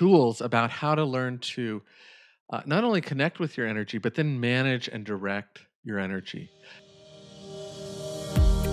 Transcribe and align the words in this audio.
tools 0.00 0.40
about 0.40 0.70
how 0.70 0.94
to 0.94 1.04
learn 1.04 1.38
to 1.38 1.82
uh, 2.48 2.62
not 2.64 2.84
only 2.84 3.02
connect 3.02 3.38
with 3.38 3.58
your 3.58 3.66
energy, 3.66 3.98
but 3.98 4.14
then 4.14 4.40
manage 4.40 4.88
and 4.88 5.04
direct 5.04 5.66
your 5.84 5.98
energy. 5.98 6.50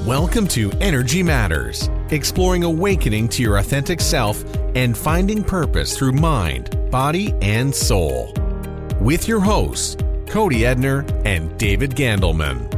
Welcome 0.06 0.48
to 0.48 0.72
Energy 0.80 1.22
Matters, 1.22 1.90
exploring 2.12 2.64
awakening 2.64 3.28
to 3.28 3.44
your 3.44 3.58
authentic 3.58 4.00
self 4.00 4.42
and 4.74 4.98
finding 4.98 5.44
purpose 5.44 5.98
through 5.98 6.14
mind, 6.14 6.90
body, 6.92 7.34
and 7.42 7.76
soul. 7.76 8.34
With 9.02 9.28
your 9.28 9.42
hosts, 9.42 9.98
Cody 10.28 10.62
Edner 10.62 11.04
and 11.26 11.60
David 11.60 11.92
Gandelman. 11.92 12.72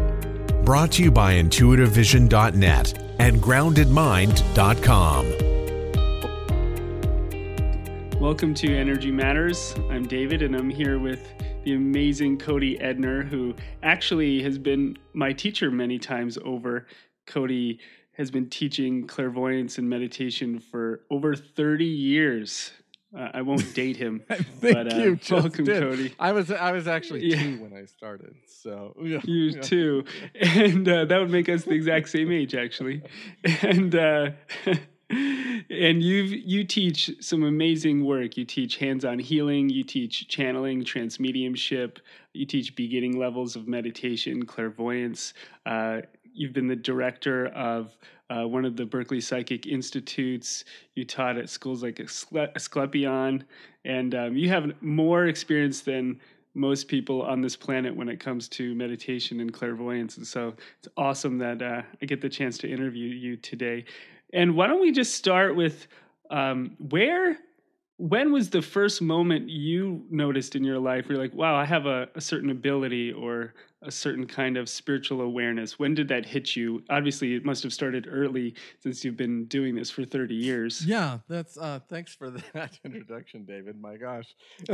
Brought 0.65 0.93
to 0.93 1.03
you 1.03 1.11
by 1.11 1.35
intuitivevision.net 1.35 2.97
and 3.19 3.43
groundedmind.com. 3.43 5.48
Welcome 8.19 8.53
to 8.55 8.75
Energy 8.75 9.11
Matters. 9.11 9.73
I'm 9.89 10.05
David, 10.05 10.41
and 10.41 10.53
I'm 10.55 10.69
here 10.69 10.99
with 10.99 11.33
the 11.63 11.73
amazing 11.73 12.37
Cody 12.37 12.77
Edner, 12.77 13.25
who 13.25 13.55
actually 13.81 14.43
has 14.43 14.57
been 14.57 14.97
my 15.13 15.31
teacher 15.31 15.71
many 15.71 15.97
times 15.99 16.37
over. 16.43 16.85
Cody 17.27 17.79
has 18.17 18.29
been 18.29 18.49
teaching 18.49 19.07
clairvoyance 19.07 19.77
and 19.77 19.89
meditation 19.89 20.59
for 20.59 21.01
over 21.09 21.33
30 21.35 21.85
years. 21.85 22.71
Uh, 23.17 23.29
I 23.33 23.41
won't 23.41 23.73
date 23.73 23.95
him. 23.95 24.21
I 24.29 24.35
think 24.35 24.73
but, 24.75 24.93
uh, 24.93 24.97
you 24.97 25.19
welcome, 25.31 25.63
did. 25.65 25.81
Cody. 25.81 26.13
I 26.19 26.31
was 26.33 26.51
I 26.51 26.71
was 26.73 26.87
actually 26.87 27.25
Yeah. 27.25 27.41
two 27.41 27.61
when 27.61 27.73
I 27.73 27.85
started, 27.85 28.35
so 28.47 28.95
yeah, 29.01 29.19
You 29.23 29.43
yeah. 29.45 29.61
too, 29.61 30.03
and 30.41 30.87
uh, 30.87 31.05
that 31.05 31.17
would 31.19 31.31
make 31.31 31.47
us 31.47 31.63
the 31.63 31.71
exact 31.73 32.09
same 32.09 32.31
age, 32.31 32.53
actually. 32.53 33.01
And 33.61 33.95
uh, 33.95 34.31
and 35.09 36.03
you 36.03 36.23
you 36.23 36.63
teach 36.63 37.11
some 37.19 37.43
amazing 37.43 38.05
work. 38.05 38.37
You 38.37 38.45
teach 38.45 38.77
hands-on 38.77 39.17
healing. 39.19 39.69
You 39.69 39.83
teach 39.83 40.27
channeling, 40.27 40.83
trance 40.83 41.19
mediumship. 41.19 41.99
You 42.33 42.45
teach 42.45 42.75
beginning 42.75 43.17
levels 43.17 43.55
of 43.55 43.67
meditation, 43.67 44.45
clairvoyance. 44.45 45.33
Uh, 45.65 46.01
you've 46.23 46.53
been 46.53 46.67
the 46.67 46.75
director 46.75 47.47
of 47.47 47.97
uh, 48.29 48.47
one 48.47 48.65
of 48.65 48.75
the 48.75 48.85
Berkeley 48.85 49.19
Psychic 49.19 49.65
Institutes. 49.65 50.65
You 50.93 51.05
taught 51.05 51.37
at 51.37 51.49
schools 51.49 51.81
like 51.81 51.95
Ascle- 51.95 52.55
Asclepion, 52.55 53.43
and 53.85 54.13
um, 54.13 54.37
you 54.37 54.49
have 54.49 54.71
more 54.81 55.25
experience 55.25 55.81
than 55.81 56.19
most 56.53 56.87
people 56.87 57.21
on 57.21 57.41
this 57.41 57.55
planet 57.55 57.95
when 57.95 58.09
it 58.09 58.19
comes 58.19 58.47
to 58.49 58.75
meditation 58.75 59.39
and 59.39 59.53
clairvoyance. 59.53 60.17
And 60.17 60.25
so 60.25 60.53
it's 60.79 60.87
awesome 60.97 61.37
that 61.39 61.61
uh, 61.61 61.81
I 62.01 62.05
get 62.05 62.21
the 62.21 62.29
chance 62.29 62.57
to 62.59 62.71
interview 62.71 63.07
you 63.07 63.37
today. 63.37 63.85
And 64.33 64.55
why 64.55 64.67
don't 64.67 64.81
we 64.81 64.91
just 64.91 65.15
start 65.15 65.55
with 65.55 65.87
um, 66.29 66.75
where, 66.89 67.37
when 67.97 68.31
was 68.31 68.49
the 68.49 68.61
first 68.61 69.01
moment 69.01 69.49
you 69.49 70.05
noticed 70.09 70.55
in 70.55 70.63
your 70.63 70.79
life 70.79 71.07
where 71.07 71.15
you're 71.15 71.23
like, 71.23 71.33
wow, 71.33 71.55
I 71.55 71.65
have 71.65 71.85
a, 71.85 72.07
a 72.15 72.21
certain 72.21 72.49
ability 72.49 73.11
or 73.11 73.53
a 73.81 73.91
certain 73.91 74.27
kind 74.27 74.57
of 74.57 74.69
spiritual 74.69 75.21
awareness? 75.21 75.79
When 75.79 75.95
did 75.95 76.07
that 76.09 76.25
hit 76.25 76.55
you? 76.55 76.83
Obviously, 76.89 77.33
it 77.33 77.43
must 77.43 77.63
have 77.63 77.73
started 77.73 78.07
early 78.09 78.53
since 78.79 79.03
you've 79.03 79.17
been 79.17 79.45
doing 79.45 79.75
this 79.75 79.89
for 79.89 80.05
30 80.05 80.35
years. 80.35 80.85
Yeah, 80.85 81.19
that's 81.27 81.57
uh 81.57 81.79
thanks 81.89 82.13
for 82.13 82.29
that 82.53 82.79
introduction, 82.83 83.45
David. 83.45 83.79
My 83.81 83.97
gosh. 83.97 84.35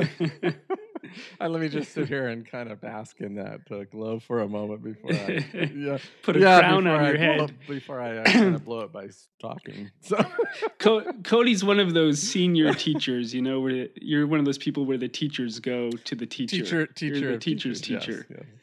Uh, 1.41 1.49
let 1.49 1.61
me 1.61 1.67
just 1.69 1.91
sit 1.93 2.07
here 2.07 2.27
and 2.27 2.49
kind 2.49 2.71
of 2.71 2.79
bask 2.79 3.19
in 3.19 3.35
that 3.35 3.59
uh, 3.71 3.83
glow 3.91 4.19
for 4.19 4.41
a 4.41 4.47
moment 4.47 4.81
before 4.83 5.11
I 5.11 5.45
yeah, 5.75 5.97
Put 6.23 6.37
a 6.37 6.39
yeah, 6.39 6.59
crown 6.59 6.87
on 6.87 7.01
I 7.01 7.09
your 7.09 7.17
head. 7.17 7.39
up- 7.41 7.51
before 7.67 7.99
I 8.01 8.17
uh, 8.17 8.23
kind 8.25 8.55
of 8.55 8.63
blow 8.65 8.81
it 8.81 8.91
by 8.93 9.09
talking. 9.41 9.91
So 10.01 10.17
Co- 10.79 11.11
Cody's 11.23 11.63
one 11.63 11.79
of 11.79 11.93
those 11.93 12.21
senior 12.21 12.73
teachers, 12.73 13.33
you 13.33 13.41
know, 13.41 13.59
where 13.59 13.87
you're 14.01 14.27
one 14.27 14.39
of 14.39 14.45
those 14.45 14.57
people 14.57 14.85
where 14.85 14.97
the 14.97 15.07
teachers 15.09 15.59
go 15.59 15.89
to 15.91 16.15
the 16.15 16.25
teacher. 16.25 16.57
teacher, 16.57 16.77
You're 16.77 16.87
teacher, 16.87 17.31
the 17.33 17.37
teacher's 17.39 17.81
teachers, 17.81 18.05
teacher. 18.05 18.25
yes, 18.29 18.39
yes. 18.47 18.61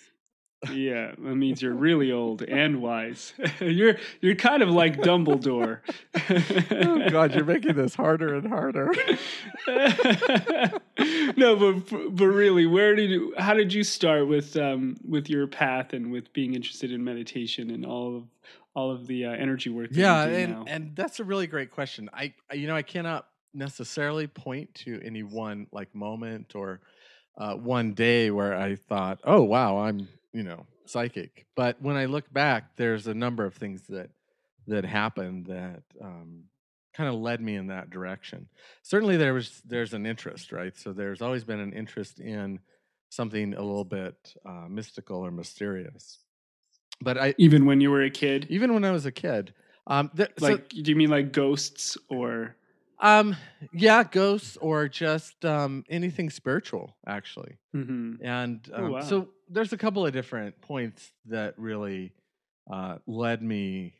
Yeah, 0.72 1.08
that 1.18 1.34
means 1.34 1.60
you're 1.60 1.74
really 1.74 2.12
old 2.12 2.42
and 2.42 2.80
wise. 2.80 3.34
you're 3.60 3.96
you're 4.20 4.36
kind 4.36 4.62
of 4.62 4.68
like 4.70 4.98
Dumbledore. 4.98 5.80
Oh 6.70 7.10
God, 7.10 7.34
you're 7.34 7.44
making 7.44 7.74
this 7.74 7.96
harder 7.96 8.34
and 8.36 8.46
harder. 8.46 8.92
no, 11.36 11.56
but 11.56 12.14
but 12.16 12.26
really, 12.26 12.66
where 12.66 12.94
did 12.94 13.10
you? 13.10 13.34
How 13.38 13.54
did 13.54 13.72
you 13.72 13.84
start 13.84 14.28
with 14.28 14.56
um 14.56 14.96
with 15.06 15.28
your 15.28 15.46
path 15.46 15.92
and 15.92 16.12
with 16.12 16.32
being 16.32 16.54
interested 16.54 16.92
in 16.92 17.02
meditation 17.04 17.70
and 17.70 17.84
all 17.86 18.16
of 18.16 18.24
all 18.74 18.90
of 18.90 19.06
the 19.06 19.26
uh, 19.26 19.30
energy 19.30 19.70
work? 19.70 19.90
That 19.90 19.96
yeah, 19.96 20.24
and 20.24 20.52
now? 20.52 20.64
and 20.66 20.96
that's 20.96 21.20
a 21.20 21.24
really 21.24 21.46
great 21.46 21.70
question. 21.70 22.08
I 22.12 22.32
I- 22.50 22.54
you 22.54 22.66
know 22.66 22.76
I 22.76 22.82
cannot 22.82 23.26
necessarily 23.54 24.26
point 24.26 24.74
to 24.74 25.00
any 25.02 25.22
one 25.22 25.66
like 25.72 25.94
moment 25.94 26.54
or 26.54 26.80
uh, 27.36 27.54
one 27.54 27.92
day 27.92 28.30
where 28.30 28.56
I 28.56 28.76
thought, 28.76 29.20
oh 29.24 29.42
wow, 29.42 29.78
I'm 29.78 30.08
you 30.32 30.42
know 30.42 30.66
psychic. 30.86 31.46
But 31.56 31.80
when 31.80 31.96
I 31.96 32.06
look 32.06 32.32
back, 32.32 32.76
there's 32.76 33.06
a 33.06 33.14
number 33.14 33.44
of 33.44 33.54
things 33.54 33.82
that 33.88 34.10
that 34.66 34.84
happened 34.84 35.46
that 35.46 35.82
um, 36.00 36.44
kind 36.94 37.08
of 37.08 37.16
led 37.16 37.40
me 37.40 37.56
in 37.56 37.68
that 37.68 37.90
direction. 37.90 38.48
Certainly, 38.82 39.16
there 39.18 39.34
was 39.34 39.62
there's 39.64 39.94
an 39.94 40.06
interest, 40.06 40.52
right? 40.52 40.76
So 40.76 40.92
there's 40.92 41.22
always 41.22 41.44
been 41.44 41.60
an 41.60 41.72
interest 41.72 42.20
in 42.20 42.60
something 43.10 43.54
a 43.54 43.62
little 43.62 43.84
bit 43.84 44.34
uh, 44.46 44.66
mystical 44.68 45.18
or 45.24 45.30
mysterious. 45.30 46.18
But 47.00 47.18
I 47.18 47.34
even 47.38 47.66
when 47.66 47.80
you 47.80 47.90
were 47.90 48.02
a 48.02 48.10
kid, 48.10 48.46
even 48.50 48.72
when 48.74 48.84
I 48.84 48.90
was 48.92 49.06
a 49.06 49.12
kid, 49.12 49.54
um, 49.86 50.10
so- 50.38 50.48
like 50.48 50.68
do 50.68 50.90
you 50.90 50.96
mean 50.96 51.10
like 51.10 51.32
ghosts 51.32 51.96
or? 52.08 52.56
um, 53.00 53.34
yeah, 53.72 54.04
ghosts 54.04 54.56
or 54.58 54.88
just 54.88 55.44
um, 55.44 55.84
anything 55.88 56.30
spiritual, 56.30 56.96
actually. 57.06 57.58
hmm 57.72 58.14
And 58.22 58.70
Oh, 58.76 58.84
um, 58.84 58.92
wow. 58.92 59.00
so 59.00 59.28
there's 59.48 59.72
a 59.72 59.76
couple 59.78 60.06
of 60.06 60.12
different 60.12 60.60
points 60.60 61.12
that 61.26 61.58
really 61.58 62.12
uh, 62.70 62.98
led 63.06 63.42
me 63.42 63.94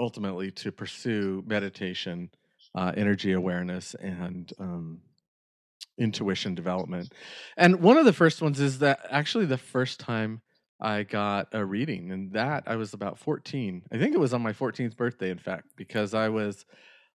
ultimately 0.00 0.50
to 0.52 0.72
pursue 0.72 1.44
meditation, 1.46 2.30
uh, 2.74 2.92
energy 2.96 3.32
awareness, 3.32 3.94
and 3.96 4.52
um, 4.60 5.02
intuition 5.98 6.54
development. 6.54 7.12
And 7.56 7.80
one 7.80 7.96
of 7.98 8.04
the 8.04 8.12
first 8.12 8.42
ones 8.42 8.60
is 8.60 8.78
that 8.80 9.00
actually 9.10 9.46
the 9.46 9.58
first 9.58 10.00
time 10.00 10.42
I 10.80 11.02
got 11.02 11.48
a 11.52 11.64
reading, 11.64 12.10
and 12.10 12.32
that 12.32 12.64
I 12.66 12.76
was 12.76 12.94
about 12.94 13.18
14. 13.18 13.82
I 13.92 13.98
think 13.98 14.14
it 14.14 14.20
was 14.20 14.32
on 14.32 14.42
my 14.42 14.52
14th 14.52 14.96
birthday, 14.96 15.30
in 15.30 15.38
fact, 15.38 15.66
because 15.76 16.14
I 16.14 16.30
was 16.30 16.64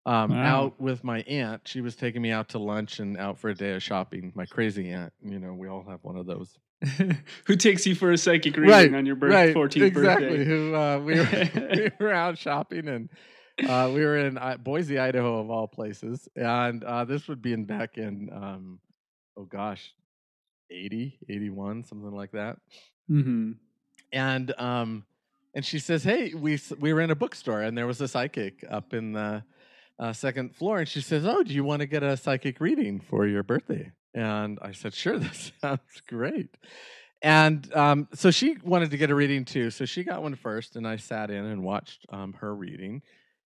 um, 0.07 0.37
Wow. 0.37 0.41
out 0.43 0.81
with 0.81 1.05
my 1.05 1.21
aunt. 1.23 1.63
She 1.67 1.81
was 1.83 1.97
taking 1.97 2.23
me 2.23 2.33
out 2.33 2.51
to 2.51 2.59
lunch 2.59 3.01
and 3.01 3.17
out 3.19 3.39
for 3.39 3.51
a 3.51 3.55
day 3.57 3.75
of 3.75 3.83
shopping. 3.83 4.33
My 4.35 4.47
crazy 4.47 4.91
aunt, 4.91 5.13
you 5.23 5.39
know, 5.39 5.55
we 5.55 5.69
all 5.69 5.85
have 5.89 6.05
one 6.05 6.17
of 6.17 6.27
those. 6.27 6.59
Who 7.47 7.57
takes 7.57 7.87
you 7.87 7.95
for 7.95 8.13
a 8.13 8.19
psychic 8.19 8.57
reading 8.57 8.95
on 8.95 9.07
your 9.07 9.17
birth, 9.17 9.55
14th 9.55 9.83
exactly. 9.83 10.29
birthday? 10.29 10.45
Who 10.45 10.75
uh, 10.75 10.99
we 10.99 11.15
were 11.19 11.51
we 12.01 12.07
were 12.07 12.13
out 12.13 12.39
shopping 12.39 12.89
and 12.89 13.09
uh, 13.69 13.91
we 13.93 14.05
were 14.05 14.19
in 14.19 14.37
uh, 14.37 14.57
Boise, 14.57 14.99
Idaho, 14.99 15.41
of 15.41 15.51
all 15.51 15.69
places, 15.69 16.29
and 16.35 16.83
uh, 16.83 17.05
this 17.05 17.29
would 17.29 17.41
be 17.41 17.53
in 17.53 17.65
back 17.65 17.99
in 17.99 18.29
um, 18.33 18.81
oh 19.37 19.45
gosh, 19.45 19.95
80, 20.71 21.19
81, 21.29 21.85
something 21.85 22.11
like 22.11 22.33
that. 22.33 22.59
hmm 23.09 23.53
And 24.13 24.53
um, 24.59 25.05
and 25.55 25.65
she 25.65 25.79
says, 25.79 26.03
"Hey, 26.03 26.35
we 26.35 26.59
we 26.79 26.93
were 26.93 27.01
in 27.01 27.11
a 27.11 27.17
bookstore 27.17 27.63
and 27.63 27.79
there 27.79 27.87
was 27.87 28.01
a 28.01 28.09
psychic 28.09 28.65
up 28.69 28.93
in 28.93 29.13
the 29.13 29.45
uh, 29.99 30.13
second 30.13 30.57
floor, 30.57 30.81
and 30.81 30.89
she 30.89 31.01
says, 31.01 31.25
"Oh, 31.25 31.43
do 31.43 31.55
you 31.55 31.65
want 31.65 31.81
to 31.81 31.87
get 31.87 32.03
a 32.03 32.17
psychic 32.17 32.61
reading 32.61 33.01
for 33.01 33.27
your 33.27 33.43
birthday?" 33.43 33.93
And 34.15 34.59
I 34.63 34.73
said, 34.73 34.95
"Sure, 34.95 35.19
that 35.21 35.53
sounds 35.61 36.03
great." 36.07 36.57
And 37.23 37.75
um, 37.75 38.09
so 38.13 38.31
she 38.31 38.57
wanted 38.63 38.91
to 38.91 38.97
get 38.99 39.11
a 39.11 39.15
reading 39.15 39.45
too, 39.45 39.71
so 39.71 39.87
she 39.87 40.05
got 40.05 40.23
one 40.23 40.35
first, 40.35 40.77
and 40.77 40.87
I 40.87 40.97
sat 40.97 41.31
in 41.31 41.45
and 41.45 41.65
watched 41.65 42.05
um, 42.11 42.35
her 42.35 42.55
reading, 42.55 43.03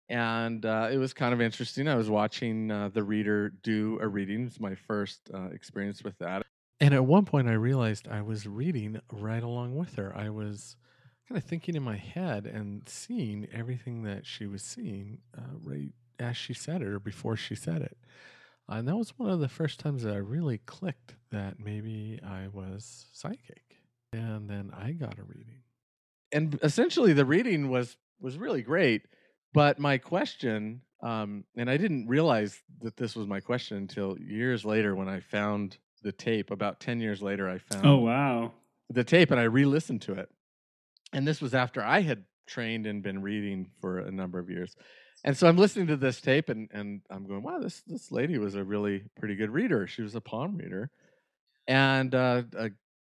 and 0.10 0.64
uh, 0.66 0.90
it 0.92 0.98
was 0.98 1.14
kind 1.14 1.34
of 1.34 1.42
interesting. 1.42 1.88
I 1.88 1.96
was 1.96 2.10
watching 2.10 2.70
uh, 2.70 2.90
the 2.90 3.04
reader 3.04 3.50
do 3.50 3.98
a 4.02 4.08
reading. 4.08 4.46
It's 4.46 4.60
my 4.60 4.76
first 4.76 5.30
uh, 5.34 5.48
experience 5.48 6.04
with 6.04 6.18
that. 6.20 6.44
And 6.80 6.94
at 6.94 7.06
one 7.06 7.26
point, 7.26 7.48
I 7.48 7.54
realized 7.54 8.08
I 8.08 8.22
was 8.22 8.46
reading 8.46 9.00
right 9.12 9.42
along 9.42 9.76
with 9.76 9.96
her. 9.96 10.14
I 10.16 10.30
was 10.30 10.76
kind 11.28 11.42
of 11.42 11.44
thinking 11.48 11.76
in 11.76 11.84
my 11.84 11.96
head 11.96 12.46
and 12.46 12.88
seeing 12.88 13.48
everything 13.54 14.04
that 14.04 14.26
she 14.26 14.46
was 14.46 14.62
seeing 14.62 15.20
uh, 15.38 15.56
right 15.64 15.94
as 16.20 16.38
she 16.38 16.54
said 16.54 16.82
it 16.82 16.88
or 16.88 17.00
before 17.00 17.36
she 17.36 17.56
said 17.56 17.82
it. 17.82 17.98
And 18.70 18.88
that 18.88 18.96
was 18.96 19.14
one 19.18 19.30
of 19.30 19.40
the 19.40 19.50
first 19.50 19.80
times 19.80 20.04
that 20.04 20.14
I 20.14 20.18
really 20.18 20.60
clicked 20.60 21.16
that 21.32 21.60
maybe 21.60 22.20
I 22.26 22.48
was 22.48 23.08
psychic. 23.12 23.62
And 24.14 24.50
then 24.50 24.72
I 24.76 24.92
got 24.92 25.20
a 25.20 25.24
reading. 25.24 25.62
And 26.32 26.58
essentially 26.64 27.14
the 27.14 27.26
reading 27.26 27.70
was 27.70 27.98
was 28.20 28.38
really 28.38 28.62
great, 28.62 29.04
but 29.54 29.80
my 29.80 29.98
question 29.98 30.82
um, 31.02 31.44
and 31.58 31.70
I 31.70 31.76
didn't 31.76 32.08
realize 32.08 32.62
that 32.82 32.96
this 32.96 33.14
was 33.16 33.28
my 33.28 33.42
question 33.42 33.76
until 33.76 34.18
years 34.18 34.64
later 34.64 34.96
when 34.96 35.10
I 35.10 35.20
found 35.20 35.78
the 36.02 36.14
tape. 36.14 36.50
About 36.50 36.80
10 36.80 37.02
years 37.02 37.22
later 37.22 37.50
I 37.50 37.58
found 37.58 37.86
Oh 37.86 37.98
wow. 37.98 38.54
the 38.90 39.04
tape 39.04 39.32
and 39.32 39.40
I 39.40 39.44
re-listened 39.44 40.02
to 40.04 40.14
it. 40.14 40.30
And 41.12 41.28
this 41.28 41.42
was 41.42 41.54
after 41.54 41.84
I 41.84 42.02
had 42.02 42.24
trained 42.48 42.86
and 42.88 43.04
been 43.04 43.22
reading 43.22 43.70
for 43.82 44.00
a 44.00 44.12
number 44.12 44.40
of 44.40 44.50
years. 44.50 44.76
And 45.24 45.38
so 45.38 45.48
I'm 45.48 45.58
listening 45.58 45.88
to 45.88 45.98
this 45.98 46.22
tape 46.22 46.50
and 46.50 46.70
and 46.72 47.02
I'm 47.10 47.26
going, 47.26 47.44
wow, 47.44 47.60
this 47.60 47.82
this 47.88 48.12
lady 48.12 48.38
was 48.38 48.56
a 48.56 48.64
really 48.64 49.04
pretty 49.20 49.36
good 49.36 49.52
reader. 49.52 49.88
She 49.88 50.02
was 50.02 50.16
a 50.16 50.22
palm 50.22 50.58
reader, 50.58 50.90
and 51.68 52.14
uh, 52.14 52.44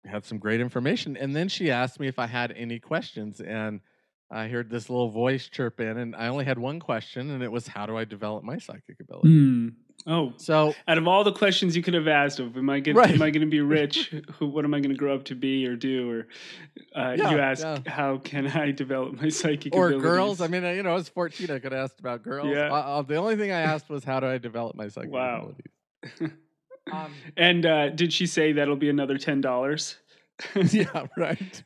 had 0.05 0.25
some 0.25 0.37
great 0.37 0.61
information. 0.61 1.17
And 1.17 1.35
then 1.35 1.49
she 1.49 1.71
asked 1.71 1.99
me 1.99 2.07
if 2.07 2.19
I 2.19 2.27
had 2.27 2.51
any 2.51 2.79
questions, 2.79 3.41
and 3.41 3.81
I 4.29 4.47
heard 4.47 4.69
this 4.69 4.89
little 4.89 5.09
voice 5.09 5.47
chirp 5.47 5.79
in, 5.79 5.97
and 5.97 6.15
I 6.15 6.27
only 6.27 6.45
had 6.45 6.59
one 6.59 6.79
question, 6.79 7.31
and 7.31 7.43
it 7.43 7.51
was, 7.51 7.67
"How 7.67 7.85
do 7.85 7.97
I 7.97 8.05
develop 8.05 8.43
my 8.43 8.57
psychic 8.57 8.99
ability?" 8.99 9.29
Mm. 9.29 9.73
Oh, 10.05 10.33
So 10.37 10.73
out 10.87 10.97
of 10.97 11.07
all 11.07 11.23
the 11.23 11.31
questions 11.31 11.75
you 11.77 11.81
could 11.83 11.93
have 11.93 12.07
asked 12.09 12.39
of, 12.39 12.57
am 12.57 12.69
I 12.69 12.79
going 12.81 12.97
Right. 12.97 13.11
am 13.11 13.21
I 13.21 13.29
going 13.29 13.41
to 13.41 13.47
be 13.49 13.61
rich? 13.79 14.13
Who, 14.37 14.47
what 14.47 14.65
am 14.65 14.73
I 14.73 14.79
going 14.79 14.89
to 14.91 14.97
grow 14.97 15.15
up 15.15 15.23
to 15.25 15.35
be 15.35 15.65
or 15.65 15.75
do? 15.77 16.09
Or 16.11 16.27
uh, 16.95 17.15
Yeah, 17.17 17.31
you 17.31 17.39
ask, 17.39 17.63
yeah. 17.63 17.77
how 17.87 18.17
can 18.17 18.47
I 18.47 18.71
develop 18.71 19.21
my 19.21 19.29
psychic 19.39 19.73
or 19.73 19.87
abilities? 19.87 20.03
girls. 20.03 20.41
I 20.41 20.47
mean, 20.47 20.65
uh, 20.65 20.71
you 20.71 20.83
know, 20.83 20.91
I 20.91 20.95
was 20.95 21.07
14. 21.09 21.49
I 21.51 21.59
could 21.59 21.71
have 21.71 21.83
asked 21.85 21.99
about 21.99 22.21
girls. 22.23 22.49
Yeah. 22.49 22.69
Uh, 22.71 22.75
uh, 22.75 23.01
the 23.03 23.15
only 23.15 23.35
thing 23.37 23.51
I 23.51 23.59
asked 23.61 23.89
was, 23.89 24.03
"How 24.03 24.19
do 24.19 24.27
I 24.27 24.37
develop 24.37 24.75
my 24.75 24.87
psychic 24.89 25.11
Wow. 25.11 25.53
abilities?" 26.11 26.37
Um, 26.91 27.13
and 27.37 27.65
uh, 27.65 27.89
did 27.91 28.11
she 28.11 28.27
say 28.27 28.51
that'll 28.51 28.75
be 28.75 28.89
another 28.89 29.17
ten 29.17 29.39
dollars? 29.39 29.95
yeah, 30.69 31.05
right. 31.15 31.63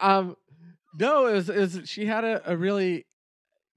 um, 0.00 0.36
no, 0.98 1.26
it 1.26 1.34
was, 1.34 1.50
it 1.50 1.58
was 1.58 1.80
she 1.84 2.06
had 2.06 2.24
a, 2.24 2.50
a 2.50 2.56
really 2.56 3.04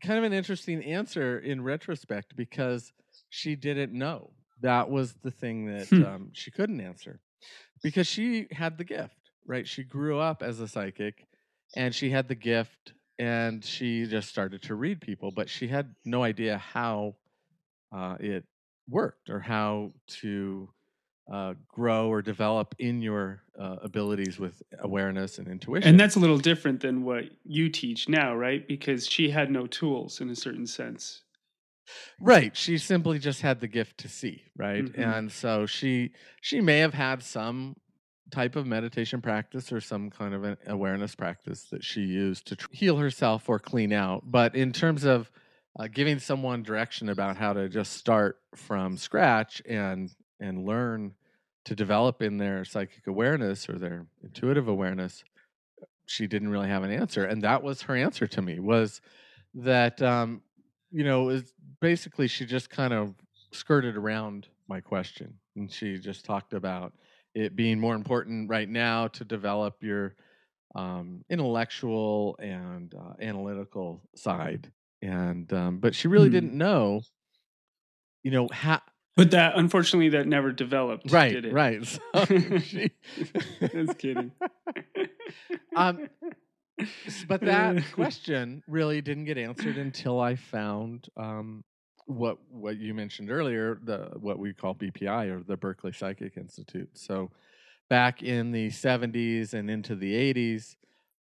kind 0.01 0.17
of 0.19 0.25
an 0.25 0.33
interesting 0.33 0.83
answer 0.83 1.39
in 1.39 1.63
retrospect 1.63 2.35
because 2.35 2.93
she 3.29 3.55
didn't 3.55 3.93
know. 3.93 4.33
That 4.61 4.89
was 4.89 5.15
the 5.15 5.31
thing 5.31 5.67
that 5.67 5.89
Hmm. 5.89 6.01
um, 6.01 6.31
she 6.33 6.51
couldn't 6.51 6.81
answer 6.81 7.21
because 7.83 8.07
she 8.07 8.47
had 8.51 8.77
the 8.77 8.83
gift, 8.83 9.31
right? 9.45 9.67
She 9.67 9.83
grew 9.83 10.19
up 10.19 10.43
as 10.43 10.59
a 10.59 10.67
psychic 10.67 11.27
and 11.75 11.93
she 11.95 12.09
had 12.11 12.27
the 12.27 12.35
gift 12.35 12.93
and 13.19 13.63
she 13.63 14.05
just 14.05 14.29
started 14.29 14.63
to 14.63 14.75
read 14.75 15.01
people, 15.01 15.31
but 15.31 15.49
she 15.49 15.67
had 15.67 15.95
no 16.05 16.23
idea 16.23 16.57
how 16.57 17.15
uh, 17.91 18.17
it 18.19 18.45
worked 18.89 19.29
or 19.29 19.39
how 19.39 19.93
to 20.07 20.69
uh, 21.31 21.53
grow 21.69 22.09
or 22.09 22.21
develop 22.21 22.75
in 22.77 23.01
your 23.01 23.41
uh, 23.57 23.77
abilities 23.81 24.37
with 24.37 24.61
awareness 24.79 25.37
and 25.37 25.47
intuition. 25.47 25.87
and 25.89 25.99
that's 25.99 26.15
a 26.15 26.19
little 26.19 26.37
different 26.37 26.81
than 26.81 27.03
what 27.03 27.23
you 27.45 27.69
teach 27.69 28.09
now, 28.09 28.35
right? 28.35 28.67
Because 28.67 29.07
she 29.07 29.29
had 29.29 29.49
no 29.49 29.65
tools 29.65 30.19
in 30.19 30.29
a 30.29 30.35
certain 30.35 30.67
sense. 30.67 31.21
right. 32.19 32.55
She 32.55 32.77
simply 32.77 33.17
just 33.19 33.41
had 33.41 33.59
the 33.59 33.67
gift 33.67 33.97
to 33.99 34.07
see, 34.09 34.43
right? 34.57 34.85
Mhm. 34.85 34.97
And 35.17 35.31
so 35.31 35.65
she 35.65 36.11
she 36.41 36.61
may 36.61 36.79
have 36.79 36.93
had 36.93 37.23
some 37.23 37.75
type 38.29 38.55
of 38.55 38.65
meditation 38.65 39.21
practice 39.21 39.71
or 39.71 39.81
some 39.81 40.09
kind 40.09 40.33
of 40.33 40.43
an 40.43 40.57
awareness 40.67 41.15
practice 41.15 41.63
that 41.65 41.83
she 41.83 42.01
used 42.01 42.47
to 42.47 42.57
heal 42.71 42.97
herself 42.97 43.49
or 43.49 43.59
clean 43.59 43.91
out. 43.91 44.23
But 44.31 44.55
in 44.55 44.71
terms 44.71 45.03
of 45.03 45.29
uh, 45.77 45.87
giving 45.87 46.19
someone 46.19 46.63
direction 46.63 47.09
about 47.09 47.37
how 47.37 47.53
to 47.53 47.67
just 47.69 47.93
start 47.93 48.39
from 48.55 48.97
scratch 48.97 49.61
and 49.67 50.11
and 50.39 50.65
learn 50.65 51.13
to 51.65 51.75
develop 51.75 52.21
in 52.21 52.37
their 52.37 52.65
psychic 52.65 53.07
awareness 53.07 53.69
or 53.69 53.77
their 53.77 54.07
intuitive 54.23 54.67
awareness 54.67 55.23
she 56.07 56.27
didn't 56.27 56.49
really 56.49 56.67
have 56.67 56.83
an 56.83 56.91
answer 56.91 57.25
and 57.25 57.41
that 57.43 57.63
was 57.63 57.81
her 57.83 57.95
answer 57.95 58.27
to 58.27 58.41
me 58.41 58.59
was 58.59 59.01
that 59.53 60.01
um 60.01 60.41
you 60.91 61.03
know 61.03 61.29
is 61.29 61.53
basically 61.79 62.27
she 62.27 62.45
just 62.45 62.69
kind 62.69 62.93
of 62.93 63.15
skirted 63.53 63.95
around 63.97 64.47
my 64.67 64.81
question 64.81 65.39
and 65.55 65.71
she 65.71 65.97
just 65.97 66.25
talked 66.25 66.53
about 66.53 66.93
it 67.35 67.55
being 67.55 67.79
more 67.79 67.95
important 67.95 68.49
right 68.49 68.69
now 68.69 69.07
to 69.07 69.23
develop 69.25 69.83
your 69.83 70.15
um, 70.75 71.23
intellectual 71.29 72.35
and 72.39 72.95
uh, 72.95 73.13
analytical 73.21 74.01
side 74.15 74.71
and 75.01 75.51
um, 75.53 75.79
but 75.79 75.95
she 75.95 76.07
really 76.07 76.29
Hmm. 76.29 76.31
didn't 76.31 76.53
know 76.57 77.01
you 78.23 78.31
know 78.31 78.47
how 78.51 78.81
But 79.15 79.31
that 79.31 79.57
unfortunately 79.57 80.09
that 80.09 80.27
never 80.27 80.51
developed. 80.51 81.11
right 81.11 81.33
did 81.33 81.45
it? 81.45 81.53
right 81.53 81.85
so 82.13 82.25
Just 83.67 83.97
kidding. 83.97 84.31
Um, 85.73 86.09
but 87.29 87.39
that 87.41 87.81
question 87.93 88.61
really 88.67 89.01
didn't 89.01 89.23
get 89.23 89.37
answered 89.37 89.77
until 89.77 90.19
I 90.19 90.35
found 90.35 91.07
um, 91.15 91.63
what 92.05 92.37
what 92.49 92.77
you 92.77 92.93
mentioned 92.93 93.31
earlier, 93.31 93.79
the 93.83 94.11
what 94.19 94.39
we 94.39 94.53
call 94.53 94.75
BPI 94.75 95.29
or 95.29 95.43
the 95.43 95.55
Berkeley 95.55 95.93
Psychic 95.93 96.35
Institute. 96.35 96.89
So 96.93 97.31
back 97.89 98.23
in 98.23 98.51
the 98.51 98.67
70s 98.69 99.53
and 99.53 99.69
into 99.69 99.95
the 99.95 100.13
80s, 100.33 100.75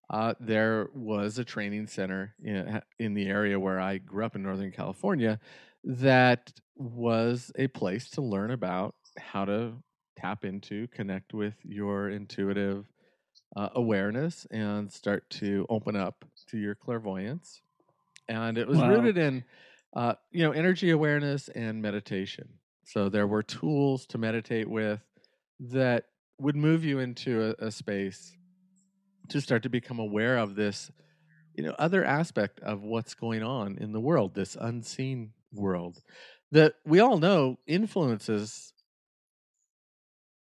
uh, 0.08 0.34
there 0.40 0.88
was 0.94 1.38
a 1.38 1.44
training 1.44 1.87
center 1.87 2.34
in, 2.42 2.81
in 2.98 3.14
the 3.14 3.26
area 3.26 3.58
where 3.58 3.81
I 3.81 3.98
grew 3.98 4.25
up 4.25 4.34
in 4.34 4.42
Northern 4.42 4.72
California 4.72 5.38
that 5.84 6.52
was 6.80 7.52
a 7.56 7.68
place 7.68 8.08
to 8.10 8.22
learn 8.22 8.50
about 8.50 8.94
how 9.18 9.44
to 9.44 9.74
tap 10.16 10.44
into, 10.44 10.88
connect 10.88 11.34
with 11.34 11.54
your 11.62 12.08
intuitive 12.08 12.86
uh, 13.56 13.68
awareness 13.74 14.46
and 14.50 14.90
start 14.92 15.28
to 15.30 15.66
open 15.68 15.96
up 15.96 16.24
to 16.48 16.58
your 16.58 16.74
clairvoyance. 16.74 17.60
And 18.28 18.56
it 18.58 18.68
was 18.68 18.78
Wow. 18.78 18.88
rooted 18.88 19.18
in, 19.18 19.44
uh, 19.94 20.14
you 20.30 20.42
know, 20.44 20.52
energy 20.52 20.90
awareness 20.90 21.48
and 21.48 21.82
meditation. 21.82 22.48
So 22.84 23.08
there 23.08 23.26
were 23.26 23.42
tools 23.42 24.06
to 24.06 24.18
meditate 24.18 24.68
with 24.68 25.00
that 25.60 26.06
would 26.38 26.56
move 26.56 26.84
you 26.84 26.98
into 27.00 27.54
a, 27.60 27.66
a 27.66 27.70
space 27.70 28.32
to 29.28 29.40
start 29.40 29.62
to 29.64 29.68
become 29.68 29.98
aware 29.98 30.38
of 30.38 30.54
this, 30.54 30.90
you 31.54 31.64
know, 31.64 31.74
other 31.78 32.04
aspect 32.04 32.60
of 32.60 32.82
what's 32.82 33.14
going 33.14 33.42
on 33.42 33.78
in 33.78 33.92
the 33.92 34.00
world, 34.00 34.34
this 34.34 34.56
unseen 34.60 35.32
world 35.52 36.00
that 36.52 36.75
we 36.85 37.00
all 37.00 37.19
know 37.19 37.58
influences 37.67 38.73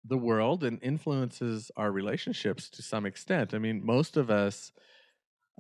the 0.08 0.18
world 0.18 0.64
and 0.64 0.82
influences 0.84 1.72
our 1.78 1.92
relationships 1.92 2.70
to 2.70 2.82
some 2.84 3.06
extent. 3.06 3.54
I 3.54 3.58
mean, 3.58 3.84
most 3.84 4.18
of 4.18 4.30
us 4.30 4.72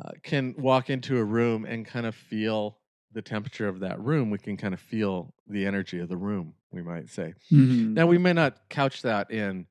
uh, 0.04 0.12
can 0.24 0.54
walk 0.58 0.90
into 0.90 1.18
a 1.18 1.24
room 1.24 1.66
and 1.66 1.86
kind 1.86 2.06
of 2.06 2.16
feel 2.16 2.80
the 3.14 3.22
temperature 3.22 3.68
of 3.68 3.80
that 3.80 4.00
room. 4.00 4.30
We 4.30 4.38
can 4.38 4.58
kind 4.58 4.74
of 4.74 4.80
feel 4.80 5.34
the 5.48 5.66
energy 5.66 6.00
of 6.00 6.10
the 6.10 6.18
room, 6.18 6.54
we 6.72 6.82
might 6.82 7.10
say. 7.10 7.34
Mhm. 7.52 7.94
Now, 7.94 8.08
we 8.08 8.18
may 8.18 8.34
not 8.34 8.70
couch 8.70 9.02
that 9.04 9.32
in 9.32 9.68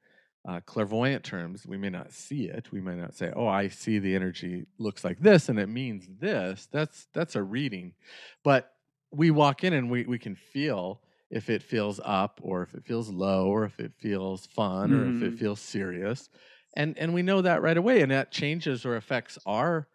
uh, 0.46 0.60
clairvoyant 0.66 1.24
terms. 1.24 1.66
We 1.66 1.76
may 1.78 1.90
not 1.90 2.12
see 2.12 2.46
it. 2.48 2.70
We 2.70 2.80
may 2.80 2.94
not 2.96 3.14
say, 3.14 3.32
"Oh, 3.34 3.46
I 3.46 3.68
see 3.68 3.98
the 3.98 4.14
energy 4.14 4.66
looks 4.78 5.02
like 5.04 5.18
this, 5.20 5.48
and 5.48 5.58
it 5.58 5.68
means 5.68 6.06
this." 6.20 6.66
That's 6.66 7.06
that's 7.14 7.34
a 7.36 7.42
reading, 7.42 7.94
but 8.42 8.73
we 9.14 9.30
walk 9.30 9.64
in 9.64 9.72
and 9.72 9.90
we 9.90 10.04
we 10.06 10.18
can 10.18 10.34
feel 10.36 11.02
if 11.30 11.50
it 11.50 11.62
feels 11.62 12.00
up 12.04 12.40
or 12.42 12.62
if 12.62 12.74
it 12.74 12.84
feels 12.84 13.10
low 13.10 13.48
or 13.48 13.64
if 13.64 13.80
it 13.80 13.94
feels 13.94 14.46
fun 14.46 14.92
or 14.92 15.08
if 15.08 15.22
it 15.22 15.34
Mhm. 15.34 15.38
feels 15.38 15.60
serious, 15.60 16.28
and 16.76 16.96
and 16.98 17.14
we 17.14 17.22
know 17.22 17.42
that 17.42 17.62
right 17.62 17.76
away, 17.76 18.02
and 18.02 18.10
that 18.12 18.32
changes 18.32 18.84
or 18.84 18.96
affects 18.96 19.38
our 19.46 19.88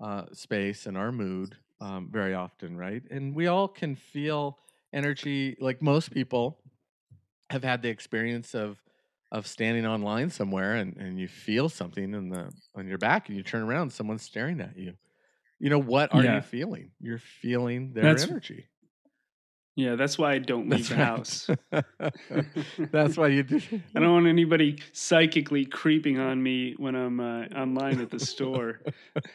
uh, 0.00 0.26
space 0.32 0.86
and 0.86 0.96
our 0.98 1.12
mood 1.12 1.56
um, 1.80 2.10
very 2.10 2.34
often, 2.34 2.76
right? 2.76 3.02
And 3.10 3.34
we 3.34 3.46
all 3.48 3.68
can 3.68 3.96
feel 3.96 4.58
energy. 4.92 5.56
Like 5.60 5.82
most 5.82 6.12
people 6.12 6.62
have 7.50 7.64
had 7.64 7.82
the 7.82 7.88
experience 7.88 8.54
of 8.54 8.82
of 9.30 9.46
standing 9.46 9.86
online 9.86 10.30
somewhere 10.30 10.74
and, 10.76 10.96
and 10.96 11.18
you 11.20 11.28
feel 11.28 11.68
something 11.68 12.14
in 12.14 12.30
the 12.30 12.50
on 12.74 12.86
your 12.88 12.98
back 12.98 13.28
and 13.28 13.36
you 13.36 13.42
turn 13.42 13.62
around, 13.62 13.92
someone's 13.92 14.22
staring 14.22 14.60
at 14.60 14.76
you. 14.76 14.96
You 15.58 15.70
know 15.70 15.78
what 15.80 16.14
are 16.14 16.22
Yeah. 16.22 16.36
you 16.36 16.42
feeling? 16.42 16.90
You're 17.00 17.18
feeling 17.18 17.92
their 17.92 18.04
That's- 18.04 18.28
energy. 18.28 18.66
Yeah, 19.74 19.94
that's 19.94 20.18
why 20.18 20.32
I 20.32 20.38
don't 20.40 20.68
leave 20.68 20.88
That's 20.88 21.46
the 21.46 21.54
right. 21.70 21.82
house. 21.94 22.10
That's 22.90 23.16
why 23.16 23.28
you 23.28 23.44
do. 23.44 23.60
I 23.94 24.00
don't 24.00 24.12
want 24.12 24.26
anybody 24.26 24.78
psychically 24.92 25.64
creeping 25.66 26.18
on 26.18 26.42
me 26.42 26.74
when 26.78 26.96
I'm 26.96 27.20
uh, 27.20 27.44
online 27.54 28.00
at 28.00 28.10
the 28.10 28.18
store. 28.18 28.80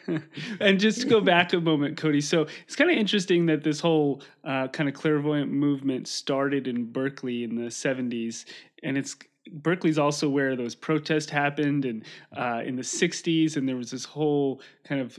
and 0.60 0.78
just 0.78 1.00
to 1.00 1.06
go 1.06 1.22
back 1.22 1.54
a 1.54 1.60
moment, 1.62 1.96
Cody. 1.96 2.20
So 2.20 2.46
it's 2.66 2.76
kind 2.76 2.90
of 2.90 2.96
interesting 2.98 3.46
that 3.46 3.62
this 3.64 3.80
whole 3.80 4.20
uh, 4.44 4.68
kind 4.68 4.86
of 4.86 4.94
clairvoyant 4.94 5.50
movement 5.50 6.08
started 6.08 6.68
in 6.68 6.92
Berkeley 6.92 7.42
in 7.44 7.54
the 7.56 7.70
70s. 7.70 8.44
And 8.82 8.98
it's 8.98 9.16
Berkeley's 9.50 9.98
also 9.98 10.28
where 10.28 10.56
those 10.56 10.74
protests 10.74 11.30
happened 11.30 11.86
and 11.86 12.04
uh, 12.36 12.60
in 12.66 12.76
the 12.76 12.82
60s. 12.82 13.56
And 13.56 13.66
there 13.66 13.76
was 13.76 13.90
this 13.90 14.04
whole 14.04 14.60
kind 14.84 15.00
of 15.00 15.18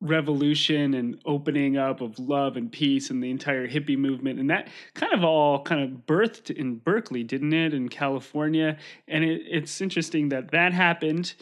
revolution 0.00 0.94
and 0.94 1.20
opening 1.26 1.76
up 1.76 2.00
of 2.00 2.18
love 2.18 2.56
and 2.56 2.70
peace 2.70 3.10
and 3.10 3.22
the 3.22 3.30
entire 3.30 3.66
hippie 3.66 3.98
movement. 3.98 4.38
And 4.38 4.50
that 4.50 4.68
kind 4.94 5.12
of 5.12 5.24
all 5.24 5.62
kind 5.62 5.82
of 5.82 6.06
birthed 6.06 6.50
in 6.50 6.76
berkeley 6.76 7.24
didn't 7.24 7.52
it 7.52 7.74
in 7.74 7.88
california? 7.88 8.76
And 9.08 9.24
it, 9.24 9.42
it's 9.48 9.80
interesting 9.80 10.28
that 10.28 10.52
that 10.52 10.72
happened 10.72 11.34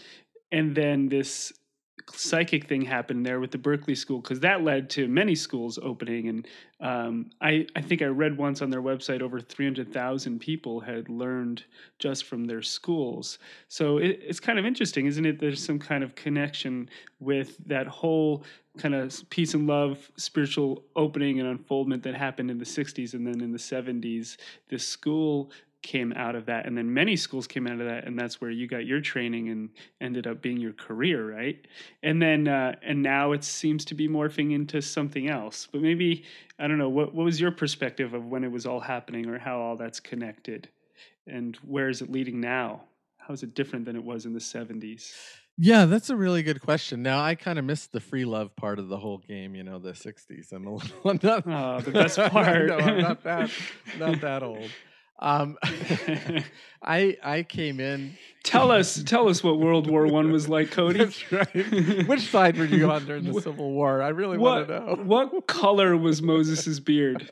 and 0.51 0.75
then 0.75 1.09
this 1.09 1.53
psychic 2.13 2.67
thing 2.67 2.83
happened 2.83 3.25
there 3.25 3.41
with 3.41 3.51
the 3.51 3.59
Berkeley 3.59 3.95
School 3.95 4.21
because 4.21 4.41
that 4.41 4.63
led 4.63 4.91
to 4.91 5.09
many 5.09 5.35
schools 5.35 5.79
opening. 5.83 6.29
And 6.29 6.49
um, 6.81 7.31
I, 7.41 7.67
I 7.75 7.81
think 7.81 8.03
I 8.03 8.07
read 8.07 8.37
once 8.37 8.63
on 8.63 8.71
their 8.71 8.83
website 8.83 9.23
over 9.23 9.41
300,000 9.41 10.39
people 10.39 10.81
had 10.81 11.09
learned 11.09 11.65
just 11.99 12.25
from 12.25 12.45
their 12.45 12.63
schools. 12.63 13.39
So 13.69 13.99
it, 13.99 14.21
it's 14.23 14.41
kind 14.41 14.59
of 14.59 14.67
interesting, 14.67 15.07
isn't 15.07 15.25
it? 15.25 15.41
There's 15.41 15.65
some 15.65 15.79
kind 15.79 16.05
of 16.05 16.15
connection 16.15 16.89
with 17.19 17.57
that 17.67 17.87
whole 17.87 18.45
kind 18.77 18.95
of 18.95 19.19
peace 19.31 19.55
and 19.55 19.67
love 19.67 20.11
spiritual 20.17 20.85
opening 20.97 21.41
and 21.41 21.49
unfoldment 21.49 22.03
that 22.03 22.15
happened 22.15 22.51
in 22.51 22.59
the 22.59 22.65
60s 22.65 23.15
and 23.15 23.27
then 23.27 23.41
in 23.41 23.53
the 23.53 23.59
70s. 23.59 24.37
The 24.69 24.79
school 24.79 25.51
came 25.83 26.13
out 26.15 26.35
of 26.35 26.47
that 26.47 26.67
and 26.67 26.77
then 26.77 26.93
many 26.93 27.17
schools 27.17 27.47
came 27.47 27.67
out 27.67 27.81
of 27.81 27.87
that 27.87 28.05
and 28.07 28.19
that's 28.19 28.41
where 28.41 28.51
you 28.51 28.67
got 28.67 28.87
your 28.87 29.01
training 29.01 29.49
and 29.51 29.69
ended 30.01 30.27
up 30.27 30.43
being 30.43 30.57
your 30.57 30.73
career 30.73 31.33
right 31.33 31.67
and 32.03 32.21
then 32.21 32.49
uh, 32.49 32.75
and 32.83 33.03
now 33.03 33.33
it 33.33 33.45
seems 33.45 33.85
to 33.85 33.95
be 33.95 34.09
morphing 34.09 34.53
into 34.53 34.81
something 34.83 35.29
else 35.29 35.69
but 35.71 35.81
maybe 35.81 36.25
i 36.59 36.67
don't 36.67 36.79
know 36.79 36.89
what, 36.89 37.15
what 37.15 37.25
was 37.25 37.41
your 37.41 37.53
perspective 37.53 38.15
of 38.15 38.25
when 38.27 38.43
it 38.43 38.51
was 38.51 38.67
all 38.67 38.81
happening 38.81 39.27
or 39.29 39.39
how 39.39 39.59
all 39.59 39.77
that's 39.77 40.01
connected 40.01 40.69
and 41.27 41.57
where 41.57 41.89
is 41.89 42.03
it 42.03 42.11
leading 42.11 42.41
now 42.41 42.83
how 43.19 43.33
is 43.33 43.43
it 43.43 43.55
different 43.55 43.85
than 43.85 43.97
it 43.97 44.05
was 44.05 44.27
in 44.27 44.33
the 44.33 44.41
70s 44.41 45.13
yeah, 45.59 45.87
that's 45.87 46.11
a 46.11 46.17
really 46.17 46.43
good 46.43 46.61
question. 46.61 47.03
Now, 47.03 47.23
I 47.23 47.35
kind 47.35 47.59
of 47.59 47.65
missed 47.65 47.91
the 47.91 48.01
free 48.01 48.27
love 48.27 48.55
part 48.57 48.79
of 48.79 48.89
the 48.89 48.99
whole 48.99 49.19
game, 49.19 49.55
you 49.55 49.63
know, 49.63 49.79
the 49.79 49.93
60s. 49.93 50.53
I'm 50.53 50.67
a 50.67 50.75
little, 50.75 50.91
I'm 51.05 51.19
not, 51.23 51.45
oh, 51.47 51.81
the 51.81 51.91
best 51.93 52.19
part. 52.19 52.67
no, 52.67 52.77
I'm 52.77 53.01
not 53.01 53.23
that, 53.25 53.51
not 53.99 54.21
that 54.21 54.43
old. 54.43 54.71
Um, 55.19 55.57
I 56.83 57.17
I 57.23 57.43
came 57.43 57.81
in. 57.81 58.17
Tell 58.45 58.71
us, 58.71 59.03
tell 59.03 59.29
us 59.29 59.43
what 59.43 59.59
World 59.59 59.91
War 59.91 60.07
One 60.07 60.31
was 60.31 60.49
like, 60.49 60.71
Cody. 60.73 60.99
That's 60.99 61.33
right. 61.33 62.07
Which 62.07 62.31
side 62.31 62.57
were 62.57 62.65
you 62.65 62.91
on 62.91 63.07
during 63.07 63.25
the 63.25 63.41
Civil 63.41 63.73
War? 63.73 64.03
I 64.03 64.09
really 64.09 64.39
what, 64.39 64.69
want 64.69 64.97
to 64.97 64.97
know. 64.97 65.03
What 65.05 65.47
color 65.47 65.97
was 65.97 66.23
Moses's 66.23 66.79
beard? 66.79 67.31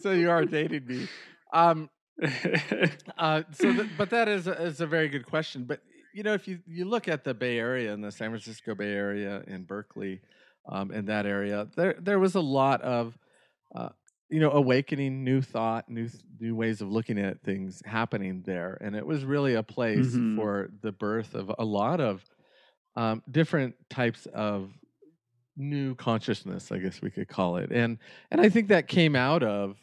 so 0.00 0.12
you 0.12 0.30
are 0.30 0.44
dating 0.44 0.86
me. 0.86 1.08
Um, 1.52 1.88
uh, 3.18 3.42
so, 3.52 3.86
but 3.96 4.10
that 4.10 4.28
is 4.28 4.46
a, 4.46 4.62
is 4.62 4.80
a 4.80 4.86
very 4.86 5.08
good 5.08 5.26
question. 5.26 5.64
But 5.64 5.80
you 6.12 6.22
know, 6.22 6.34
if 6.34 6.48
you 6.48 6.60
you 6.66 6.84
look 6.84 7.06
at 7.06 7.22
the 7.22 7.34
Bay 7.34 7.58
Area 7.58 7.92
and 7.92 8.02
the 8.02 8.10
San 8.10 8.30
Francisco 8.30 8.74
Bay 8.74 8.92
Area 8.92 9.42
and 9.46 9.66
Berkeley, 9.66 10.20
um, 10.68 10.90
in 10.90 11.06
that 11.06 11.26
area, 11.26 11.68
there 11.76 11.96
there 12.00 12.18
was 12.18 12.34
a 12.34 12.40
lot 12.40 12.80
of 12.82 13.18
uh, 13.74 13.90
you 14.34 14.40
know 14.40 14.50
awakening 14.50 15.22
new 15.22 15.40
thought 15.40 15.88
new 15.88 16.08
new 16.40 16.56
ways 16.56 16.80
of 16.80 16.90
looking 16.90 17.20
at 17.20 17.40
things 17.44 17.80
happening 17.86 18.42
there 18.44 18.76
and 18.80 18.96
it 18.96 19.06
was 19.06 19.24
really 19.24 19.54
a 19.54 19.62
place 19.62 20.08
mm-hmm. 20.08 20.36
for 20.36 20.70
the 20.82 20.90
birth 20.90 21.36
of 21.36 21.52
a 21.56 21.64
lot 21.64 22.00
of 22.00 22.24
um, 22.96 23.22
different 23.30 23.76
types 23.88 24.26
of 24.34 24.72
new 25.56 25.94
consciousness 25.94 26.72
i 26.72 26.78
guess 26.78 27.00
we 27.00 27.12
could 27.12 27.28
call 27.28 27.58
it 27.58 27.70
and 27.70 27.96
and 28.32 28.40
i 28.40 28.48
think 28.48 28.66
that 28.66 28.88
came 28.88 29.14
out 29.14 29.44
of 29.44 29.76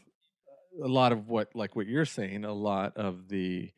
a 0.84 0.88
lot 0.88 1.14
of 1.14 1.30
what 1.30 1.48
like 1.56 1.74
what 1.78 1.88
you're 1.88 2.04
saying 2.04 2.44
a 2.44 2.52
lot 2.52 2.98
of 2.98 3.30
the 3.30 3.72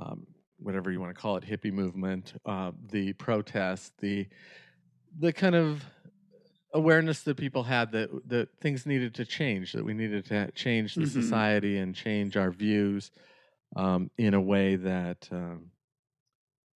um, 0.00 0.26
whatever 0.58 0.90
you 0.90 0.98
want 0.98 1.14
to 1.14 1.20
call 1.20 1.36
it 1.36 1.44
hippie 1.44 1.70
movement 1.70 2.32
uh, 2.46 2.72
the 2.90 3.12
protests 3.12 3.92
the 3.98 4.26
the 5.18 5.30
kind 5.30 5.54
of 5.54 5.84
awareness 6.72 7.22
that 7.22 7.36
people 7.36 7.62
had 7.64 7.92
that 7.92 8.10
that 8.28 8.48
things 8.60 8.86
needed 8.86 9.14
to 9.14 9.24
change, 9.24 9.72
that 9.72 9.84
we 9.84 9.94
needed 9.94 10.26
to 10.26 10.50
change 10.52 10.94
the 10.94 11.02
mm-hmm. 11.02 11.20
society 11.20 11.78
and 11.78 11.94
change 11.94 12.36
our 12.36 12.50
views 12.50 13.10
um, 13.76 14.10
in 14.18 14.34
a 14.34 14.40
way 14.40 14.76
that 14.76 15.28
um, 15.32 15.70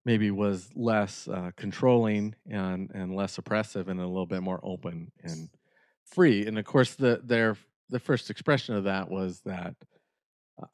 maybe 0.04 0.30
was 0.30 0.70
less 0.74 1.28
uh, 1.28 1.50
controlling 1.56 2.34
and 2.48 2.90
and 2.94 3.14
less 3.14 3.38
oppressive 3.38 3.88
and 3.88 4.00
a 4.00 4.06
little 4.06 4.26
bit 4.26 4.42
more 4.42 4.60
open 4.62 5.10
and 5.22 5.48
free. 6.04 6.46
And 6.46 6.58
of 6.58 6.64
course, 6.64 6.94
the 6.94 7.20
their 7.24 7.56
the 7.88 8.00
first 8.00 8.30
expression 8.30 8.76
of 8.76 8.84
that 8.84 9.10
was 9.10 9.40
that 9.40 9.74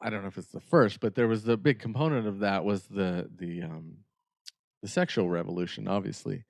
I 0.01 0.09
don't 0.09 0.21
know 0.21 0.27
if 0.27 0.37
it's 0.37 0.51
the 0.51 0.59
first, 0.59 0.99
but 0.99 1.15
there 1.15 1.27
was 1.27 1.43
the 1.43 1.57
big 1.57 1.79
component 1.79 2.27
of 2.27 2.39
that 2.39 2.63
was 2.63 2.83
the 2.83 3.29
the 3.35 3.63
um, 3.63 3.97
the 4.81 4.87
sexual 4.87 5.29
revolution, 5.29 5.87
obviously 5.87 6.43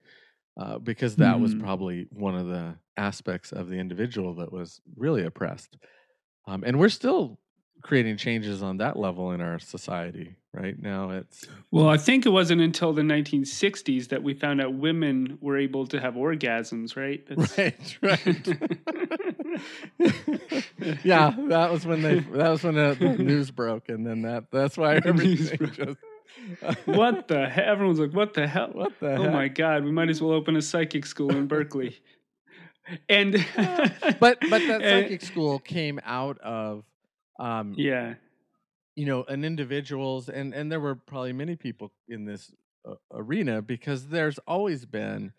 uh, 0.57 0.79
because 0.79 1.15
that 1.17 1.37
mm. 1.37 1.41
was 1.41 1.55
probably 1.55 2.07
one 2.11 2.35
of 2.35 2.47
the 2.47 2.75
aspects 2.97 3.51
of 3.51 3.69
the 3.69 3.75
individual 3.75 4.33
that 4.35 4.51
was 4.51 4.81
really 4.95 5.23
oppressed. 5.23 5.77
Um, 6.47 6.63
and 6.65 6.79
we're 6.79 6.89
still 6.89 7.37
creating 7.83 8.17
changes 8.17 8.63
on 8.63 8.77
that 8.77 8.97
level 8.97 9.31
in 9.31 9.41
our 9.41 9.59
society 9.59 10.35
right 10.53 10.81
now 10.81 11.11
it's 11.11 11.45
well 11.71 11.87
i 11.87 11.97
think 11.97 12.25
it 12.25 12.29
wasn't 12.29 12.59
until 12.59 12.91
the 12.91 13.03
1960s 13.03 14.07
that 14.09 14.23
we 14.23 14.33
found 14.33 14.59
out 14.59 14.73
women 14.73 15.37
were 15.41 15.57
able 15.57 15.85
to 15.85 15.99
have 15.99 16.15
orgasms 16.15 16.95
right 16.97 17.23
That's... 17.29 17.57
right 17.57 17.97
right 18.01 18.47
yeah 21.05 21.35
that 21.49 21.71
was 21.71 21.85
when 21.85 22.01
they 22.01 22.19
that 22.19 22.49
was 22.49 22.63
when 22.63 22.75
the, 22.75 22.97
the 22.99 23.23
news 23.23 23.51
broke 23.51 23.89
and 23.89 24.05
then 24.05 24.23
that 24.23 24.45
that's 24.51 24.77
why 24.77 24.95
everything 25.05 25.71
just 25.71 25.97
what 26.85 27.27
the 27.27 27.47
hell? 27.47 27.65
Everyone's 27.67 27.99
like, 27.99 28.13
what 28.13 28.33
the 28.33 28.47
hell? 28.47 28.69
What 28.71 28.99
the 28.99 29.15
Oh 29.15 29.23
heck? 29.23 29.33
my 29.33 29.47
God, 29.47 29.83
we 29.83 29.91
might 29.91 30.09
as 30.09 30.21
well 30.21 30.31
open 30.31 30.55
a 30.55 30.61
psychic 30.61 31.05
school 31.05 31.31
in 31.31 31.47
Berkeley. 31.47 31.97
and 33.09 33.33
but 34.19 34.39
but 34.39 34.39
that 34.67 34.81
psychic 34.83 35.21
school 35.21 35.59
came 35.59 35.99
out 36.05 36.37
of 36.39 36.85
um 37.39 37.73
yeah 37.77 38.15
you 38.95 39.05
know 39.05 39.23
an 39.27 39.43
individuals 39.43 40.29
and 40.29 40.53
and 40.53 40.71
there 40.71 40.79
were 40.79 40.95
probably 40.95 41.33
many 41.33 41.55
people 41.55 41.91
in 42.07 42.25
this 42.25 42.51
uh, 42.87 42.93
arena 43.11 43.61
because 43.61 44.07
there's 44.07 44.39
always 44.47 44.85
been 44.85 45.33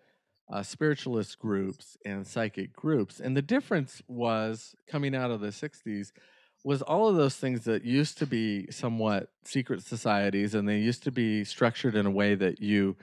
uh, 0.53 0.63
spiritualist 0.63 1.39
groups 1.39 1.97
and 2.05 2.27
psychic 2.27 2.73
groups 2.75 3.19
and 3.19 3.37
the 3.37 3.43
difference 3.43 4.03
was 4.09 4.75
coming 4.87 5.15
out 5.15 5.31
of 5.31 5.41
the 5.41 5.49
60s 5.49 6.13
was 6.65 6.83
all 6.83 7.09
of 7.09 7.17
those 7.17 7.37
things 7.37 7.65
that 7.65 7.85
used 7.85 8.19
to 8.19 8.27
be 8.27 8.71
somewhat 8.71 9.31
secret 9.45 9.83
societies 9.83 10.55
and 10.55 10.69
they 10.69 10.79
used 10.79 11.03
to 11.05 11.11
be 11.11 11.45
structured 11.45 11.95
in 11.95 12.07
a 12.07 12.11
way 12.11 12.35
that 12.35 12.61
you 12.61 12.97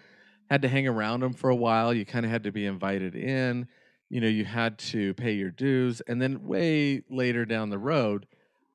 had 0.50 0.62
to 0.62 0.68
hang 0.68 0.88
around 0.88 1.22
them 1.22 1.34
for 1.34 1.50
a 1.50 1.56
while 1.56 1.94
you 1.94 2.06
kind 2.06 2.26
of 2.26 2.32
had 2.32 2.44
to 2.44 2.52
be 2.52 2.66
invited 2.66 3.16
in 3.16 3.68
you 4.10 4.22
know 4.22 4.28
you 4.28 4.46
had 4.46 4.78
to 4.78 5.14
pay 5.16 5.32
your 5.32 5.50
dues 5.50 6.02
and 6.02 6.22
then 6.22 6.46
way 6.46 7.02
later 7.10 7.46
down 7.46 7.70
the 7.70 7.78
road 7.78 8.28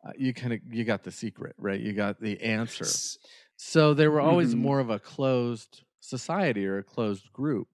uh, 0.04 0.12
you 0.16 0.32
kind 0.32 0.52
of 0.52 0.60
you 0.70 0.84
got 0.84 1.02
the 1.02 1.10
secret 1.10 1.54
right? 1.58 1.80
You 1.80 1.92
got 1.92 2.20
the 2.20 2.40
answer. 2.42 2.86
So 3.56 3.92
they 3.92 4.08
were 4.08 4.20
always 4.20 4.50
mm-hmm. 4.50 4.62
more 4.62 4.80
of 4.80 4.90
a 4.90 4.98
closed 4.98 5.82
society 6.00 6.66
or 6.66 6.78
a 6.78 6.82
closed 6.82 7.30
group. 7.32 7.68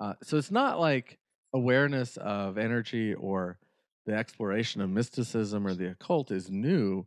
Uh, 0.00 0.14
so 0.22 0.38
it's 0.38 0.50
not 0.50 0.80
like 0.80 1.18
awareness 1.52 2.16
of 2.16 2.58
energy 2.58 3.14
or 3.14 3.58
the 4.06 4.14
exploration 4.14 4.80
of 4.80 4.88
mysticism 4.88 5.66
or 5.66 5.74
the 5.74 5.90
occult 5.90 6.30
is 6.30 6.50
new. 6.50 7.04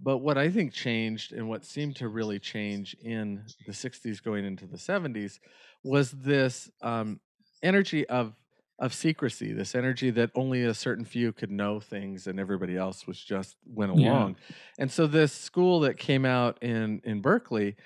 But 0.00 0.18
what 0.18 0.38
I 0.38 0.48
think 0.48 0.72
changed 0.72 1.32
and 1.32 1.48
what 1.48 1.64
seemed 1.64 1.96
to 1.96 2.08
really 2.08 2.38
change 2.38 2.96
in 3.02 3.42
the 3.66 3.72
60s 3.72 4.22
going 4.22 4.44
into 4.44 4.66
the 4.66 4.76
70s 4.76 5.38
was 5.82 6.12
this 6.12 6.70
um, 6.80 7.20
energy 7.62 8.08
of 8.08 8.34
of 8.78 8.92
secrecy, 8.92 9.52
this 9.52 9.76
energy 9.76 10.10
that 10.10 10.30
only 10.34 10.64
a 10.64 10.74
certain 10.74 11.04
few 11.04 11.32
could 11.32 11.52
know 11.52 11.78
things 11.78 12.26
and 12.26 12.40
everybody 12.40 12.76
else 12.76 13.06
was 13.06 13.16
just 13.16 13.56
went 13.64 13.92
along. 13.92 14.34
Yeah. 14.48 14.56
And 14.80 14.90
so 14.90 15.06
this 15.06 15.32
school 15.32 15.80
that 15.80 15.98
came 15.98 16.24
out 16.24 16.60
in 16.62 17.00
in 17.04 17.20
Berkeley, 17.20 17.76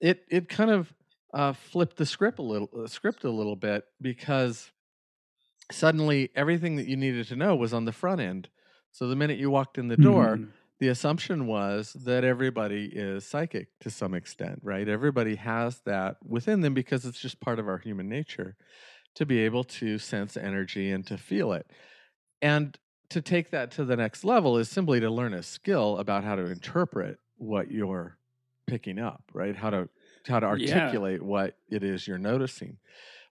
it 0.00 0.24
it 0.30 0.48
kind 0.48 0.70
of 0.70 0.94
uh, 1.34 1.52
flipped 1.52 1.96
the 1.96 2.06
script 2.06 2.38
a 2.38 2.42
little 2.42 2.70
uh, 2.74 2.86
script 2.86 3.24
a 3.24 3.30
little 3.30 3.56
bit 3.56 3.84
because 4.00 4.70
suddenly 5.70 6.30
everything 6.34 6.76
that 6.76 6.86
you 6.86 6.96
needed 6.96 7.26
to 7.28 7.36
know 7.36 7.56
was 7.56 7.74
on 7.74 7.84
the 7.84 7.92
front 7.92 8.20
end. 8.20 8.48
So 8.92 9.08
the 9.08 9.16
minute 9.16 9.38
you 9.38 9.50
walked 9.50 9.78
in 9.78 9.88
the 9.88 9.96
door, 9.96 10.36
mm-hmm. 10.36 10.50
the 10.78 10.88
assumption 10.88 11.46
was 11.46 11.92
that 12.04 12.24
everybody 12.24 12.90
is 12.92 13.26
psychic 13.26 13.68
to 13.80 13.90
some 13.90 14.14
extent, 14.14 14.60
right? 14.62 14.88
Everybody 14.88 15.36
has 15.36 15.80
that 15.84 16.16
within 16.24 16.60
them 16.60 16.74
because 16.74 17.04
it's 17.04 17.20
just 17.20 17.40
part 17.40 17.58
of 17.58 17.68
our 17.68 17.78
human 17.78 18.08
nature 18.08 18.56
to 19.16 19.26
be 19.26 19.40
able 19.40 19.64
to 19.64 19.98
sense 19.98 20.36
energy 20.36 20.90
and 20.90 21.06
to 21.06 21.18
feel 21.18 21.52
it. 21.52 21.66
And 22.40 22.78
to 23.10 23.20
take 23.20 23.50
that 23.50 23.70
to 23.72 23.84
the 23.84 23.96
next 23.96 24.24
level 24.24 24.58
is 24.58 24.68
simply 24.68 25.00
to 25.00 25.10
learn 25.10 25.34
a 25.34 25.42
skill 25.42 25.98
about 25.98 26.24
how 26.24 26.36
to 26.36 26.46
interpret 26.46 27.18
what 27.36 27.70
you're 27.70 28.18
picking 28.66 28.98
up, 28.98 29.22
right? 29.32 29.56
How 29.56 29.70
to 29.70 29.88
how 30.26 30.40
to 30.40 30.46
articulate 30.46 31.20
yeah. 31.20 31.26
what 31.26 31.56
it 31.70 31.84
is 31.84 32.08
you're 32.08 32.18
noticing 32.18 32.78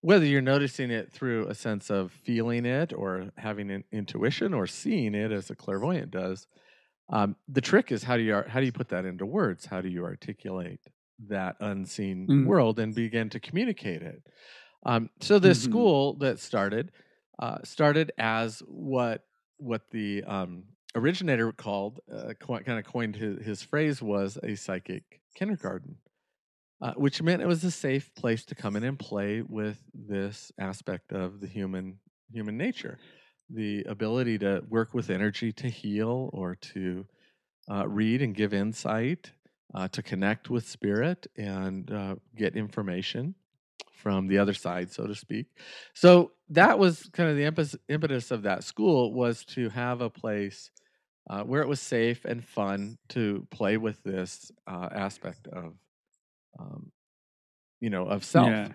whether 0.06 0.24
you're 0.24 0.40
noticing 0.40 0.92
it 0.92 1.12
through 1.12 1.48
a 1.48 1.56
sense 1.56 1.90
of 1.90 2.12
feeling 2.12 2.64
it 2.64 2.94
or 2.94 3.32
having 3.38 3.72
an 3.72 3.84
intuition 3.92 4.54
or 4.54 4.68
seeing 4.68 5.16
it 5.16 5.32
as 5.32 5.50
a 5.50 5.56
clairvoyant 5.56 6.12
does 6.12 6.46
um, 7.10 7.36
the 7.48 7.62
trick 7.62 7.92
is 7.92 8.04
how 8.04 8.16
do 8.16 8.22
you 8.22 8.44
how 8.48 8.60
do 8.60 8.68
you 8.68 8.72
put 8.72 8.90
that 8.90 9.04
into 9.04 9.26
words 9.26 9.66
how 9.66 9.82
do 9.82 9.90
you 9.90 10.04
articulate 10.04 10.80
that 11.28 11.56
unseen 11.60 12.28
mm. 12.28 12.46
world 12.46 12.78
and 12.78 12.94
begin 12.94 13.30
to 13.32 13.40
communicate 13.40 14.04
it 14.04 14.22
um, 14.86 15.10
so 15.22 15.40
this 15.40 15.62
mm-hmm. 15.62 15.72
school 15.72 16.14
that 16.18 16.38
started 16.40 16.92
uh, 17.40 17.58
started 17.64 18.12
as 18.20 18.62
what 18.68 19.24
what 19.58 19.90
the 19.90 20.24
um, 20.26 20.66
originator 20.94 21.52
called 21.52 22.00
uh, 22.16 22.34
co- 22.40 22.60
kind 22.60 22.78
of 22.78 22.86
coined 22.86 23.16
his, 23.16 23.44
his 23.44 23.64
phrase 23.64 24.04
was 24.04 24.38
a 24.44 24.54
psychic 24.54 25.20
kindergarten 25.36 25.96
uh, 26.82 26.94
which 26.94 27.22
meant 27.22 27.42
it 27.42 27.48
was 27.48 27.64
a 27.64 27.72
safe 27.72 28.14
place 28.16 28.46
to 28.46 28.56
come 28.56 28.76
in 28.76 28.84
and 28.84 29.00
play 29.00 29.42
with 29.42 29.80
this 29.94 30.52
aspect 30.60 31.12
of 31.12 31.40
the 31.40 31.48
human 31.48 32.00
human 32.32 32.58
nature, 32.58 32.98
the 33.50 33.84
ability 33.84 34.38
to 34.40 34.64
work 34.70 34.94
with 34.94 35.10
energy 35.10 35.52
to 35.52 35.70
heal 35.70 36.30
or 36.34 36.56
to 36.56 37.06
uh, 37.70 37.88
read 37.88 38.22
and 38.22 38.36
give 38.36 38.54
insight, 38.54 39.32
uh, 39.74 39.88
to 39.90 40.02
connect 40.02 40.50
with 40.50 40.68
spirit 40.68 41.28
and 41.38 41.92
uh, 41.92 42.16
get 42.36 42.56
information 42.56 43.36
from 43.92 44.28
the 44.28 44.38
other 44.38 44.54
side, 44.54 44.92
so 44.92 45.08
to 45.08 45.16
speak. 45.16 45.48
So 45.94 46.32
that 46.50 46.78
was 46.78 47.10
kind 47.14 47.30
of 47.30 47.36
the 47.38 47.76
impetus, 47.88 48.32
of 48.32 48.44
that 48.44 48.64
school 48.64 49.14
was 49.14 49.46
to 49.46 49.70
have 49.70 50.02
a 50.02 50.10
place 50.10 50.70
uh, 51.30 51.44
where 51.44 51.62
it 51.62 51.68
was 51.68 51.82
safe 51.82 52.24
and 52.26 52.44
fun 52.44 52.98
to 53.10 53.48
play 53.50 53.78
with 53.78 54.02
this 54.04 54.52
uh, 54.68 54.90
aspect 54.92 55.48
of, 55.48 55.74
um, 56.60 56.92
you 57.82 57.90
know, 57.90 58.06
of 58.06 58.24
self. 58.24 58.48
Yeah. 58.48 58.70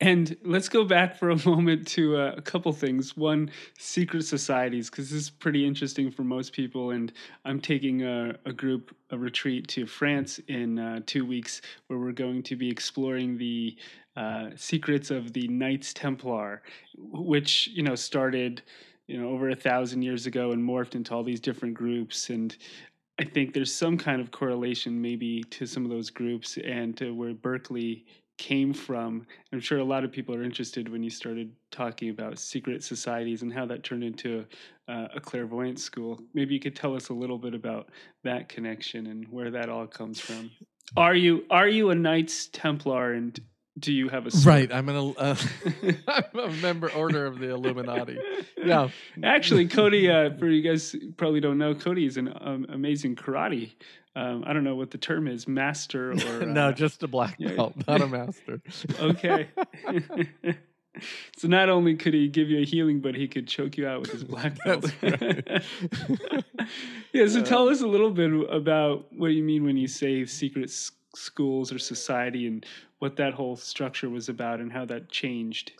And 0.00 0.36
let's 0.44 0.68
go 0.68 0.84
back 0.84 1.16
for 1.16 1.30
a 1.30 1.36
moment 1.48 1.86
to 1.88 2.16
uh, 2.16 2.34
a 2.36 2.42
couple 2.42 2.72
things. 2.72 3.16
One, 3.16 3.50
secret 3.78 4.24
societies, 4.24 4.90
because 4.90 5.10
this 5.10 5.22
is 5.22 5.30
pretty 5.30 5.66
interesting 5.66 6.10
for 6.10 6.24
most 6.24 6.52
people. 6.52 6.90
And 6.90 7.12
I'm 7.44 7.60
taking 7.60 8.02
a, 8.02 8.36
a 8.44 8.52
group, 8.52 8.94
a 9.10 9.18
retreat 9.18 9.68
to 9.68 9.86
France 9.86 10.38
in 10.48 10.78
uh, 10.78 11.00
two 11.06 11.24
weeks, 11.24 11.62
where 11.86 11.98
we're 11.98 12.12
going 12.12 12.42
to 12.44 12.56
be 12.56 12.70
exploring 12.70 13.38
the 13.38 13.76
uh, 14.16 14.50
secrets 14.56 15.10
of 15.10 15.32
the 15.32 15.48
Knights 15.48 15.94
Templar, 15.94 16.62
which 16.96 17.68
you 17.68 17.82
know 17.82 17.94
started 17.94 18.62
you 19.06 19.18
know 19.18 19.30
over 19.30 19.50
a 19.50 19.56
thousand 19.56 20.02
years 20.02 20.26
ago 20.26 20.52
and 20.52 20.62
morphed 20.62 20.94
into 20.94 21.14
all 21.14 21.22
these 21.22 21.40
different 21.40 21.74
groups. 21.74 22.28
And 22.28 22.54
I 23.18 23.24
think 23.24 23.52
there's 23.52 23.72
some 23.72 23.98
kind 23.98 24.20
of 24.20 24.30
correlation 24.30 25.00
maybe 25.00 25.42
to 25.44 25.66
some 25.66 25.84
of 25.84 25.90
those 25.90 26.10
groups 26.10 26.58
and 26.64 26.96
to 26.96 27.14
where 27.14 27.34
Berkeley 27.34 28.06
came 28.38 28.72
from. 28.72 29.26
I'm 29.52 29.60
sure 29.60 29.78
a 29.78 29.84
lot 29.84 30.04
of 30.04 30.10
people 30.10 30.34
are 30.34 30.42
interested 30.42 30.88
when 30.88 31.02
you 31.02 31.10
started 31.10 31.52
talking 31.70 32.10
about 32.10 32.38
secret 32.38 32.82
societies 32.82 33.42
and 33.42 33.52
how 33.52 33.66
that 33.66 33.84
turned 33.84 34.02
into 34.02 34.46
uh, 34.88 35.08
a 35.14 35.20
clairvoyant 35.20 35.78
school. 35.78 36.20
Maybe 36.34 36.54
you 36.54 36.60
could 36.60 36.74
tell 36.74 36.96
us 36.96 37.10
a 37.10 37.14
little 37.14 37.38
bit 37.38 37.54
about 37.54 37.90
that 38.24 38.48
connection 38.48 39.06
and 39.06 39.28
where 39.30 39.50
that 39.50 39.68
all 39.68 39.86
comes 39.86 40.18
from. 40.18 40.50
Are 40.96 41.14
you 41.14 41.44
are 41.50 41.68
you 41.68 41.90
a 41.90 41.94
Knights 41.94 42.48
Templar 42.48 43.12
and 43.12 43.38
do 43.78 43.92
you 43.92 44.08
have 44.10 44.26
a 44.26 44.30
sword? 44.30 44.46
right? 44.46 44.72
I'm 44.72 44.88
an 44.88 45.14
uh, 45.16 45.36
I'm 46.08 46.38
a 46.38 46.48
member 46.60 46.90
order 46.92 47.26
of 47.26 47.38
the 47.38 47.50
Illuminati. 47.50 48.18
Yeah, 48.62 48.88
Actually, 49.22 49.66
Cody, 49.68 50.10
uh, 50.10 50.36
for 50.36 50.46
you 50.48 50.62
guys 50.62 50.94
probably 51.16 51.40
don't 51.40 51.58
know, 51.58 51.74
Cody 51.74 52.06
is 52.06 52.16
an 52.16 52.32
um, 52.40 52.66
amazing 52.68 53.16
karate. 53.16 53.72
Um, 54.14 54.44
I 54.46 54.52
don't 54.52 54.62
know 54.64 54.74
what 54.76 54.90
the 54.90 54.98
term 54.98 55.26
is, 55.26 55.48
master 55.48 56.10
or 56.12 56.14
no, 56.46 56.68
uh, 56.68 56.72
just 56.72 57.02
a 57.02 57.08
black 57.08 57.36
yeah. 57.38 57.54
belt, 57.56 57.74
not 57.88 58.02
a 58.02 58.06
master. 58.06 58.60
okay. 59.00 59.48
so 61.38 61.48
not 61.48 61.70
only 61.70 61.96
could 61.96 62.12
he 62.12 62.28
give 62.28 62.50
you 62.50 62.60
a 62.60 62.64
healing, 62.64 63.00
but 63.00 63.14
he 63.14 63.26
could 63.26 63.48
choke 63.48 63.78
you 63.78 63.88
out 63.88 64.02
with 64.02 64.10
his 64.12 64.22
black 64.24 64.62
belt. 64.64 64.82
That's 65.00 65.02
right. 65.02 65.62
yeah. 67.12 67.26
So 67.26 67.40
Uh, 67.40 67.44
tell 67.44 67.68
us 67.70 67.80
a 67.80 67.86
little 67.86 68.10
bit 68.10 68.30
about 68.50 69.10
what 69.14 69.28
you 69.28 69.42
mean 69.42 69.64
when 69.64 69.76
you 69.78 69.88
say 69.88 70.26
secret 70.26 70.64
s- 70.64 70.92
schools 71.14 71.72
or 71.72 71.78
society, 71.78 72.46
and 72.46 72.64
what 72.98 73.16
that 73.16 73.34
whole 73.34 73.56
structure 73.56 74.08
was 74.08 74.28
about, 74.28 74.60
and 74.60 74.72
how 74.72 74.84
that 74.86 75.08
changed. 75.08 75.72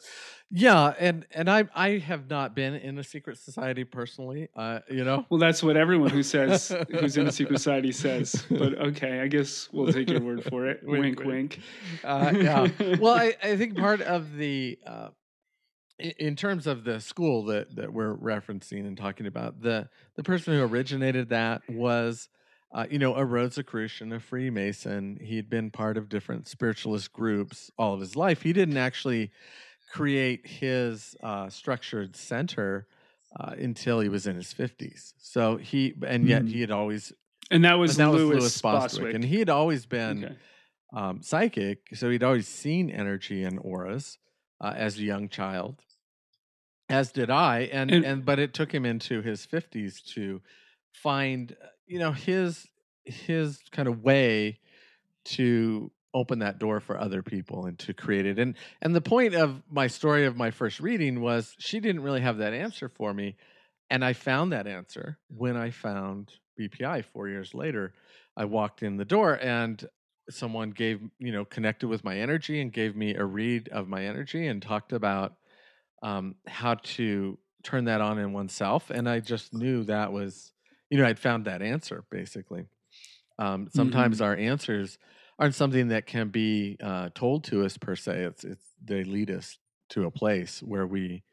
Yeah, 0.54 0.92
and 0.98 1.24
and 1.30 1.48
I 1.50 1.64
I 1.74 1.96
have 1.98 2.28
not 2.28 2.54
been 2.54 2.74
in 2.74 2.98
a 2.98 3.04
secret 3.04 3.38
society 3.38 3.84
personally. 3.84 4.48
Uh, 4.54 4.80
you 4.90 5.02
know, 5.02 5.24
Well, 5.30 5.40
that's 5.40 5.62
what 5.62 5.78
everyone 5.78 6.10
who 6.10 6.22
says 6.22 6.76
who's 6.90 7.16
in 7.16 7.26
a 7.26 7.32
secret 7.32 7.56
society 7.58 7.90
says. 7.90 8.44
But 8.50 8.78
okay, 8.78 9.20
I 9.20 9.28
guess 9.28 9.70
we'll 9.72 9.90
take 9.90 10.10
your 10.10 10.20
word 10.20 10.44
for 10.44 10.66
it. 10.66 10.80
Wink, 10.82 11.20
wink, 11.20 11.26
wink. 11.26 11.60
uh, 12.04 12.32
yeah. 12.36 12.68
Well, 13.00 13.14
I, 13.14 13.34
I 13.42 13.56
think 13.56 13.78
part 13.78 14.02
of 14.02 14.36
the 14.36 14.78
uh, 14.86 15.08
in 15.98 16.36
terms 16.36 16.66
of 16.66 16.84
the 16.84 17.00
school 17.00 17.44
that 17.46 17.74
that 17.76 17.90
we're 17.90 18.14
referencing 18.14 18.86
and 18.86 18.94
talking 18.94 19.26
about 19.26 19.62
the 19.62 19.88
the 20.16 20.22
person 20.22 20.52
who 20.52 20.62
originated 20.62 21.30
that 21.30 21.62
was. 21.66 22.28
Uh, 22.74 22.86
you 22.90 22.98
know, 22.98 23.14
a 23.14 23.24
Rosicrucian, 23.24 24.12
a 24.12 24.20
Freemason. 24.20 25.18
He'd 25.20 25.50
been 25.50 25.70
part 25.70 25.96
of 25.98 26.08
different 26.08 26.48
spiritualist 26.48 27.12
groups 27.12 27.70
all 27.78 27.92
of 27.94 28.00
his 28.00 28.16
life. 28.16 28.42
He 28.42 28.52
didn't 28.54 28.78
actually 28.78 29.30
create 29.92 30.46
his 30.46 31.14
uh, 31.22 31.50
structured 31.50 32.16
center 32.16 32.86
uh, 33.38 33.54
until 33.58 34.00
he 34.00 34.08
was 34.08 34.26
in 34.26 34.36
his 34.36 34.52
fifties. 34.54 35.12
So 35.18 35.56
he, 35.56 35.94
and 36.06 36.26
yet 36.26 36.44
Mhm. 36.44 36.48
he 36.48 36.60
had 36.62 36.70
always 36.70 37.12
and 37.50 37.64
that 37.66 37.74
was 37.74 37.98
and 37.98 38.08
that 38.08 38.12
Lewis, 38.16 38.34
was 38.34 38.42
Lewis 38.42 38.60
Bostwick, 38.62 39.14
and 39.14 39.24
he 39.24 39.38
had 39.38 39.50
always 39.50 39.84
been 39.84 40.24
Okay. 40.24 40.34
um, 40.94 41.22
psychic, 41.22 41.88
so 41.94 42.08
he'd 42.08 42.22
always 42.22 42.48
seen 42.48 42.88
energy 42.90 43.44
and 43.44 43.58
auras 43.62 44.18
uh, 44.62 44.72
as 44.74 44.98
a 44.98 45.02
young 45.02 45.28
child, 45.28 45.82
as 46.88 47.12
did 47.12 47.28
I, 47.30 47.61
and, 47.72 47.90
And- 47.90 48.04
and 48.04 48.24
but 48.24 48.38
it 48.38 48.54
took 48.54 48.72
him 48.72 48.87
into 48.87 49.20
his 49.20 49.44
fifties 49.44 50.00
to 50.14 50.40
find 50.92 51.52
uh, 51.62 51.66
you 51.92 51.98
know 51.98 52.12
his 52.12 52.66
his 53.05 53.61
kind 53.70 53.87
of 53.87 54.02
way 54.02 54.59
to 55.24 55.90
open 56.14 56.38
that 56.38 56.59
door 56.59 56.81
for 56.81 56.98
other 56.98 57.22
people 57.22 57.66
and 57.66 57.78
to 57.78 57.92
create 57.92 58.24
it 58.24 58.38
and 58.38 58.57
and 58.81 58.94
the 58.94 59.00
point 59.00 59.35
of 59.35 59.62
my 59.70 59.87
story 59.87 60.24
of 60.24 60.35
my 60.35 60.50
first 60.50 60.81
reading 60.81 61.20
was 61.20 61.55
she 61.59 61.81
didn't 61.81 62.02
really 62.02 62.22
have 62.22 62.38
that 62.38 62.55
answer 62.55 62.88
for 62.88 63.12
me 63.12 63.37
and 63.90 64.02
i 64.02 64.14
found 64.14 64.52
that 64.52 64.66
answer 64.66 65.18
when 65.28 65.55
i 65.55 65.70
found 65.70 66.33
bpi 66.59 67.05
four 67.12 67.28
years 67.28 67.55
later. 67.55 67.92
I 68.35 68.46
walked 68.46 68.83
in 68.83 68.96
the 68.96 69.05
door 69.05 69.38
and 69.42 69.87
someone 70.31 70.70
gave 70.70 71.00
you 71.18 71.33
know 71.33 71.44
connected 71.44 71.88
with 71.88 72.05
my 72.05 72.16
energy 72.16 72.62
and 72.62 72.72
gave 72.72 72.96
me 72.96 73.14
a 73.14 73.24
read 73.24 73.68
of 73.68 73.88
my 73.88 74.07
energy 74.07 74.46
and 74.46 74.62
talked 74.62 74.92
about 74.94 75.35
um, 76.02 76.37
how 76.46 76.76
to 76.96 77.38
turn 77.62 77.85
that 77.85 78.00
on 78.00 78.18
in 78.18 78.33
oneself 78.33 78.88
and 78.88 79.07
i 79.09 79.20
just 79.20 79.52
knew 79.52 79.85
that 79.85 80.12
was 80.12 80.52
you 80.92 80.98
know 80.98 81.07
i'd 81.07 81.18
found 81.18 81.46
that 81.46 81.62
answer 81.62 82.05
basically. 82.11 82.66
Um, 83.38 83.68
sometimes 83.74 84.20
our 84.20 84.37
answers 84.37 84.98
aren't 85.38 85.55
something 85.55 85.88
that 85.88 86.07
can 86.07 86.28
be 86.28 86.76
uh, 86.83 87.09
told 87.14 87.44
to 87.44 87.64
us 87.64 87.78
per 87.78 87.96
se. 87.96 88.24
It's 88.24 88.44
it's 88.44 88.64
they 88.85 89.05
lead 89.05 89.31
us 89.31 89.59
to 89.90 90.05
a 90.05 90.11
place 90.11 90.62
where 90.62 90.87
we 90.87 91.24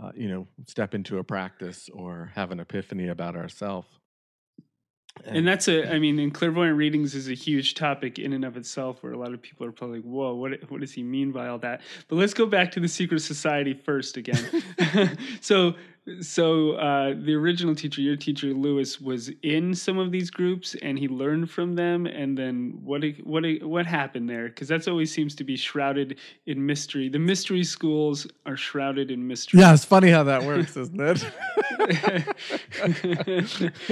uh, 0.00 0.10
you 0.14 0.28
know 0.28 0.48
step 0.66 0.94
into 0.94 1.18
a 1.18 1.24
practice 1.24 1.88
or 1.92 2.32
have 2.34 2.50
an 2.50 2.60
epiphany 2.60 3.08
about 3.08 3.36
ourselves 3.36 3.88
And 5.24 5.46
that's 5.46 5.68
a, 5.68 5.92
I 5.92 5.98
mean, 5.98 6.18
in 6.18 6.30
clairvoyant 6.30 6.76
readings 6.76 7.14
is 7.14 7.28
a 7.28 7.34
huge 7.34 7.74
topic 7.74 8.18
in 8.18 8.32
and 8.32 8.44
of 8.44 8.56
itself, 8.56 9.02
where 9.02 9.12
a 9.12 9.18
lot 9.18 9.34
of 9.34 9.42
people 9.42 9.66
are 9.66 9.72
probably 9.72 9.98
like, 9.98 10.06
"Whoa, 10.06 10.34
what 10.34 10.70
what 10.70 10.80
does 10.80 10.92
he 10.92 11.02
mean 11.02 11.32
by 11.32 11.48
all 11.48 11.58
that?" 11.58 11.82
But 12.08 12.16
let's 12.16 12.32
go 12.32 12.46
back 12.46 12.70
to 12.72 12.80
the 12.80 12.88
secret 12.88 13.20
society 13.20 13.74
first 13.74 14.16
again. 14.16 14.42
so, 15.40 15.74
so 16.20 16.72
uh, 16.72 17.14
the 17.16 17.34
original 17.34 17.74
teacher, 17.74 18.00
your 18.00 18.16
teacher 18.16 18.48
Lewis, 18.48 19.00
was 19.00 19.30
in 19.42 19.74
some 19.74 19.98
of 19.98 20.10
these 20.12 20.30
groups, 20.30 20.74
and 20.82 20.98
he 20.98 21.08
learned 21.08 21.50
from 21.50 21.74
them. 21.74 22.06
And 22.06 22.36
then 22.36 22.78
what 22.82 23.02
what 23.24 23.44
what 23.62 23.86
happened 23.86 24.28
there? 24.28 24.48
Because 24.48 24.68
that's 24.68 24.88
always 24.88 25.12
seems 25.12 25.34
to 25.36 25.44
be 25.44 25.56
shrouded 25.56 26.18
in 26.46 26.64
mystery. 26.64 27.08
The 27.08 27.18
mystery 27.18 27.64
schools 27.64 28.26
are 28.46 28.56
shrouded 28.56 29.10
in 29.10 29.26
mystery. 29.26 29.60
yeah 29.60 29.72
it's 29.74 29.84
funny 29.84 30.10
how 30.10 30.22
that 30.24 30.42
works 30.42 30.76
isn't 30.76 31.00
it 31.00 31.24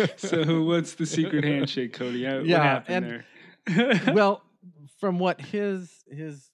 so 0.16 0.62
what's 0.64 0.94
the 0.94 1.07
secret 1.07 1.44
handshake, 1.44 1.92
Cody? 1.92 2.24
How- 2.24 2.38
Yeah, 2.38 2.59
what 2.59 2.62
happened 2.88 3.24
there? 3.66 4.14
well, 4.14 4.42
from 5.00 5.18
what 5.18 5.40
his 5.40 6.04
his 6.11 6.47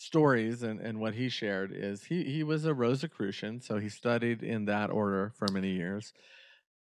stories 0.00 0.62
and, 0.62 0.80
and 0.80 0.98
what 0.98 1.14
he 1.14 1.28
shared 1.28 1.72
is 1.74 2.04
he 2.04 2.24
he 2.24 2.42
was 2.42 2.64
a 2.64 2.72
Rosicrucian, 2.72 3.60
so 3.60 3.78
he 3.78 3.88
studied 3.88 4.42
in 4.42 4.64
that 4.64 4.90
order 4.90 5.32
for 5.36 5.46
many 5.52 5.70
years. 5.70 6.12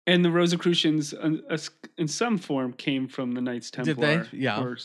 and 0.06 0.24
the 0.24 0.30
Rosicrucians, 0.30 1.14
uh, 1.14 1.36
uh, 1.48 1.58
in 1.96 2.08
some 2.08 2.36
form, 2.38 2.72
came 2.74 3.08
from 3.08 3.32
the 3.32 3.40
Knights 3.40 3.70
Did 3.70 3.84
Templar. 3.84 4.28
they? 4.30 4.38
Yeah. 4.38 4.60
Or 4.62 4.76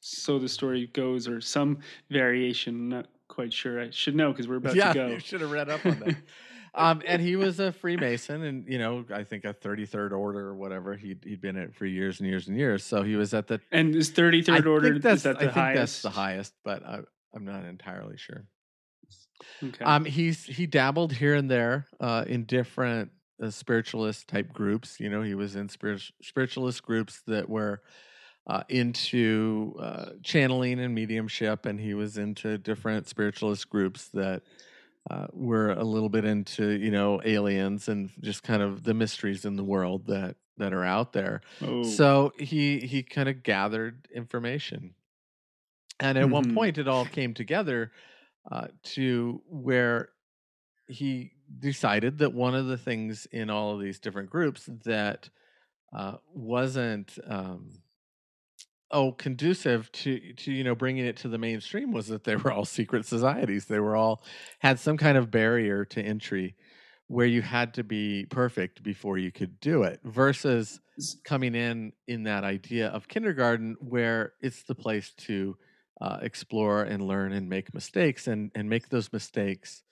so 0.00 0.38
the 0.38 0.48
story 0.48 0.88
goes, 0.92 1.28
or 1.28 1.40
some 1.40 1.78
variation. 2.10 2.74
I'm 2.74 2.88
not 2.88 3.06
quite 3.28 3.52
sure. 3.52 3.80
I 3.80 3.90
should 3.90 4.16
know 4.16 4.32
because 4.32 4.48
we're 4.48 4.56
about 4.56 4.74
yeah, 4.74 4.92
to 4.92 4.98
go. 4.98 5.06
you 5.08 5.20
should 5.20 5.40
have 5.40 5.50
read 5.52 5.68
up 5.68 5.84
on 5.86 6.00
that. 6.00 6.16
um, 6.74 7.02
and 7.06 7.20
he 7.22 7.36
was 7.36 7.60
a 7.60 7.70
Freemason, 7.70 8.42
and 8.42 8.66
you 8.66 8.78
know, 8.78 9.04
I 9.14 9.22
think 9.22 9.44
a 9.44 9.52
thirty 9.52 9.86
third 9.86 10.12
order 10.12 10.48
or 10.48 10.54
whatever. 10.56 10.96
He'd 10.96 11.22
he'd 11.24 11.40
been 11.40 11.56
at 11.56 11.68
it 11.68 11.74
for 11.74 11.86
years 11.86 12.18
and 12.20 12.28
years 12.28 12.48
and 12.48 12.56
years. 12.56 12.82
So 12.82 13.02
he 13.02 13.14
was 13.16 13.32
at 13.34 13.46
the 13.46 13.60
And 13.70 13.94
is 13.94 14.10
33rd 14.10 14.66
order, 14.66 14.90
think 14.90 15.02
that's, 15.02 15.16
is 15.18 15.22
that 15.24 15.38
the 15.38 15.50
I 15.50 15.52
think 15.52 15.54
highest? 15.54 16.02
that's 16.02 16.02
the 16.02 16.10
highest, 16.20 16.54
but 16.64 16.84
I, 16.84 17.00
I'm 17.34 17.44
not 17.44 17.64
entirely 17.64 18.16
sure. 18.16 18.44
Okay. 19.62 19.84
Um, 19.84 20.04
he's 20.04 20.44
he 20.44 20.66
dabbled 20.66 21.12
here 21.12 21.34
and 21.34 21.50
there 21.50 21.86
uh, 21.98 22.24
in 22.26 22.44
different 22.44 23.10
uh, 23.42 23.50
spiritualist 23.50 24.28
type 24.28 24.52
groups. 24.52 25.00
You 25.00 25.08
know, 25.08 25.22
he 25.22 25.34
was 25.34 25.56
in 25.56 25.68
spirit, 25.68 26.02
spiritualist 26.22 26.82
groups 26.82 27.22
that 27.26 27.48
were 27.48 27.82
uh, 28.46 28.62
into 28.68 29.74
uh, 29.80 30.10
channeling 30.22 30.80
and 30.80 30.94
mediumship, 30.94 31.66
and 31.66 31.80
he 31.80 31.94
was 31.94 32.18
into 32.18 32.58
different 32.58 33.08
spiritualist 33.08 33.68
groups 33.70 34.08
that 34.08 34.42
uh, 35.10 35.26
were 35.32 35.70
a 35.72 35.84
little 35.84 36.08
bit 36.08 36.24
into 36.24 36.70
you 36.72 36.90
know 36.90 37.20
aliens 37.24 37.88
and 37.88 38.10
just 38.20 38.42
kind 38.42 38.62
of 38.62 38.82
the 38.82 38.94
mysteries 38.94 39.44
in 39.44 39.56
the 39.56 39.64
world 39.64 40.06
that 40.06 40.36
that 40.58 40.74
are 40.74 40.84
out 40.84 41.12
there. 41.12 41.40
oh. 41.62 41.82
So 41.82 42.32
he 42.38 42.80
he 42.80 43.02
kind 43.02 43.28
of 43.28 43.42
gathered 43.42 44.08
information 44.14 44.94
And 46.00 46.18
at 46.18 46.30
one 46.30 46.46
Mhm. 46.46 46.46
point, 46.46 46.78
it 46.78 46.88
all 46.88 47.06
came 47.06 47.34
together 47.34 47.92
uh, 48.50 48.68
to 48.82 49.42
where 49.48 50.10
he 50.88 51.32
decided 51.58 52.18
that 52.18 52.34
one 52.34 52.54
of 52.54 52.66
the 52.66 52.78
things 52.78 53.26
in 53.26 53.50
all 53.50 53.74
of 53.74 53.80
these 53.82 54.00
different 54.00 54.30
groups 54.30 54.68
that 54.84 55.30
uh, 55.92 56.18
wasn't 56.34 57.18
um, 57.26 57.82
oh 58.90 59.12
conducive 59.12 59.90
to 59.92 60.32
to 60.34 60.52
you 60.52 60.64
know 60.64 60.74
bringing 60.74 61.04
it 61.04 61.16
to 61.16 61.28
the 61.28 61.38
mainstream 61.38 61.92
was 61.92 62.08
that 62.08 62.24
they 62.24 62.36
were 62.44 62.52
all 62.52 62.64
secret 62.64 63.06
societies. 63.06 63.66
They 63.66 63.80
were 63.80 63.96
all 63.96 64.24
had 64.60 64.78
some 64.78 64.96
kind 64.96 65.16
of 65.18 65.30
barrier 65.30 65.84
to 65.86 66.02
entry 66.02 66.56
where 67.06 67.26
you 67.26 67.42
had 67.42 67.74
to 67.74 67.82
be 67.84 68.26
perfect 68.30 68.82
before 68.82 69.18
you 69.18 69.32
could 69.32 69.58
do 69.60 69.82
it 69.82 70.00
versus 70.04 70.80
coming 71.24 71.54
in 71.54 71.92
in 72.06 72.22
that 72.24 72.44
idea 72.44 72.88
of 72.88 73.08
kindergarten 73.08 73.76
where 73.80 74.34
it's 74.40 74.62
the 74.64 74.74
place 74.74 75.12
to 75.14 75.56
uh, 76.00 76.18
explore 76.22 76.82
and 76.82 77.02
learn 77.06 77.32
and 77.32 77.48
make 77.48 77.74
mistakes 77.74 78.26
and 78.26 78.50
and 78.54 78.68
make 78.70 78.88
those 78.88 79.12
mistakes 79.12 79.82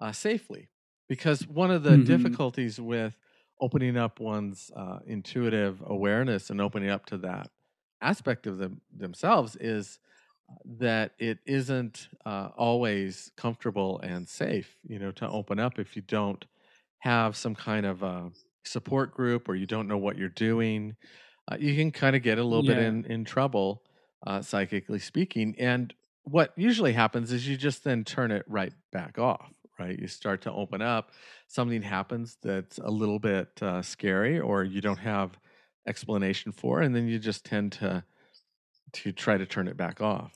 uh, 0.00 0.12
safely 0.12 0.70
because 1.08 1.46
one 1.46 1.70
of 1.70 1.82
the 1.82 1.98
Mhm. 1.98 1.98
difficulties 1.98 2.80
with 2.80 3.18
opening 3.60 3.96
up 3.96 4.20
one's 4.20 4.70
uh, 4.76 4.98
intuitive 5.06 5.82
awareness 5.86 6.50
and 6.50 6.60
opening 6.60 6.90
up 6.90 7.06
to 7.06 7.18
that 7.18 7.48
aspect 8.00 8.46
of 8.46 8.58
them 8.58 8.80
themselves 8.90 9.56
is 9.56 9.98
uh, 10.50 10.54
that 10.64 11.12
it 11.18 11.38
isn't 11.46 12.08
uh, 12.26 12.50
always 12.56 13.30
comfortable 13.36 13.98
and 14.00 14.28
safe 14.28 14.78
you 14.84 14.98
know 14.98 15.10
to 15.12 15.28
open 15.28 15.58
up 15.58 15.78
if 15.78 15.96
you 15.96 16.02
don't 16.02 16.44
have 17.00 17.36
some 17.36 17.54
kind 17.54 17.86
of 17.86 18.02
a 18.02 18.30
support 18.64 19.12
group 19.14 19.48
or 19.48 19.54
you 19.54 19.66
don't 19.66 19.88
know 19.88 19.98
what 19.98 20.16
you're 20.18 20.28
doing 20.28 20.96
uh, 21.50 21.56
you 21.58 21.74
can 21.76 21.90
kind 21.92 22.16
of 22.16 22.22
get 22.22 22.38
a 22.38 22.44
little 22.44 22.62
bit 22.62 22.78
in 22.78 23.04
in 23.06 23.24
trouble 23.24 23.84
uh, 24.26 24.42
psychically 24.42 24.98
speaking 24.98 25.54
and 25.58 25.94
what 26.24 26.52
usually 26.56 26.92
happens 26.92 27.32
is 27.32 27.46
you 27.46 27.56
just 27.56 27.84
then 27.84 28.04
turn 28.04 28.30
it 28.30 28.44
right 28.48 28.72
back 28.92 29.18
off 29.18 29.52
right 29.78 29.98
you 29.98 30.06
start 30.08 30.42
to 30.42 30.52
open 30.52 30.82
up 30.82 31.10
something 31.48 31.82
happens 31.82 32.38
that's 32.42 32.78
a 32.78 32.90
little 32.90 33.18
bit 33.18 33.62
uh, 33.62 33.82
scary 33.82 34.40
or 34.40 34.64
you 34.64 34.80
don't 34.80 34.98
have 34.98 35.38
explanation 35.86 36.52
for 36.52 36.80
and 36.82 36.94
then 36.94 37.06
you 37.08 37.18
just 37.18 37.44
tend 37.44 37.72
to 37.72 38.02
to 38.92 39.12
try 39.12 39.36
to 39.36 39.46
turn 39.46 39.68
it 39.68 39.76
back 39.76 40.00
off 40.00 40.32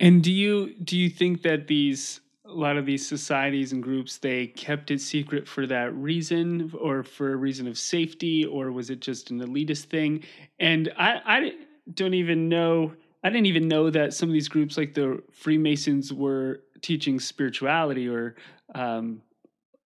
And 0.00 0.22
do 0.22 0.32
you 0.32 0.74
do 0.82 0.96
you 0.98 1.08
think 1.08 1.42
that 1.42 1.66
these 1.68 2.20
a 2.46 2.52
lot 2.52 2.76
of 2.76 2.84
these 2.84 3.06
societies 3.08 3.72
and 3.72 3.82
groups 3.82 4.18
they 4.18 4.48
kept 4.48 4.90
it 4.90 5.00
secret 5.00 5.48
for 5.48 5.66
that 5.66 5.94
reason 5.94 6.70
or 6.78 7.02
for 7.02 7.32
a 7.32 7.36
reason 7.36 7.66
of 7.66 7.78
safety 7.78 8.44
or 8.44 8.70
was 8.72 8.90
it 8.90 9.00
just 9.00 9.30
an 9.30 9.40
elitist 9.40 9.84
thing? 9.84 10.24
And 10.58 10.92
I 10.98 11.20
I 11.24 11.52
don't 11.92 12.14
even 12.14 12.48
know 12.48 12.92
I 13.22 13.30
didn't 13.30 13.46
even 13.46 13.68
know 13.68 13.88
that 13.90 14.12
some 14.12 14.28
of 14.28 14.32
these 14.34 14.48
groups 14.48 14.76
like 14.76 14.94
the 14.94 15.22
Freemasons 15.32 16.12
were 16.12 16.60
teaching 16.82 17.18
spirituality 17.18 18.08
or 18.08 18.36
um 18.74 19.22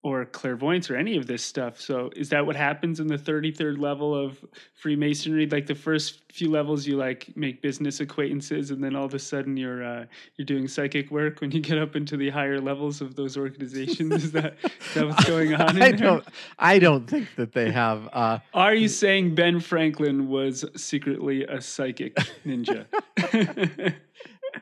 or 0.07 0.23
clairvoyance 0.25 0.89
or 0.89 0.95
any 0.95 1.17
of 1.17 1.27
this 1.27 1.43
stuff. 1.43 1.81
So 1.81 2.09
is 2.15 2.29
that 2.29 2.45
what 2.45 2.55
happens 2.55 3.01
in 3.01 3.07
the 3.07 3.17
33rd 3.17 3.77
level 3.77 4.15
of 4.15 4.43
Freemasonry? 4.73 5.47
Like 5.47 5.65
the 5.67 5.75
first 5.75 6.21
few 6.31 6.49
levels 6.49 6.87
you 6.87 6.95
like 6.95 7.35
make 7.35 7.61
business 7.61 7.99
acquaintances 7.99 8.71
and 8.71 8.81
then 8.81 8.95
all 8.95 9.03
of 9.05 9.13
a 9.13 9.19
sudden 9.19 9.57
you're 9.57 9.83
uh, 9.83 10.05
you're 10.37 10.45
doing 10.45 10.67
psychic 10.69 11.11
work 11.11 11.41
when 11.41 11.51
you 11.51 11.59
get 11.59 11.77
up 11.77 11.95
into 11.97 12.15
the 12.15 12.29
higher 12.29 12.61
levels 12.61 13.01
of 13.01 13.15
those 13.15 13.35
organizations. 13.37 14.23
is 14.23 14.31
that 14.31 14.55
is 14.63 14.93
that 14.93 15.05
what's 15.07 15.25
going 15.25 15.53
on 15.53 15.81
I 15.81 15.91
there? 15.91 15.97
don't 15.97 16.25
I 16.57 16.79
don't 16.79 17.05
think 17.09 17.27
that 17.35 17.51
they 17.51 17.69
have 17.71 18.07
uh 18.13 18.39
Are 18.53 18.73
you 18.73 18.87
saying 18.87 19.35
Ben 19.35 19.59
Franklin 19.59 20.29
was 20.29 20.63
secretly 20.75 21.43
a 21.43 21.59
psychic 21.61 22.15
ninja? 22.45 22.85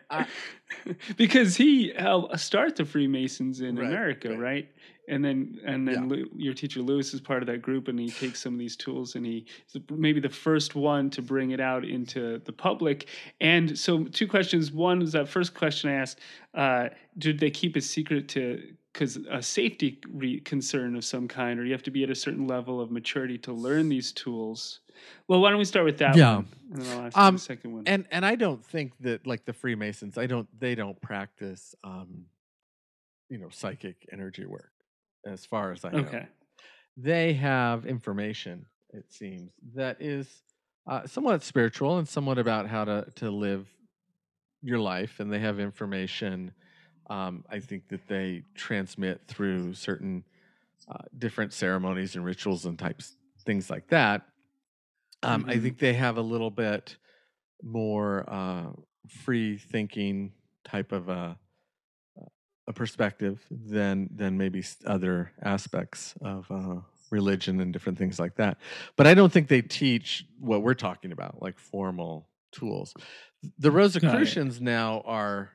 I- 0.09 0.25
because 1.17 1.55
he 1.55 1.91
helped 1.97 2.37
start 2.39 2.75
the 2.75 2.85
Freemasons 2.85 3.61
in 3.61 3.75
Right, 3.75 3.87
America, 3.87 4.29
right. 4.29 4.39
right? 4.39 4.69
And 5.07 5.23
then, 5.23 5.59
and 5.65 5.87
then 5.87 6.03
Yeah. 6.03 6.07
Lou- 6.09 6.31
your 6.35 6.53
teacher 6.53 6.81
Lewis 6.81 7.13
is 7.13 7.21
part 7.21 7.43
of 7.43 7.47
that 7.47 7.61
group, 7.61 7.87
and 7.87 7.99
he 7.99 8.09
takes 8.09 8.41
some 8.41 8.53
of 8.53 8.59
these 8.59 8.75
tools, 8.75 9.15
and 9.15 9.25
he 9.25 9.45
is 9.73 9.81
maybe 9.91 10.19
the 10.19 10.29
first 10.29 10.73
one 10.75 11.09
to 11.11 11.21
bring 11.21 11.51
it 11.51 11.59
out 11.59 11.85
into 11.85 12.39
the 12.39 12.51
public. 12.51 13.07
And 13.39 13.77
so, 13.77 14.05
two 14.05 14.27
questions. 14.27 14.71
One 14.71 15.01
is 15.01 15.11
that 15.11 15.27
first 15.29 15.53
question 15.53 15.89
I 15.91 15.93
asked: 15.93 16.19
uh, 16.55 16.89
Did 17.17 17.39
they 17.39 17.51
keep 17.51 17.75
a 17.75 17.81
secret 17.81 18.27
to? 18.29 18.73
Because 18.93 19.17
a 19.29 19.41
safety 19.41 19.99
re- 20.07 20.39
concern 20.39 20.95
of 20.95 21.03
some 21.03 21.27
kind, 21.27 21.59
or 21.59 21.65
you 21.65 21.73
have 21.73 21.83
to 21.83 21.91
be 21.91 22.03
at 22.03 22.09
a 22.09 22.15
certain 22.15 22.47
level 22.47 22.79
of 22.79 22.91
maturity 22.91 23.37
to 23.39 23.51
learn 23.51 23.89
these 23.89 24.13
tools. 24.13 24.79
Well, 25.27 25.41
why 25.41 25.49
don't 25.49 25.59
we 25.59 25.65
start 25.65 25.85
with 25.85 25.97
that 25.97 26.15
Yeah. 26.15 26.37
one, 26.37 26.47
and 26.71 26.81
then 26.81 26.97
I'll 26.97 27.05
ask 27.07 27.17
Um, 27.17 27.35
the 27.35 27.39
second 27.41 27.73
one. 27.73 27.83
and 27.87 28.05
and 28.09 28.25
I 28.25 28.35
don't 28.35 28.63
think 28.63 28.93
that 29.01 29.27
like 29.27 29.43
the 29.43 29.51
Freemasons, 29.53 30.17
I 30.17 30.27
don't 30.27 30.47
they 30.57 30.75
don't 30.75 30.99
practice 31.01 31.75
um 31.83 32.27
you 33.29 33.37
know 33.37 33.49
psychic 33.49 34.07
energy 34.13 34.45
work 34.45 34.71
as 35.25 35.45
far 35.45 35.71
as 35.71 35.85
I 35.85 35.95
know. 35.95 36.15
okay. 36.15 36.27
They 36.97 37.33
have 37.33 37.85
information, 37.85 38.67
it 38.91 39.11
seems, 39.11 39.51
that 39.75 40.01
is 40.01 40.43
uh, 40.87 41.07
somewhat 41.07 41.43
spiritual 41.43 41.97
and 41.97 42.07
somewhat 42.07 42.37
about 42.37 42.67
how 42.67 42.85
to 42.85 43.07
to 43.17 43.31
live 43.31 43.69
your 44.61 44.79
life, 44.79 45.19
and 45.19 45.31
they 45.31 45.39
have 45.39 45.59
information. 45.59 46.53
Um, 47.09 47.45
I 47.49 47.59
think 47.59 47.89
that 47.89 48.07
they 48.07 48.43
transmit 48.55 49.21
through 49.27 49.75
certain 49.75 50.25
uh, 50.89 51.03
different 51.17 51.53
ceremonies 51.53 52.15
and 52.15 52.25
rituals 52.25 52.65
and 52.65 52.79
types 52.79 53.17
things 53.45 53.69
like 53.69 53.87
that. 53.89 54.23
Um, 55.23 55.45
I 55.47 55.57
Mhm. 55.57 55.59
think 55.59 55.79
they 55.79 55.93
have 55.93 56.17
a 56.17 56.21
little 56.21 56.51
bit 56.51 56.97
more 57.63 58.29
uh, 58.29 58.71
free 59.07 59.57
thinking 59.57 60.33
type 60.63 60.91
of 60.91 61.09
a 61.09 61.39
a 62.67 62.73
perspective 62.73 63.45
than 63.51 64.09
than 64.15 64.37
maybe 64.37 64.63
other 64.85 65.31
aspects 65.43 66.15
of 66.21 66.49
uh, 66.49 66.81
religion 67.11 67.59
and 67.61 67.71
different 67.71 67.97
things 67.97 68.19
like 68.19 68.35
that. 68.35 68.57
But 68.95 69.07
I 69.07 69.13
don't 69.13 69.31
think 69.31 69.47
they 69.47 69.61
teach 69.61 70.25
what 70.39 70.63
we're 70.63 70.73
talking 70.73 71.11
about, 71.11 71.41
like 71.41 71.57
formal 71.59 72.29
tools. 72.51 72.93
The 73.59 73.71
Rosicrucians 73.71 74.59
now 74.61 75.01
are 75.05 75.51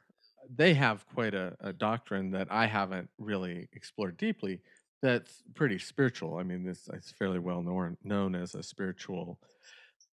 they 0.55 0.75
have 0.75 1.07
quite 1.15 1.35
a, 1.35 1.57
a 1.61 1.73
doctrine 1.73 2.31
that 2.33 2.49
I 2.51 2.67
haven't 2.67 3.09
really 3.19 3.69
explored 3.73 4.17
deeply. 4.17 4.61
That's 5.03 5.43
pretty 5.55 5.79
spiritual. 5.79 6.37
I 6.37 6.43
mean, 6.43 6.65
this 6.65 6.89
it's 6.93 7.11
fairly 7.13 7.39
well 7.39 7.63
known 7.63 7.97
known 8.05 8.35
as 8.35 8.55
a 8.55 8.63
spiritual 8.63 9.41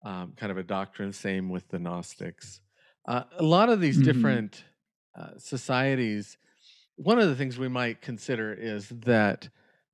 um, 0.04 0.34
kind 0.36 0.52
of 0.52 0.58
a 0.58 0.64
doctrine. 0.64 1.12
Same 1.14 1.50
with 1.50 1.68
the 1.70 1.80
Gnostics. 1.80 2.62
Uh, 3.08 3.24
a 3.38 3.44
lot 3.44 3.70
of 3.70 3.82
these 3.82 4.00
Mhm. 4.00 4.04
different 4.06 4.64
uh, 5.16 5.32
societies. 5.38 6.38
One 6.98 7.20
of 7.20 7.30
the 7.30 7.36
things 7.36 7.58
we 7.58 7.68
might 7.68 8.02
consider 8.02 8.54
is 8.54 8.90
that 8.90 9.50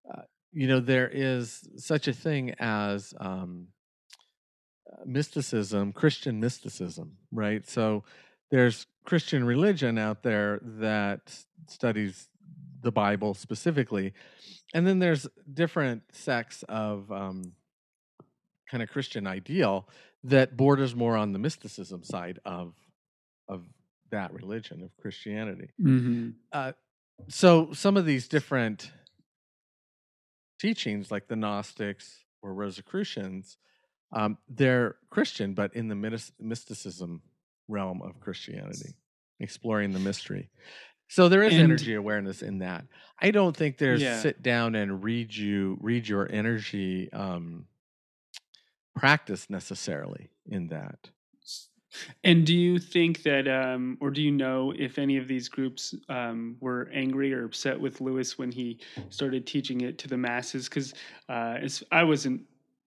uh, 0.10 0.24
you 0.52 0.68
know 0.68 0.80
there 0.80 1.10
is 1.12 1.68
such 1.78 2.08
a 2.08 2.14
thing 2.14 2.56
as 2.60 3.14
um, 3.20 3.68
uh, 4.92 5.04
mysticism, 5.06 5.92
Christian 5.94 6.40
mysticism, 6.40 7.18
right? 7.32 7.68
So 7.68 8.04
there's 8.52 8.88
Christian 9.06 9.44
religion 9.44 9.98
out 9.98 10.24
there 10.24 10.60
that 10.64 11.22
studies 11.68 12.30
the 12.82 12.92
Bible 12.92 13.34
specifically, 13.34 14.14
and 14.74 14.88
then 14.88 15.00
there's 15.00 15.28
different 15.54 16.04
sects 16.12 16.64
of 16.64 17.12
um, 17.12 17.54
kind 18.70 18.82
of 18.82 18.90
Christian 18.90 19.28
ideal 19.28 19.88
that 20.24 20.56
borders 20.56 20.96
more 20.96 21.18
on 21.18 21.34
the 21.34 21.40
mysticism 21.40 22.04
side 22.04 22.40
of 22.46 22.74
of 23.48 23.62
that 24.12 24.34
religion 24.34 24.82
of 24.84 24.96
Christianity. 24.98 25.70
Mm-hmm. 25.82 26.30
So 27.30 27.72
some 27.74 27.98
of 27.98 28.06
these 28.06 28.28
different 28.28 28.92
teachings, 30.60 31.12
like 31.12 31.28
the 31.28 31.36
Gnostics 31.36 32.24
or 32.42 32.54
Rosicrucians, 32.54 33.58
um, 34.12 34.38
they're 34.48 34.98
Christian, 35.10 35.54
but 35.54 35.74
in 35.76 35.88
the 35.88 35.96
mysticism 36.40 37.22
realm 37.68 38.02
of 38.02 38.20
Christianity, 38.20 38.94
exploring 39.40 39.94
the 39.94 40.00
mystery. 40.00 40.50
So 41.08 41.30
there 41.30 41.44
is 41.44 41.54
And- 41.54 41.64
energy 41.64 41.94
awareness 41.96 42.42
in 42.42 42.60
that. 42.60 42.86
I 43.20 43.32
don't 43.32 43.56
think 43.56 43.78
there's 43.78 44.02
Yeah. 44.02 44.20
sit 44.20 44.42
down 44.42 44.76
and 44.76 45.04
read 45.04 45.34
you 45.36 45.78
read 45.82 46.08
your 46.08 46.30
energy 46.32 47.12
um, 47.14 47.68
practice 48.96 49.50
necessarily 49.50 50.30
in 50.46 50.68
that. 50.68 51.10
And 52.24 52.46
do 52.46 52.56
you 52.56 52.80
think 52.80 53.24
that, 53.24 53.48
um, 53.48 53.98
or 54.02 54.10
do 54.10 54.22
you 54.22 54.32
know 54.32 54.74
if 54.78 54.98
any 54.98 55.18
of 55.18 55.28
these 55.28 55.48
groups 55.50 55.96
um, 56.10 56.58
were 56.60 56.90
angry 56.94 57.34
or 57.34 57.46
upset 57.46 57.80
with 57.80 58.02
Lewis 58.02 58.38
when 58.38 58.52
he 58.52 58.80
started 59.10 59.46
teaching 59.46 59.82
it 59.82 59.98
to 60.00 60.08
the 60.08 60.18
masses? 60.18 60.70
Because 60.70 60.94
uh, 61.30 61.58
I 61.92 62.04
wasn't 62.04 62.42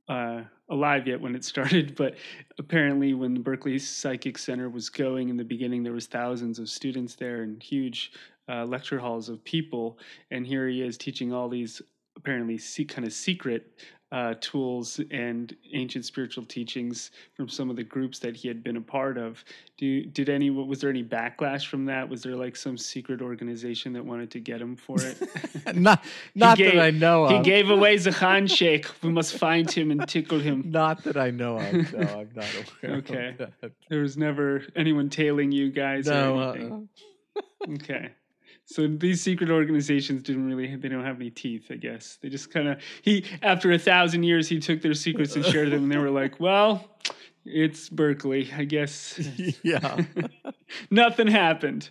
uh, 0.09 0.43
alive 0.69 1.07
yet 1.07 1.21
when 1.21 1.35
it 1.35 1.45
started, 1.45 1.95
but 1.97 2.17
apparently 2.59 3.15
when 3.15 3.35
the 3.35 3.41
Berkeley 3.41 3.79
Psychic 3.79 4.39
Center 4.39 4.69
was 4.69 4.89
going 4.89 5.29
in 5.29 5.37
the 5.37 5.45
beginning, 5.45 5.83
there 5.83 5.93
was 5.93 6.07
thousands 6.07 6.59
of 6.59 6.69
students 6.69 7.15
there 7.15 7.43
and 7.43 7.63
huge 7.63 8.13
uh, 8.49 8.65
lecture 8.65 8.99
halls 8.99 9.29
of 9.29 9.43
people. 9.45 9.99
And 10.31 10.47
here 10.47 10.69
he 10.69 10.83
is 10.83 10.97
teaching 10.97 11.33
all 11.33 11.49
these 11.49 11.83
apparently 12.17 12.59
se- 12.59 12.85
kind 12.85 13.07
of 13.07 13.13
secret 13.13 13.81
uh, 14.13 14.35
tools 14.41 15.01
and 15.11 15.57
ancient 15.73 16.05
spiritual 16.05 16.45
teachings 16.45 17.11
from 17.35 17.49
some 17.49 17.69
of 17.71 17.75
the 17.77 17.83
groups 17.83 18.21
that 18.21 18.37
he 18.37 18.47
had 18.47 18.63
been 18.63 18.77
a 18.77 18.81
part 18.81 19.19
of. 19.19 19.45
Do 19.79 20.05
did 20.05 20.29
any 20.29 20.49
was 20.51 20.81
there 20.81 20.91
any 20.91 21.03
backlash 21.03 21.67
from 21.67 21.85
that? 21.87 22.09
Was 22.09 22.23
there 22.23 22.37
like 22.37 22.55
some 22.55 22.79
secret 22.79 23.21
organization 23.21 23.93
that 23.95 24.05
wanted 24.05 24.31
to 24.31 24.41
get 24.41 24.61
him 24.61 24.77
for 24.77 24.97
it? 25.01 25.19
not 25.77 26.05
not 26.37 26.57
gave- 26.57 26.75
that 26.75 26.81
I 26.83 26.91
know 26.91 27.25
of. 27.25 27.33
he 27.33 27.41
gave 27.41 27.69
away 27.71 27.97
the 27.97 28.13
handshake. 28.13 28.87
We 29.03 29.11
must 29.11 29.37
find 29.39 29.69
him 29.71 29.91
and 29.91 30.07
tickle 30.09 30.39
him. 30.39 30.63
Not 30.71 31.03
that 31.05 31.17
I 31.17 31.31
know 31.31 31.59
of. 31.59 31.73
No, 31.93 32.01
I'm 32.01 32.31
not 32.35 32.47
aware. 32.83 32.97
Okay. 32.99 33.29
Of 33.41 33.51
that. 33.61 33.73
There 33.91 34.03
was 34.03 34.17
never 34.17 34.63
anyone 34.77 35.11
tailing 35.11 35.51
you 35.51 35.71
guys 35.71 36.07
No. 36.07 36.37
or 36.39 36.43
Uh, 36.43 36.53
anything. 36.53 36.89
Okay. 37.71 38.11
So 38.67 38.89
these 38.89 39.23
secret 39.23 39.49
organizations 39.49 40.25
didn't 40.25 40.47
really 40.47 40.75
they 40.75 40.89
don't 40.89 41.05
have 41.05 41.17
any 41.17 41.31
teeth, 41.31 41.67
I 41.71 41.77
guess. 41.77 42.19
They 42.21 42.29
just 42.29 42.53
kind 42.53 42.69
of 42.69 42.81
he 43.01 43.25
after 43.41 43.71
a 43.71 43.79
thousand 43.79 44.25
years 44.25 44.49
he 44.49 44.59
took 44.59 44.83
their 44.83 44.95
secrets 44.95 45.37
and 45.37 45.45
shared 45.45 45.71
them 45.71 45.85
and 45.85 45.93
they 45.93 45.99
were 45.99 46.11
like, 46.11 46.41
"Well, 46.41 46.85
it's 47.45 47.89
Berkeley, 47.89 48.51
I 48.53 48.65
guess." 48.65 49.21
yeah. 49.63 50.05
Nothing 50.91 51.29
happened. 51.29 51.91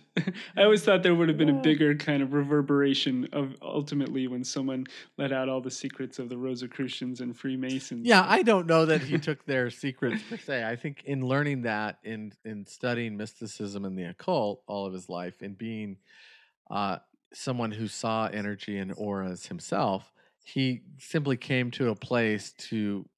I 0.54 0.64
always 0.64 0.84
thought 0.84 1.02
there 1.02 1.14
would 1.14 1.28
have 1.28 1.38
been 1.38 1.48
a 1.48 1.62
bigger 1.62 1.94
kind 1.94 2.22
of 2.22 2.34
reverberation 2.34 3.30
of 3.32 3.56
ultimately 3.62 4.28
when 4.28 4.44
someone 4.44 4.84
let 5.16 5.32
out 5.32 5.48
all 5.48 5.62
the 5.62 5.70
secrets 5.70 6.18
of 6.18 6.28
the 6.28 6.36
Rosicrucians 6.36 7.22
and 7.22 7.34
Freemasons. 7.34 8.06
Yeah, 8.06 8.22
I 8.28 8.42
don't 8.42 8.66
know 8.66 8.84
that 8.84 9.00
he 9.00 9.16
took 9.16 9.46
their 9.46 9.70
secrets 9.70 10.22
per 10.28 10.36
se. 10.36 10.62
I 10.62 10.76
think 10.76 11.04
in 11.06 11.26
learning 11.26 11.62
that, 11.62 12.00
in 12.04 12.34
in 12.44 12.66
studying 12.66 13.16
mysticism 13.16 13.86
and 13.86 13.96
the 13.96 14.04
occult 14.04 14.60
all 14.66 14.84
of 14.84 14.92
his 14.92 15.08
life, 15.08 15.40
and 15.40 15.56
being 15.56 15.96
uh, 16.70 16.98
someone 17.32 17.72
who 17.72 17.88
saw 17.88 18.26
energy 18.26 18.78
and 18.78 18.92
auras 18.96 19.46
himself, 19.46 20.12
he 20.44 20.82
simply 20.98 21.36
came 21.36 21.70
to 21.72 21.90
a 21.90 21.96
place 21.96 22.52
to 22.54 23.08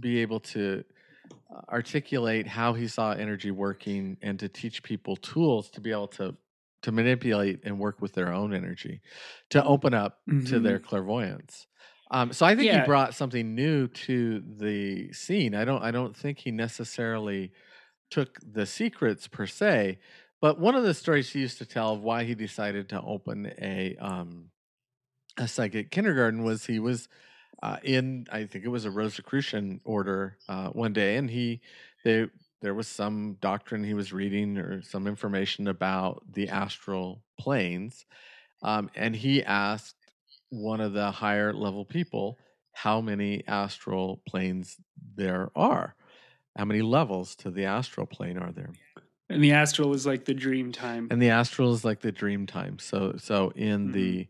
be 0.00 0.18
able 0.20 0.40
to 0.40 0.84
uh, 1.54 1.60
articulate 1.70 2.46
how 2.46 2.74
he 2.74 2.88
saw 2.88 3.12
energy 3.12 3.50
working 3.50 4.16
and 4.22 4.38
to 4.40 4.48
teach 4.48 4.82
people 4.82 5.16
tools 5.16 5.70
to 5.70 5.80
be 5.80 5.90
able 5.92 6.08
to 6.08 6.36
to 6.82 6.92
manipulate 6.92 7.60
and 7.64 7.78
work 7.78 8.00
with 8.02 8.12
their 8.14 8.32
own 8.32 8.52
energy 8.54 9.00
to 9.50 9.64
open 9.64 9.94
up 9.94 10.22
to 10.44 10.60
their 10.60 10.80
clairvoyance. 10.80 11.66
Um, 12.10 12.32
so 12.32 12.44
i 12.46 12.54
think 12.56 12.70
Yeah. 12.70 12.72
he 12.72 12.80
brought 12.80 13.14
something 13.14 13.54
new 13.54 13.88
to 13.88 14.40
the 14.40 15.12
scene. 15.12 15.54
I 15.54 15.64
don't 15.64 15.82
i 15.82 15.90
don't 15.90 16.16
think 16.16 16.38
he 16.40 16.50
necessarily 16.50 17.52
took 18.10 18.38
the 18.42 18.66
secrets 18.66 19.28
per 19.28 19.46
se 19.46 19.98
but 20.42 20.58
one 20.58 20.74
of 20.74 20.82
the 20.82 20.92
stories 20.92 21.30
he 21.30 21.38
used 21.38 21.58
to 21.58 21.64
tell 21.64 21.94
of 21.94 22.02
why 22.02 22.24
he 22.24 22.34
decided 22.34 22.90
to 22.90 23.00
open 23.00 23.52
a 23.62 23.96
um, 23.98 24.50
a 25.38 25.48
psychic 25.48 25.90
kindergarten 25.90 26.42
was 26.42 26.66
he 26.66 26.80
was 26.80 27.08
uh, 27.62 27.76
in 27.84 28.26
I 28.30 28.44
think 28.44 28.64
it 28.64 28.68
was 28.68 28.84
a 28.84 28.90
Rosicrucian 28.90 29.80
order 29.84 30.36
uh, 30.48 30.68
one 30.70 30.92
day, 30.92 31.16
and 31.16 31.30
he 31.30 31.60
they 32.04 32.26
there 32.60 32.74
was 32.74 32.88
some 32.88 33.38
doctrine 33.40 33.84
he 33.84 33.94
was 33.94 34.12
reading 34.12 34.58
or 34.58 34.82
some 34.82 35.06
information 35.06 35.68
about 35.68 36.22
the 36.30 36.48
astral 36.48 37.22
planes, 37.38 38.04
um, 38.62 38.90
and 38.96 39.14
he 39.14 39.44
asked 39.44 39.96
one 40.50 40.80
of 40.80 40.92
the 40.92 41.12
higher 41.12 41.54
level 41.54 41.84
people 41.84 42.36
how 42.72 43.00
many 43.00 43.44
astral 43.46 44.20
planes 44.28 44.76
there 45.14 45.50
are, 45.54 45.94
how 46.56 46.64
many 46.64 46.82
levels 46.82 47.36
to 47.36 47.50
the 47.50 47.64
astral 47.64 48.06
plane 48.06 48.38
are 48.38 48.52
there, 48.52 48.72
And 49.32 49.42
the 49.42 49.52
astral 49.52 49.94
is 49.94 50.06
like 50.06 50.24
the 50.24 50.34
dream 50.34 50.72
time. 50.72 51.08
and 51.10 51.20
the 51.20 51.30
astral 51.30 51.72
is 51.72 51.84
like 51.84 52.00
the 52.00 52.12
dream 52.12 52.46
time. 52.46 52.78
So 52.78 53.14
so 53.16 53.50
in 53.50 53.88
Mhm. 53.88 53.92
the 53.92 54.28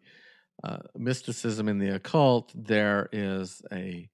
uh, 0.64 0.78
mysticism 0.96 1.68
in 1.68 1.78
the 1.78 1.90
occult, 1.96 2.52
there 2.54 3.08
is 3.12 3.62
a, 3.72 4.08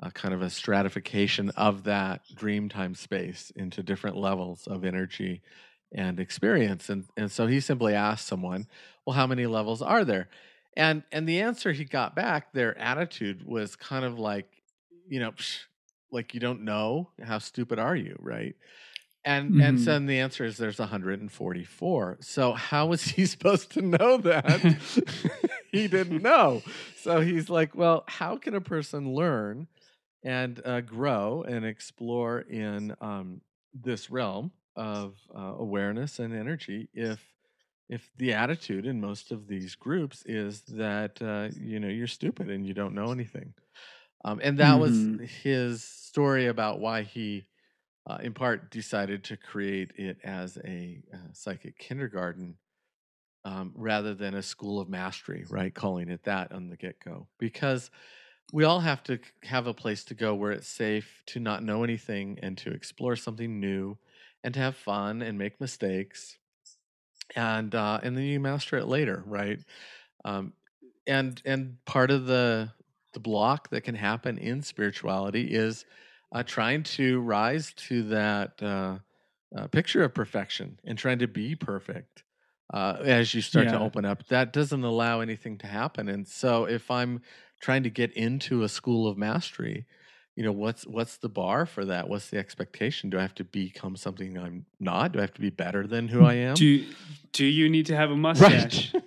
a 0.00 0.10
kind 0.12 0.34
of 0.34 0.42
a 0.42 0.50
stratification 0.50 1.50
of 1.50 1.84
that 1.84 2.22
dream 2.34 2.68
time 2.68 2.94
space 2.94 3.50
into 3.56 3.82
different 3.82 4.16
levels 4.16 4.66
of 4.66 4.84
energy 4.84 5.42
and 5.92 6.20
experience. 6.20 6.90
And 6.90 7.06
and 7.16 7.30
so 7.32 7.46
he 7.46 7.60
simply 7.60 7.94
asked 7.94 8.26
someone, 8.26 8.68
"Well, 9.06 9.16
how 9.16 9.26
many 9.26 9.46
levels 9.46 9.82
are 9.82 10.04
there?" 10.04 10.28
And 10.76 11.04
and 11.12 11.28
the 11.28 11.40
answer 11.40 11.72
he 11.72 11.84
got 11.84 12.14
back, 12.16 12.52
their 12.52 12.76
attitude 12.78 13.44
was 13.46 13.76
kind 13.76 14.04
of 14.04 14.18
like, 14.18 14.62
you 15.08 15.20
know, 15.20 15.32
Psh, 15.32 15.64
like 16.10 16.34
you 16.34 16.40
don't 16.40 16.62
know, 16.64 17.10
how 17.22 17.38
stupid 17.38 17.78
are 17.78 17.96
you, 17.96 18.16
right? 18.20 18.56
And 19.24 19.54
and 19.58 19.78
Mhm. 19.78 19.80
so 19.80 19.92
then 19.92 20.06
the 20.06 20.18
answer 20.18 20.44
is 20.44 20.58
there's 20.58 20.78
144. 20.78 22.18
So 22.20 22.52
how 22.52 22.86
was 22.86 23.04
he 23.04 23.26
supposed 23.26 23.70
to 23.72 23.82
know 23.82 24.18
that? 24.18 24.76
he 25.72 25.88
didn't 25.88 26.22
know. 26.22 26.64
So 26.94 27.20
he's 27.20 27.48
like, 27.48 27.74
well, 27.74 28.04
how 28.08 28.36
can 28.36 28.54
a 28.54 28.60
person 28.60 29.14
learn 29.14 29.68
and 30.24 30.60
uh, 30.66 30.82
grow 30.82 31.42
and 31.42 31.64
explore 31.64 32.40
in 32.40 32.96
um, 33.00 33.42
this 33.74 34.10
realm 34.10 34.52
of 34.76 35.18
uh, 35.34 35.54
awareness 35.58 36.18
and 36.18 36.34
energy 36.34 36.90
if 36.94 37.34
if 37.88 38.10
the 38.16 38.32
attitude 38.34 38.86
in 38.86 39.00
most 39.00 39.32
of 39.32 39.46
these 39.48 39.74
groups 39.76 40.24
is 40.26 40.62
that 40.64 41.20
uh, 41.22 41.50
you 41.56 41.80
know 41.80 41.88
you're 41.88 42.06
stupid 42.08 42.50
and 42.50 42.66
you 42.66 42.74
don't 42.74 42.94
know 42.94 43.12
anything 43.12 43.54
um, 44.24 44.40
and 44.42 44.58
that 44.58 44.74
was 44.74 45.08
Mhm. 45.08 45.20
his 45.20 45.84
story 45.84 46.46
about 46.46 46.80
why 46.80 47.02
he 47.02 47.46
uh, 48.06 48.18
in 48.22 48.34
part 48.34 48.70
decided 48.70 49.24
to 49.24 49.36
create 49.36 49.92
it 49.96 50.18
as 50.24 50.58
a 50.64 51.02
uh, 51.12 51.16
psychic 51.32 51.78
kindergarten 51.78 52.56
um, 53.44 53.72
rather 53.74 54.14
than 54.14 54.34
a 54.34 54.42
school 54.42 54.80
of 54.80 54.88
mastery, 54.88 55.44
right? 55.48 55.74
Calling 55.74 56.08
it 56.08 56.24
that 56.24 56.52
on 56.52 56.68
the 56.68 56.76
get 56.76 56.98
go. 57.04 57.28
Because 57.38 57.90
we 58.52 58.64
all 58.64 58.80
have 58.80 59.02
to 59.04 59.18
have 59.42 59.66
a 59.66 59.74
place 59.74 60.04
to 60.04 60.14
go 60.14 60.34
where 60.34 60.52
it's 60.52 60.68
safe 60.68 61.22
to 61.26 61.40
not 61.40 61.62
know 61.62 61.82
anything 61.84 62.38
and 62.42 62.56
to 62.58 62.70
explore 62.70 63.16
something 63.16 63.60
new 63.60 63.96
and 64.42 64.54
to 64.54 64.60
have 64.60 64.76
fun 64.76 65.22
and 65.22 65.38
make 65.38 65.60
mistakes. 65.60 66.38
And 67.36 67.74
uh, 67.74 68.00
and 68.02 68.16
then 68.16 68.24
you 68.24 68.38
master 68.38 68.76
it 68.76 68.86
later, 68.86 69.22
right? 69.26 69.58
Um, 70.24 70.52
and 71.06 71.40
and 71.44 71.76
part 71.84 72.10
of 72.10 72.26
the 72.26 72.70
the 73.12 73.20
block 73.20 73.70
that 73.70 73.82
can 73.82 73.94
happen 73.94 74.38
in 74.38 74.62
spirituality 74.62 75.54
is 75.54 75.84
uh, 76.34 76.42
trying 76.42 76.82
to 76.82 77.20
rise 77.20 77.72
to 77.74 78.02
that 78.02 78.62
uh, 78.62 78.98
uh, 79.56 79.66
picture 79.68 80.02
of 80.02 80.12
perfection 80.12 80.78
and 80.84 80.98
trying 80.98 81.20
to 81.20 81.28
be 81.28 81.54
perfect 81.54 82.24
uh, 82.72 82.96
as 83.04 83.32
you 83.34 83.40
start 83.40 83.68
to 83.68 83.78
open 83.78 84.04
up. 84.04 84.26
That 84.26 84.52
doesn't 84.52 84.82
allow 84.82 85.20
anything 85.20 85.58
to 85.58 85.66
happen. 85.66 86.08
And 86.08 86.26
so, 86.26 86.64
if 86.64 86.90
I'm 86.90 87.22
trying 87.60 87.84
to 87.84 87.90
get 87.90 88.12
into 88.12 88.64
a 88.64 88.68
school 88.68 89.06
of 89.06 89.16
mastery, 89.16 89.86
you 90.34 90.42
know, 90.42 90.52
what's 90.52 90.84
what's 90.86 91.18
the 91.18 91.28
bar 91.28 91.66
for 91.66 91.84
that? 91.84 92.08
What's 92.08 92.30
the 92.30 92.38
expectation? 92.38 93.10
Do 93.10 93.18
I 93.18 93.22
have 93.22 93.36
to 93.36 93.44
become 93.44 93.94
something 93.94 94.36
I'm 94.36 94.66
not? 94.80 95.12
Do 95.12 95.20
I 95.20 95.22
have 95.22 95.34
to 95.34 95.40
be 95.40 95.50
better 95.50 95.86
than 95.86 96.08
who 96.08 96.24
I 96.24 96.34
am? 96.34 96.54
Do 96.54 96.84
do 97.32 97.46
you 97.46 97.68
need 97.68 97.86
to 97.86 97.96
have 97.96 98.10
a 98.10 98.16
mustache? 98.16 98.92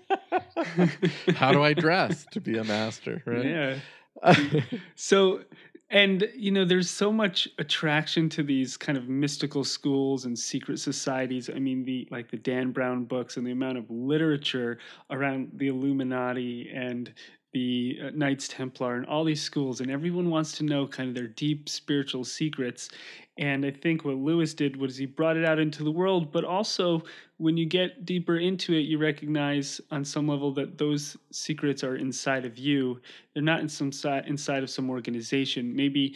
How 1.36 1.52
do 1.52 1.62
I 1.62 1.74
dress 1.74 2.26
to 2.32 2.40
be 2.42 2.58
a 2.58 2.64
master? 2.64 3.22
Right? 3.26 3.46
Yeah. 3.46 3.76
So, 4.96 5.42
and 5.90 6.28
you 6.36 6.52
know, 6.52 6.66
there's 6.66 6.90
so 6.90 7.12
much 7.14 7.48
attraction 7.60 8.28
to 8.30 8.44
these 8.44 8.76
kind 8.76 8.98
of 8.98 9.08
mystical 9.08 9.64
schools 9.64 10.26
and 10.26 10.38
secret 10.38 10.80
societies. 10.80 11.50
I 11.50 11.60
mean, 11.60 11.86
the 11.86 12.08
like 12.12 12.30
the 12.30 12.38
Dan 12.38 12.72
Brown 12.72 13.06
books 13.06 13.38
and 13.38 13.48
the 13.48 13.52
amount 13.52 13.78
of 13.78 13.90
literature 13.90 14.80
around 15.10 15.52
the 15.54 15.68
Illuminati 15.68 16.70
and 16.74 17.14
the 17.54 18.00
uh, 18.04 18.10
Knights 18.14 18.48
Templar 18.48 18.96
and 18.96 19.06
all 19.06 19.24
these 19.24 19.42
schools, 19.42 19.82
and 19.82 19.90
everyone 19.90 20.30
wants 20.30 20.52
to 20.54 20.64
know 20.64 20.88
kind 20.88 21.10
of 21.10 21.16
their 21.16 21.28
deep 21.28 21.70
spiritual 21.70 22.24
secrets. 22.24 22.90
And 23.38 23.66
I 23.66 23.72
think 23.72 24.04
what 24.04 24.16
Lewis 24.16 24.54
did 24.54 24.76
was 24.76 24.98
he 24.98 25.06
brought 25.06 25.38
it 25.38 25.46
out 25.46 25.60
into 25.60 25.84
the 25.84 25.92
world, 25.92 26.32
but 26.32 26.44
also 26.44 27.04
when 27.38 27.56
you 27.56 27.66
get 27.66 28.06
deeper 28.06 28.38
into 28.38 28.74
it, 28.74 28.82
you 28.82 28.98
recognize 28.98 29.80
on 29.92 30.04
some 30.04 30.28
level 30.28 30.52
that 30.54 30.78
those 30.78 31.16
secrets 31.32 31.84
are 31.84 31.96
inside 31.96 32.46
of 32.46 32.58
you 32.58 33.00
they're 33.34 33.44
not 33.44 33.60
in 33.60 33.70
some 33.70 33.92
si- 33.92 34.22
inside 34.26 34.64
of 34.64 34.70
some 34.70 34.90
organization 34.90 35.76
maybe 35.76 36.16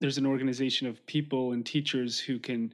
there's 0.00 0.18
an 0.18 0.26
organization 0.26 0.86
of 0.86 1.04
people 1.06 1.52
and 1.52 1.64
teachers 1.64 2.18
who 2.18 2.38
can 2.38 2.72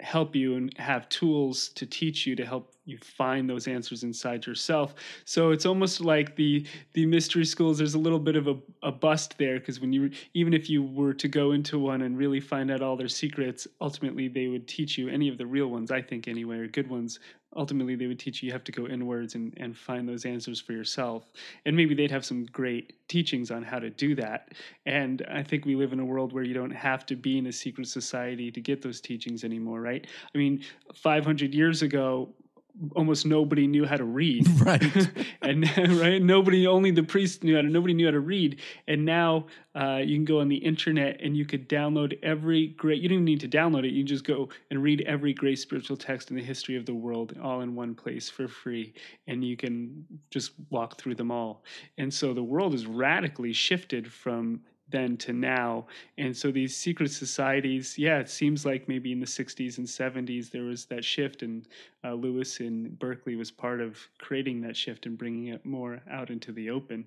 help 0.00 0.36
you 0.36 0.56
and 0.56 0.76
have 0.78 1.08
tools 1.08 1.68
to 1.70 1.84
teach 1.84 2.26
you 2.26 2.36
to 2.36 2.46
help 2.46 2.72
you 2.84 2.98
find 2.98 3.50
those 3.50 3.68
answers 3.68 4.02
inside 4.02 4.46
yourself. 4.46 4.94
So 5.24 5.50
it's 5.50 5.66
almost 5.66 6.00
like 6.00 6.36
the 6.36 6.64
the 6.94 7.04
mystery 7.04 7.44
schools 7.44 7.78
there's 7.78 7.94
a 7.94 7.98
little 7.98 8.18
bit 8.18 8.36
of 8.36 8.48
a, 8.48 8.56
a 8.82 8.90
bust 8.90 9.36
there 9.38 9.58
because 9.58 9.80
when 9.80 9.92
you 9.92 10.10
even 10.34 10.54
if 10.54 10.70
you 10.70 10.82
were 10.82 11.12
to 11.14 11.28
go 11.28 11.52
into 11.52 11.78
one 11.78 12.02
and 12.02 12.16
really 12.16 12.40
find 12.40 12.70
out 12.70 12.80
all 12.80 12.96
their 12.96 13.08
secrets 13.08 13.66
ultimately 13.80 14.28
they 14.28 14.46
would 14.46 14.66
teach 14.66 14.96
you 14.96 15.08
any 15.08 15.28
of 15.28 15.36
the 15.36 15.46
real 15.46 15.68
ones 15.68 15.90
i 15.90 16.00
think 16.00 16.26
anyway 16.28 16.58
or 16.58 16.66
good 16.66 16.88
ones 16.88 17.18
ultimately 17.56 17.94
they 17.94 18.06
would 18.06 18.18
teach 18.18 18.42
you 18.42 18.48
you 18.48 18.52
have 18.52 18.64
to 18.64 18.72
go 18.72 18.86
inwards 18.86 19.34
and, 19.34 19.52
and 19.58 19.76
find 19.76 20.08
those 20.08 20.24
answers 20.24 20.60
for 20.60 20.72
yourself. 20.72 21.30
And 21.66 21.76
maybe 21.76 21.94
they'd 21.94 22.10
have 22.10 22.24
some 22.24 22.44
great 22.46 22.94
teachings 23.08 23.50
on 23.50 23.62
how 23.62 23.78
to 23.78 23.90
do 23.90 24.14
that. 24.14 24.52
And 24.86 25.26
i 25.30 25.42
think 25.42 25.64
we 25.64 25.76
live 25.76 25.92
in 25.92 26.00
a 26.00 26.04
world 26.04 26.32
where 26.32 26.44
you 26.44 26.54
don't 26.54 26.70
have 26.70 27.04
to 27.06 27.16
be 27.16 27.38
in 27.38 27.46
a 27.46 27.52
secret 27.52 27.88
society 27.88 28.50
to 28.50 28.60
get 28.60 28.82
those 28.82 29.00
teachings 29.00 29.44
anymore 29.44 29.80
right? 29.80 30.06
I 30.34 30.38
mean 30.38 30.64
500 30.94 31.54
years 31.54 31.82
ago 31.82 32.28
almost 32.94 33.26
nobody 33.26 33.66
knew 33.66 33.84
how 33.84 33.96
to 33.96 34.04
read. 34.04 34.46
Right. 34.58 34.82
and 35.42 35.64
right? 35.98 36.20
Nobody 36.20 36.66
only 36.66 36.90
the 36.90 37.02
priest 37.02 37.42
knew 37.42 37.56
how 37.56 37.62
to 37.62 37.68
nobody 37.68 37.94
knew 37.94 38.06
how 38.06 38.12
to 38.12 38.20
read. 38.20 38.60
And 38.86 39.04
now 39.04 39.46
uh, 39.74 40.00
you 40.04 40.16
can 40.16 40.24
go 40.24 40.40
on 40.40 40.48
the 40.48 40.56
internet 40.56 41.20
and 41.22 41.36
you 41.36 41.46
could 41.46 41.68
download 41.68 42.18
every 42.22 42.68
great 42.68 43.00
you 43.00 43.08
don't 43.08 43.16
even 43.16 43.24
need 43.24 43.40
to 43.40 43.48
download 43.48 43.86
it. 43.86 43.92
You 43.92 44.04
just 44.04 44.24
go 44.24 44.48
and 44.70 44.82
read 44.82 45.02
every 45.02 45.32
great 45.32 45.58
spiritual 45.58 45.96
text 45.96 46.30
in 46.30 46.36
the 46.36 46.42
history 46.42 46.76
of 46.76 46.86
the 46.86 46.94
world 46.94 47.34
all 47.42 47.60
in 47.60 47.74
one 47.74 47.94
place 47.94 48.28
for 48.28 48.48
free. 48.48 48.92
And 49.26 49.44
you 49.44 49.56
can 49.56 50.04
just 50.30 50.52
walk 50.70 50.98
through 50.98 51.14
them 51.14 51.30
all. 51.30 51.64
And 51.96 52.12
so 52.12 52.34
the 52.34 52.42
world 52.42 52.74
is 52.74 52.86
radically 52.86 53.52
shifted 53.52 54.12
from 54.12 54.60
then 54.90 55.16
to 55.18 55.32
now. 55.32 55.86
And 56.16 56.36
so 56.36 56.50
these 56.50 56.76
secret 56.76 57.10
societies, 57.10 57.98
yeah, 57.98 58.18
it 58.18 58.28
seems 58.28 58.64
like 58.64 58.88
maybe 58.88 59.12
in 59.12 59.20
the 59.20 59.26
60s 59.26 59.78
and 59.78 59.86
70s 59.86 60.50
there 60.50 60.64
was 60.64 60.86
that 60.86 61.04
shift, 61.04 61.42
and 61.42 61.66
uh, 62.04 62.14
Lewis 62.14 62.60
in 62.60 62.94
Berkeley 62.94 63.36
was 63.36 63.50
part 63.50 63.80
of 63.80 63.98
creating 64.18 64.60
that 64.62 64.76
shift 64.76 65.06
and 65.06 65.18
bringing 65.18 65.48
it 65.48 65.64
more 65.66 66.00
out 66.10 66.30
into 66.30 66.52
the 66.52 66.70
open. 66.70 67.04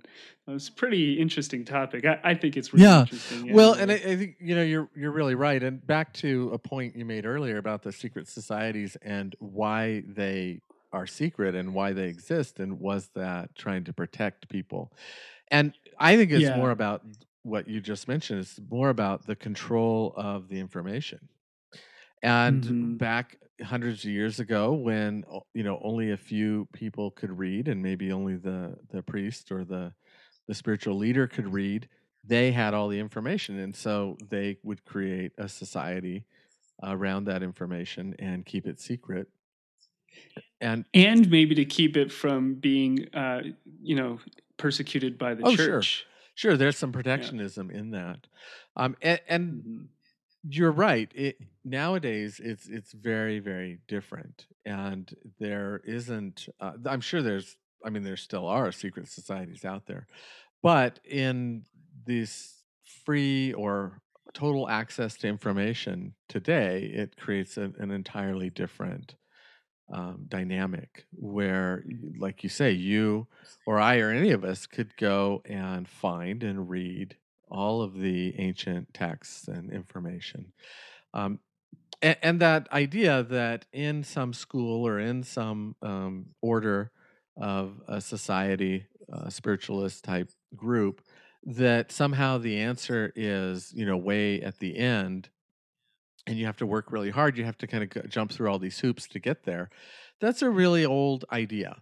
It's 0.47 0.67
a 0.69 0.73
pretty 0.73 1.19
interesting 1.19 1.63
topic. 1.65 2.05
I, 2.05 2.19
I 2.23 2.33
think 2.35 2.57
it's 2.57 2.73
really 2.73 2.83
Yeah. 2.83 2.99
interesting. 2.99 3.47
Well, 3.53 3.73
and 3.73 3.91
I, 3.91 3.95
I 3.95 4.15
think 4.15 4.35
you 4.39 4.55
know 4.55 4.63
you're 4.63 4.89
you're 4.95 5.11
really 5.11 5.35
right. 5.35 5.61
And 5.61 5.85
back 5.85 6.13
to 6.15 6.51
a 6.53 6.57
point 6.57 6.95
you 6.95 7.05
made 7.05 7.25
earlier 7.25 7.57
about 7.57 7.83
the 7.83 7.91
secret 7.91 8.27
societies 8.27 8.95
and 9.01 9.35
why 9.39 10.03
they 10.07 10.61
are 10.93 11.07
secret 11.07 11.55
and 11.55 11.73
why 11.73 11.93
they 11.93 12.07
exist, 12.07 12.59
and 12.59 12.79
was 12.79 13.09
that 13.15 13.55
trying 13.55 13.83
to 13.85 13.93
protect 13.93 14.49
people? 14.49 14.91
And 15.49 15.73
I 15.99 16.15
think 16.17 16.31
it's 16.31 16.41
Yeah. 16.41 16.55
more 16.55 16.71
about 16.71 17.03
what 17.43 17.67
you 17.67 17.81
just 17.81 18.07
mentioned. 18.07 18.39
It's 18.41 18.59
more 18.69 18.89
about 18.89 19.25
the 19.25 19.35
control 19.35 20.13
of 20.15 20.47
the 20.49 20.59
information. 20.59 21.29
And 22.23 22.71
Mhm. 22.71 22.99
back 22.99 23.37
hundreds 23.61 24.05
of 24.05 24.11
years 24.11 24.39
ago, 24.39 24.73
when 24.73 25.25
you 25.53 25.63
know 25.63 25.79
only 25.83 26.11
a 26.11 26.17
few 26.17 26.67
people 26.73 27.11
could 27.11 27.31
read, 27.37 27.67
and 27.67 27.81
maybe 27.81 28.11
only 28.11 28.37
the 28.37 28.77
the 28.89 29.03
priest 29.03 29.51
or 29.51 29.65
the 29.65 29.93
the 30.47 30.53
spiritual 30.55 30.95
leader 30.97 31.27
could 31.27 31.47
read, 31.47 31.89
they 32.23 32.51
had 32.51 32.73
all 32.75 32.89
the 32.89 32.99
information, 32.99 33.59
and 33.59 33.75
so 33.75 34.17
they 34.29 34.59
would 34.63 34.85
create 34.85 35.33
a 35.37 35.49
society 35.49 36.25
around 36.83 37.25
that 37.25 37.43
information 37.43 38.15
and 38.19 38.45
keep 38.45 38.67
it 38.67 38.79
secret. 38.79 39.29
And 40.61 40.85
and 40.93 41.29
maybe 41.29 41.55
to 41.55 41.65
keep 41.65 41.95
it 41.95 42.11
from 42.11 42.55
being, 42.55 43.07
uh, 43.13 43.43
you 43.81 43.95
know, 43.95 44.19
persecuted 44.57 45.17
by 45.17 45.33
the 45.33 45.43
Oh, 45.43 45.55
church. 45.55 46.05
Sure, 46.35 46.57
there's 46.57 46.77
some 46.77 46.91
protectionism 46.91 47.69
in 47.71 47.91
that. 47.91 48.27
Um, 48.75 48.95
and, 49.01 49.21
and 49.27 49.63
Mhm. 49.63 49.89
you're 50.43 50.71
right. 50.71 51.11
It 51.15 51.37
nowadays 51.63 52.39
it's 52.39 52.67
it's 52.67 52.93
very 52.93 53.39
very 53.39 53.79
different, 53.87 54.47
and 54.65 55.13
there 55.39 55.81
isn't. 55.85 56.47
Uh, 56.59 56.77
I'm 56.85 57.01
sure 57.01 57.21
there's. 57.21 57.57
I 57.85 57.89
mean, 57.89 58.03
there 58.03 58.17
still 58.17 58.47
are 58.47 58.71
secret 58.71 59.07
societies 59.07 59.65
out 59.65 59.85
there, 59.87 60.07
but 60.63 60.99
in 61.05 61.65
this 62.05 62.63
free 62.85 63.53
or 63.53 64.01
total 64.33 64.69
access 64.69 65.17
to 65.17 65.27
information 65.27 66.15
today, 66.29 66.85
it 66.85 67.17
creates 67.17 67.57
an, 67.57 67.75
an 67.79 67.91
entirely 67.91 68.49
different 68.49 69.15
um, 69.91 70.25
dynamic 70.27 71.05
where, 71.11 71.83
like 72.17 72.43
you 72.43 72.49
say, 72.49 72.71
you 72.71 73.27
or 73.65 73.79
I 73.79 73.97
or 73.97 74.09
any 74.09 74.31
of 74.31 74.43
us 74.43 74.65
could 74.65 74.95
go 74.97 75.41
and 75.45 75.87
find 75.87 76.43
and 76.43 76.69
read 76.69 77.15
all 77.49 77.81
of 77.81 77.99
the 77.99 78.33
ancient 78.39 78.93
texts 78.93 79.47
and 79.47 79.71
information. 79.71 80.53
Um, 81.13 81.39
and, 82.01 82.17
and 82.21 82.39
that 82.39 82.71
idea 82.71 83.23
that 83.23 83.65
in 83.73 84.03
some 84.03 84.33
school 84.33 84.87
or 84.87 84.99
in 84.99 85.23
some 85.23 85.75
um, 85.81 86.27
order 86.41 86.91
of 87.37 87.81
a 87.87 87.99
society, 87.99 88.85
a 89.11 89.29
spiritualist 89.29 90.03
type 90.03 90.29
group, 90.55 91.01
that 91.43 91.91
somehow 91.91 92.37
the 92.37 92.59
answer 92.59 93.11
is, 93.15 93.73
you 93.73 93.85
know, 93.85 93.97
way 93.97 94.41
at 94.41 94.59
the 94.59 94.77
end 94.77 95.29
and 96.27 96.37
you 96.37 96.45
have 96.45 96.57
to 96.57 96.65
work 96.65 96.91
really 96.91 97.09
hard. 97.09 97.37
You 97.37 97.45
have 97.45 97.57
to 97.59 97.67
kind 97.67 97.83
of 97.83 98.09
jump 98.09 98.31
through 98.31 98.49
all 98.49 98.59
these 98.59 98.79
hoops 98.79 99.07
to 99.09 99.19
get 99.19 99.43
there. 99.43 99.69
That's 100.19 100.41
a 100.41 100.49
really 100.49 100.85
old 100.85 101.25
idea. 101.31 101.81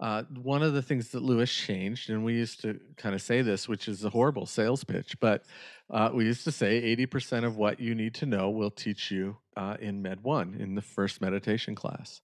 Uh, 0.00 0.22
one 0.42 0.62
of 0.62 0.74
the 0.74 0.82
things 0.82 1.08
that 1.08 1.22
Lewis 1.22 1.52
changed, 1.52 2.08
and 2.08 2.24
we 2.24 2.34
used 2.34 2.60
to 2.60 2.78
kind 2.96 3.16
of 3.16 3.22
say 3.22 3.42
this, 3.42 3.66
which 3.66 3.88
is 3.88 4.04
a 4.04 4.10
horrible 4.10 4.46
sales 4.46 4.84
pitch, 4.84 5.18
but 5.18 5.42
uh, 5.90 6.10
we 6.14 6.24
used 6.24 6.44
to 6.44 6.52
say 6.52 6.94
80% 6.96 7.44
of 7.44 7.56
what 7.56 7.80
you 7.80 7.96
need 7.96 8.14
to 8.16 8.26
know 8.26 8.48
will 8.48 8.70
teach 8.70 9.10
you 9.10 9.38
uh, 9.56 9.76
in 9.80 10.00
Med 10.00 10.22
1 10.22 10.54
in 10.60 10.76
the 10.76 10.82
first 10.82 11.20
meditation 11.20 11.74
class. 11.74 12.20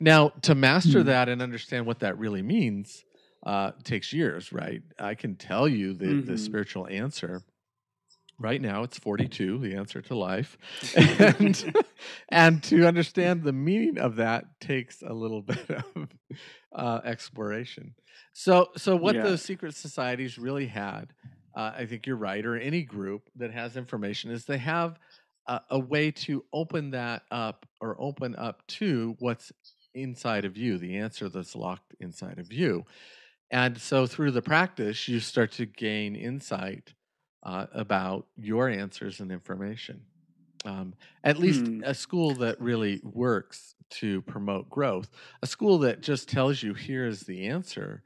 Now, 0.00 0.30
to 0.42 0.54
master 0.54 1.00
Hmm. 1.02 1.06
that 1.08 1.28
and 1.28 1.42
understand 1.42 1.84
what 1.84 1.98
that 1.98 2.16
really 2.16 2.40
means 2.42 3.04
uh, 3.44 3.72
takes 3.84 4.12
years, 4.12 4.50
right? 4.50 4.80
I 4.98 5.14
can 5.14 5.36
tell 5.36 5.68
you 5.68 5.92
the, 5.92 6.14
the 6.14 6.32
Mhm. 6.32 6.38
spiritual 6.38 6.86
answer. 6.88 7.42
Right 8.40 8.60
now, 8.60 8.84
it's 8.84 8.98
42, 8.98 9.58
the 9.58 9.74
answer 9.74 10.00
to 10.02 10.14
life. 10.16 10.56
and, 10.94 11.74
and 12.28 12.62
to 12.64 12.86
understand 12.86 13.42
the 13.42 13.52
meaning 13.52 13.98
of 13.98 14.16
that 14.16 14.60
takes 14.60 15.02
a 15.02 15.12
little 15.12 15.42
bit 15.52 15.68
of 15.70 16.08
uh, 16.74 17.00
exploration. 17.04 17.94
So, 18.32 18.68
so 18.76 18.94
what 18.96 19.16
Yeah. 19.16 19.22
those 19.22 19.42
secret 19.42 19.74
societies 19.74 20.38
really 20.38 20.66
had, 20.66 21.12
uh, 21.56 21.72
I 21.76 21.86
think 21.86 22.06
you're 22.06 22.16
right, 22.16 22.44
or 22.46 22.56
any 22.56 22.82
group 22.82 23.22
that 23.36 23.52
has 23.52 23.76
information, 23.76 24.30
is 24.30 24.44
they 24.44 24.58
have 24.58 24.98
a, 25.48 25.60
a 25.70 25.78
way 25.80 26.12
to 26.12 26.44
open 26.52 26.90
that 26.90 27.22
up 27.32 27.66
or 27.80 28.00
open 28.00 28.36
up 28.36 28.64
to 28.68 29.16
what's 29.18 29.50
inside 29.94 30.44
of 30.44 30.56
you, 30.56 30.78
the 30.78 30.96
answer 30.98 31.28
that's 31.28 31.56
locked 31.56 31.94
inside 31.98 32.38
of 32.38 32.52
you. 32.52 32.84
And 33.50 33.78
so 33.80 34.06
through 34.06 34.32
the 34.32 34.42
practice, 34.42 35.08
you 35.08 35.20
start 35.20 35.52
to 35.52 35.66
gain 35.66 36.16
insight 36.16 36.94
uh, 37.48 37.66
about 37.72 38.26
your 38.36 38.68
answers 38.68 39.20
and 39.20 39.32
information. 39.32 40.04
Um, 40.64 40.94
at 41.24 41.38
least 41.38 41.70
Hmm. 41.70 41.80
a 41.82 41.94
school 41.94 42.34
that 42.36 42.60
really 42.60 43.00
works 43.04 43.74
to 43.90 44.22
promote 44.22 44.68
growth, 44.68 45.10
a 45.42 45.46
school 45.46 45.78
that 45.78 46.02
just 46.02 46.28
tells 46.28 46.62
you 46.62 46.74
here 46.74 47.06
is 47.06 47.20
the 47.22 47.48
answer, 47.48 48.02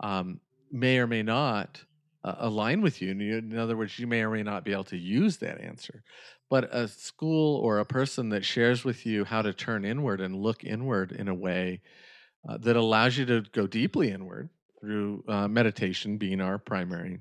um, 0.00 0.40
may 0.70 0.98
or 0.98 1.06
may 1.08 1.22
not 1.22 1.82
uh, 2.24 2.36
align 2.38 2.82
with 2.82 3.02
you. 3.02 3.10
In 3.10 3.58
other 3.58 3.76
words, 3.76 3.98
you 3.98 4.06
may 4.06 4.22
or 4.22 4.30
may 4.30 4.42
not 4.44 4.64
be 4.64 4.72
able 4.72 4.84
to 4.84 4.96
use 4.98 5.38
that 5.38 5.60
answer. 5.60 6.04
But 6.50 6.74
a 6.74 6.88
school 6.88 7.56
or 7.58 7.78
a 7.80 7.86
person 7.86 8.28
that 8.30 8.44
shares 8.44 8.84
with 8.84 9.06
you 9.06 9.24
how 9.24 9.42
to 9.42 9.52
turn 9.52 9.84
inward 9.84 10.20
and 10.20 10.36
look 10.36 10.64
inward 10.64 11.12
in 11.12 11.28
a 11.28 11.34
way 11.34 11.82
uh, 12.48 12.58
that 12.58 12.76
allows 12.76 13.18
you 13.18 13.26
to 13.26 13.42
go 13.52 13.66
deeply 13.66 14.10
inward 14.10 14.50
through 14.80 15.24
uh, 15.28 15.48
meditation 15.48 16.18
being 16.18 16.40
our 16.40 16.58
primary 16.58 17.20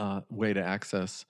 uh, 0.00 0.22
way 0.30 0.54
to 0.54 0.62
access 0.62 1.26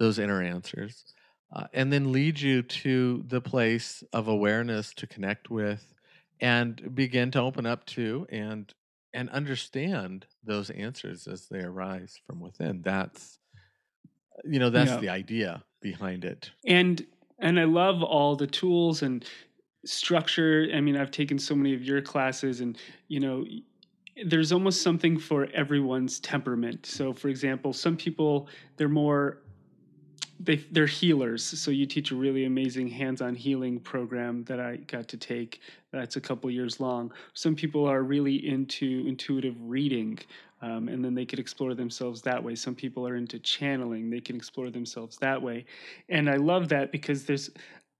those 0.00 0.18
inner 0.18 0.42
answers, 0.42 1.14
uh, 1.54 1.66
and 1.74 1.92
then 1.92 2.12
lead 2.12 2.40
you 2.40 2.62
to 2.62 3.22
the 3.26 3.40
place 3.40 4.02
of 4.12 4.28
awareness 4.28 4.94
to 4.94 5.06
connect 5.06 5.50
with 5.50 5.94
and 6.40 6.94
begin 6.94 7.30
to 7.32 7.40
open 7.40 7.66
up 7.66 7.86
to 7.86 8.26
and 8.30 8.74
and 9.12 9.30
understand 9.30 10.26
those 10.42 10.70
answers 10.70 11.28
as 11.28 11.48
they 11.48 11.60
arise 11.62 12.18
from 12.26 12.40
within. 12.40 12.82
That's 12.82 13.38
you 14.44 14.58
know 14.58 14.70
that's 14.70 14.96
Yeah. 14.96 15.00
the 15.00 15.08
idea 15.10 15.64
behind 15.80 16.24
it. 16.24 16.50
and 16.66 17.06
and 17.38 17.58
I 17.60 17.64
love 17.64 18.02
all 18.02 18.36
the 18.36 18.46
tools 18.46 19.02
and 19.02 19.24
structure. 19.84 20.68
I 20.74 20.80
mean, 20.80 20.96
I've 20.96 21.10
taken 21.10 21.38
so 21.38 21.54
many 21.54 21.74
of 21.74 21.82
your 21.84 22.00
classes, 22.02 22.60
and 22.60 22.78
you 23.08 23.20
know, 23.20 23.44
there's 24.24 24.52
almost 24.52 24.82
something 24.82 25.18
for 25.18 25.48
everyone's 25.52 26.20
temperament. 26.20 26.86
So, 26.86 27.12
for 27.12 27.28
example, 27.28 27.72
some 27.72 27.96
people 27.96 28.48
they're 28.76 28.88
more 28.88 29.38
they 30.40 30.56
they're 30.72 30.86
healers. 30.86 31.44
So 31.44 31.70
you 31.70 31.86
teach 31.86 32.10
a 32.10 32.16
really 32.16 32.44
amazing 32.44 32.88
hands-on 32.88 33.34
healing 33.34 33.80
program 33.80 34.44
that 34.44 34.60
I 34.60 34.76
got 34.76 35.08
to 35.08 35.16
take. 35.16 35.60
That's 35.92 36.16
a 36.16 36.20
couple 36.20 36.50
years 36.50 36.80
long. 36.80 37.12
Some 37.34 37.54
people 37.54 37.86
are 37.86 38.02
really 38.02 38.48
into 38.48 39.04
intuitive 39.06 39.56
reading. 39.60 40.18
Um, 40.62 40.88
and 40.88 41.04
then 41.04 41.14
they 41.14 41.26
could 41.26 41.38
explore 41.38 41.74
themselves 41.74 42.22
that 42.22 42.42
way. 42.42 42.54
Some 42.54 42.74
people 42.74 43.06
are 43.06 43.16
into 43.16 43.38
channeling; 43.38 44.08
they 44.08 44.20
can 44.20 44.34
explore 44.34 44.70
themselves 44.70 45.18
that 45.18 45.40
way. 45.40 45.66
And 46.08 46.30
I 46.30 46.36
love 46.36 46.68
that 46.68 46.92
because 46.92 47.24
there's. 47.24 47.50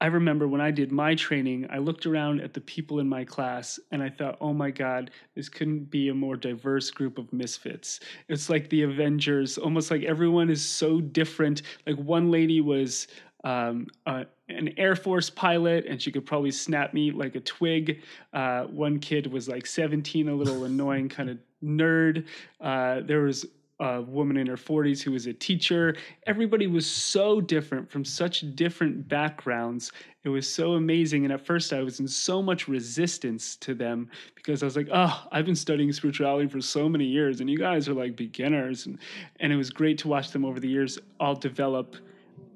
I 0.00 0.06
remember 0.06 0.48
when 0.48 0.60
I 0.60 0.70
did 0.70 0.92
my 0.92 1.14
training, 1.14 1.66
I 1.70 1.78
looked 1.78 2.04
around 2.04 2.40
at 2.40 2.52
the 2.52 2.60
people 2.60 2.98
in 2.98 3.08
my 3.08 3.24
class 3.24 3.78
and 3.90 4.02
I 4.02 4.10
thought, 4.10 4.36
oh 4.40 4.52
my 4.52 4.70
God, 4.70 5.10
this 5.34 5.48
couldn't 5.48 5.90
be 5.90 6.08
a 6.08 6.14
more 6.14 6.36
diverse 6.36 6.90
group 6.90 7.16
of 7.16 7.32
misfits. 7.32 8.00
It's 8.28 8.50
like 8.50 8.68
the 8.68 8.82
Avengers, 8.82 9.56
almost 9.56 9.90
like 9.90 10.02
everyone 10.02 10.50
is 10.50 10.66
so 10.66 11.00
different. 11.00 11.62
Like 11.86 11.96
one 11.96 12.30
lady 12.30 12.60
was 12.60 13.06
um, 13.44 13.86
uh, 14.06 14.24
an 14.48 14.74
Air 14.76 14.96
Force 14.96 15.30
pilot 15.30 15.86
and 15.86 16.02
she 16.02 16.10
could 16.10 16.26
probably 16.26 16.50
snap 16.50 16.92
me 16.92 17.12
like 17.12 17.34
a 17.36 17.40
twig. 17.40 18.02
Uh, 18.32 18.64
one 18.64 18.98
kid 18.98 19.32
was 19.32 19.48
like 19.48 19.64
17, 19.66 20.28
a 20.28 20.34
little 20.34 20.64
annoying 20.64 21.08
kind 21.08 21.30
of 21.30 21.38
nerd. 21.62 22.26
Uh, 22.60 23.00
there 23.00 23.20
was 23.20 23.46
a 23.80 24.00
woman 24.02 24.36
in 24.36 24.46
her 24.46 24.56
40s 24.56 25.02
who 25.02 25.12
was 25.12 25.26
a 25.26 25.32
teacher. 25.32 25.96
Everybody 26.26 26.66
was 26.66 26.86
so 26.86 27.40
different 27.40 27.90
from 27.90 28.04
such 28.04 28.54
different 28.54 29.08
backgrounds. 29.08 29.90
It 30.22 30.28
was 30.28 30.52
so 30.52 30.74
amazing. 30.74 31.24
And 31.24 31.32
at 31.32 31.44
first, 31.44 31.72
I 31.72 31.82
was 31.82 31.98
in 31.98 32.06
so 32.06 32.40
much 32.40 32.68
resistance 32.68 33.56
to 33.56 33.74
them 33.74 34.08
because 34.36 34.62
I 34.62 34.66
was 34.66 34.76
like, 34.76 34.88
oh, 34.92 35.24
I've 35.32 35.44
been 35.44 35.56
studying 35.56 35.92
spirituality 35.92 36.48
for 36.48 36.60
so 36.60 36.88
many 36.88 37.04
years, 37.04 37.40
and 37.40 37.50
you 37.50 37.58
guys 37.58 37.88
are 37.88 37.94
like 37.94 38.16
beginners. 38.16 38.86
And, 38.86 38.98
and 39.40 39.52
it 39.52 39.56
was 39.56 39.70
great 39.70 39.98
to 39.98 40.08
watch 40.08 40.30
them 40.30 40.44
over 40.44 40.60
the 40.60 40.68
years 40.68 40.98
all 41.18 41.34
develop 41.34 41.96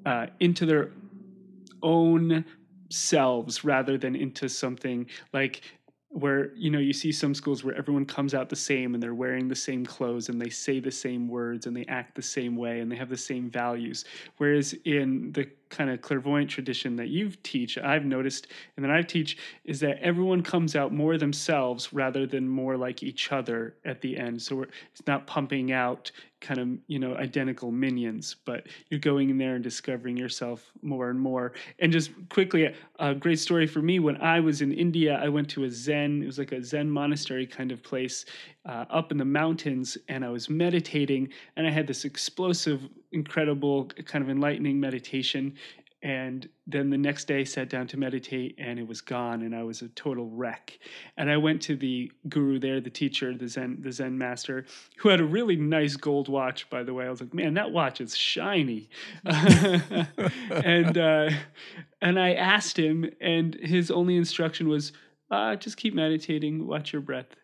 uh, 0.05 0.27
into 0.39 0.65
their 0.65 0.91
own 1.83 2.45
selves 2.89 3.63
rather 3.63 3.97
than 3.97 4.15
into 4.15 4.49
something 4.49 5.05
like 5.33 5.61
where 6.09 6.53
you 6.55 6.71
know 6.71 6.79
you 6.79 6.93
see 6.93 7.11
some 7.11 7.35
schools 7.35 7.63
where 7.63 7.75
everyone 7.75 8.05
comes 8.05 8.33
out 8.33 8.49
the 8.49 8.55
same 8.55 8.93
and 8.93 9.01
they're 9.01 9.13
wearing 9.13 9.47
the 9.47 9.55
same 9.55 9.85
clothes 9.85 10.29
and 10.29 10.41
they 10.41 10.49
say 10.49 10.79
the 10.79 10.91
same 10.91 11.27
words 11.27 11.67
and 11.67 11.77
they 11.77 11.85
act 11.85 12.15
the 12.15 12.21
same 12.21 12.55
way 12.55 12.79
and 12.79 12.91
they 12.91 12.95
have 12.95 13.09
the 13.09 13.17
same 13.17 13.49
values. 13.49 14.05
Whereas 14.37 14.73
in 14.85 15.31
the 15.33 15.47
kind 15.69 15.89
of 15.89 16.01
clairvoyant 16.01 16.49
tradition 16.49 16.95
that 16.95 17.09
you 17.09 17.31
teach 17.43 17.77
i've 17.77 18.05
noticed 18.05 18.47
and 18.75 18.83
that 18.83 18.91
i 18.91 19.01
teach 19.01 19.37
is 19.65 19.79
that 19.79 19.99
everyone 20.01 20.41
comes 20.41 20.75
out 20.75 20.93
more 20.93 21.17
themselves 21.17 21.93
rather 21.93 22.25
than 22.25 22.47
more 22.47 22.77
like 22.77 23.03
each 23.03 23.31
other 23.31 23.75
at 23.85 24.01
the 24.01 24.17
end. 24.17 24.41
So 24.41 24.63
it's 24.63 25.05
not 25.07 25.27
pumping 25.27 25.71
out 25.71 26.11
kind 26.41 26.59
of 26.59 26.69
you 26.87 26.99
know 26.99 27.15
identical 27.15 27.69
minions 27.69 28.37
but 28.45 28.67
you're 28.89 28.99
going 29.01 29.29
in 29.29 29.37
there 29.37 29.55
and 29.55 29.63
discovering 29.63 30.15
yourself 30.15 30.71
more 30.81 31.09
and 31.09 31.19
more. 31.19 31.51
And 31.79 31.91
just 31.91 32.11
quickly 32.29 32.73
a 32.99 33.13
great 33.13 33.39
story 33.39 33.67
for 33.67 33.81
me 33.81 33.99
when 33.99 34.17
i 34.21 34.39
was 34.39 34.61
in 34.61 34.71
india 34.71 35.19
i 35.21 35.27
went 35.27 35.49
to 35.49 35.63
a 35.65 35.69
zen 35.69 36.21
it 36.23 36.25
was 36.25 36.37
like 36.37 36.51
a 36.51 36.63
zen 36.63 36.89
monastery 36.89 37.45
kind 37.45 37.71
of 37.71 37.83
place 37.83 38.25
uh, 38.65 38.85
up 38.89 39.11
in 39.11 39.17
the 39.17 39.25
mountains 39.25 39.97
and 40.07 40.23
i 40.23 40.29
was 40.29 40.49
meditating 40.49 41.27
and 41.55 41.65
i 41.67 41.69
had 41.69 41.87
this 41.87 42.05
explosive 42.05 42.87
incredible 43.11 43.85
kind 44.05 44.23
of 44.23 44.29
enlightening 44.29 44.79
meditation. 44.79 45.55
And 46.01 46.47
then 46.65 46.89
the 46.89 46.97
next 46.97 47.25
day 47.25 47.43
sat 47.43 47.69
down 47.69 47.85
to 47.87 47.97
meditate 47.97 48.55
and 48.57 48.79
it 48.79 48.87
was 48.87 49.01
gone 49.01 49.41
and 49.41 49.53
i 49.53 49.63
was 49.63 49.81
a 49.81 49.89
total 49.89 50.29
wreck. 50.29 50.79
And 51.17 51.29
i 51.29 51.35
went 51.35 51.61
to 51.63 51.75
the 51.75 52.09
guru 52.29 52.57
there 52.57 52.79
the 52.79 52.89
teacher 52.89 53.35
the 53.35 53.49
zen 53.49 53.79
the 53.81 53.91
zen 53.91 54.17
master 54.17 54.65
who 54.97 55.09
had 55.09 55.19
a 55.19 55.25
really 55.25 55.57
nice 55.57 55.97
gold 55.97 56.29
watch 56.29 56.69
by 56.69 56.83
the 56.83 56.93
way. 56.93 57.05
I 57.05 57.09
was 57.09 57.19
like 57.19 57.33
man 57.33 57.53
that 57.55 57.71
watch 57.71 57.99
is 57.99 58.15
shiny. 58.15 58.89
And 60.51 60.97
uh, 60.97 61.31
and 62.01 62.17
i 62.17 62.33
asked 62.33 62.77
him 62.79 63.09
and 63.19 63.55
his 63.55 63.91
only 63.91 64.15
instruction 64.15 64.69
was 64.69 64.93
uh, 65.31 65.55
just 65.57 65.75
keep 65.75 65.93
meditating 65.93 66.65
watch 66.65 66.93
your 66.93 67.01
breath 67.01 67.35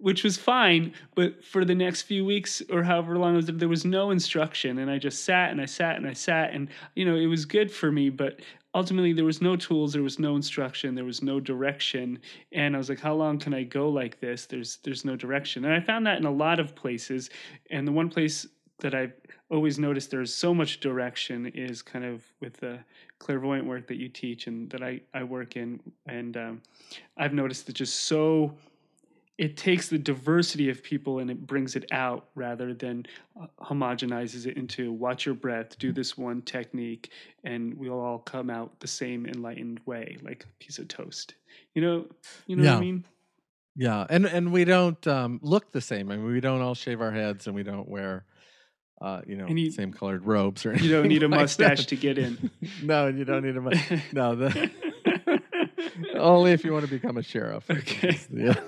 which 0.00 0.24
was 0.24 0.36
fine. 0.36 0.92
But 1.14 1.44
for 1.44 1.64
the 1.64 1.74
next 1.74 2.02
few 2.02 2.24
weeks 2.24 2.62
or 2.70 2.82
however 2.82 3.18
long 3.18 3.34
it 3.34 3.36
was, 3.36 3.46
there 3.46 3.68
was 3.68 3.84
no 3.84 4.10
instruction, 4.10 4.78
and 4.78 4.90
I 4.90 4.98
just 4.98 5.24
sat 5.24 5.50
and 5.50 5.60
I 5.60 5.66
sat 5.66 5.96
and 5.96 6.06
I 6.06 6.12
sat, 6.12 6.52
and 6.52 6.68
you 6.94 7.04
know 7.04 7.16
it 7.16 7.26
was 7.26 7.44
good 7.44 7.70
for 7.70 7.92
me, 7.92 8.10
but 8.10 8.40
ultimately 8.74 9.12
there 9.12 9.24
was 9.24 9.42
no 9.42 9.56
tools, 9.56 9.92
there 9.92 10.02
was 10.02 10.18
no 10.18 10.36
instruction, 10.36 10.94
there 10.94 11.04
was 11.04 11.22
no 11.22 11.40
direction, 11.40 12.18
and 12.52 12.74
I 12.74 12.78
was 12.78 12.88
like, 12.88 13.00
how 13.00 13.14
long 13.14 13.38
can 13.38 13.54
I 13.54 13.64
go 13.64 13.88
like 13.88 14.20
this? 14.20 14.46
There's 14.46 14.78
there's 14.84 15.04
no 15.04 15.16
direction, 15.16 15.64
and 15.64 15.74
I 15.74 15.80
found 15.80 16.06
that 16.06 16.18
in 16.18 16.24
a 16.24 16.30
lot 16.30 16.60
of 16.60 16.74
places, 16.74 17.30
and 17.70 17.86
the 17.86 17.92
one 17.92 18.08
place 18.08 18.46
that 18.80 18.94
I've 18.94 19.12
always 19.50 19.78
noticed 19.78 20.10
there's 20.10 20.32
so 20.32 20.54
much 20.54 20.80
direction 20.80 21.46
is 21.46 21.82
kind 21.82 22.04
of 22.04 22.24
with 22.40 22.56
the 22.58 22.78
clairvoyant 23.18 23.66
work 23.66 23.86
that 23.88 23.96
you 23.96 24.08
teach 24.08 24.46
and 24.46 24.70
that 24.70 24.82
I, 24.82 25.00
I 25.12 25.24
work 25.24 25.56
in. 25.56 25.80
And 26.06 26.36
um, 26.36 26.62
I've 27.16 27.34
noticed 27.34 27.66
that 27.66 27.74
just 27.74 28.04
so 28.04 28.54
it 29.40 29.56
takes 29.56 29.88
the 29.88 29.96
diversity 29.96 30.68
of 30.68 30.82
people 30.82 31.18
and 31.18 31.30
it 31.30 31.46
brings 31.46 31.74
it 31.74 31.90
out 31.90 32.28
rather 32.34 32.74
than 32.74 33.06
uh, 33.40 33.46
homogenizes 33.58 34.44
it 34.44 34.58
into 34.58 34.92
watch 34.92 35.24
your 35.24 35.34
breath, 35.34 35.78
do 35.78 35.92
this 35.92 36.18
one 36.18 36.42
technique, 36.42 37.10
and 37.42 37.72
we'll 37.72 37.98
all 37.98 38.18
come 38.18 38.50
out 38.50 38.78
the 38.80 38.86
same 38.86 39.24
enlightened 39.24 39.80
way, 39.86 40.18
like 40.22 40.44
a 40.44 40.62
piece 40.62 40.78
of 40.78 40.88
toast. 40.88 41.36
You 41.72 41.80
know, 41.80 42.06
you 42.46 42.56
know 42.56 42.64
yeah. 42.64 42.72
what 42.72 42.76
I 42.76 42.80
mean? 42.80 43.04
Yeah, 43.76 44.06
and 44.10 44.26
and 44.26 44.52
we 44.52 44.66
don't 44.66 45.06
um, 45.06 45.40
look 45.42 45.72
the 45.72 45.80
same. 45.80 46.10
I 46.10 46.16
mean, 46.16 46.26
we 46.26 46.40
don't 46.40 46.60
all 46.60 46.74
shave 46.74 47.00
our 47.00 47.12
heads, 47.12 47.46
and 47.46 47.56
we 47.56 47.62
don't 47.62 47.88
wear, 47.88 48.26
uh, 49.00 49.22
you 49.26 49.36
know, 49.36 49.46
you, 49.46 49.70
same 49.70 49.94
colored 49.94 50.26
robes 50.26 50.66
or. 50.66 50.72
anything. 50.72 50.90
You 50.90 50.96
don't 50.96 51.08
need 51.08 51.22
a 51.22 51.28
like 51.28 51.40
mustache 51.40 51.78
that. 51.78 51.88
to 51.88 51.96
get 51.96 52.18
in. 52.18 52.50
no, 52.82 53.06
you 53.06 53.24
don't 53.24 53.42
need 53.42 53.56
a 53.56 53.60
mustache. 53.62 54.02
no, 54.12 54.34
the, 54.34 54.70
only 56.18 56.52
if 56.52 56.62
you 56.62 56.74
want 56.74 56.84
to 56.84 56.90
become 56.90 57.16
a 57.16 57.22
sheriff. 57.22 57.64
Okay. 57.70 58.20
Yeah. 58.30 58.60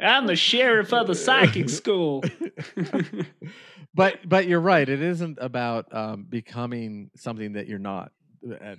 I'm 0.00 0.26
the 0.26 0.36
sheriff 0.36 0.92
of 0.92 1.06
the 1.06 1.14
psychic 1.14 1.68
school. 1.80 2.22
but 3.94 4.28
but 4.28 4.46
you're 4.46 4.60
right. 4.60 4.88
It 4.88 5.02
isn't 5.02 5.38
about 5.40 5.92
um, 5.94 6.26
becoming 6.28 7.10
something 7.16 7.52
that 7.54 7.66
you're 7.66 7.78
not 7.78 8.12
at, 8.60 8.78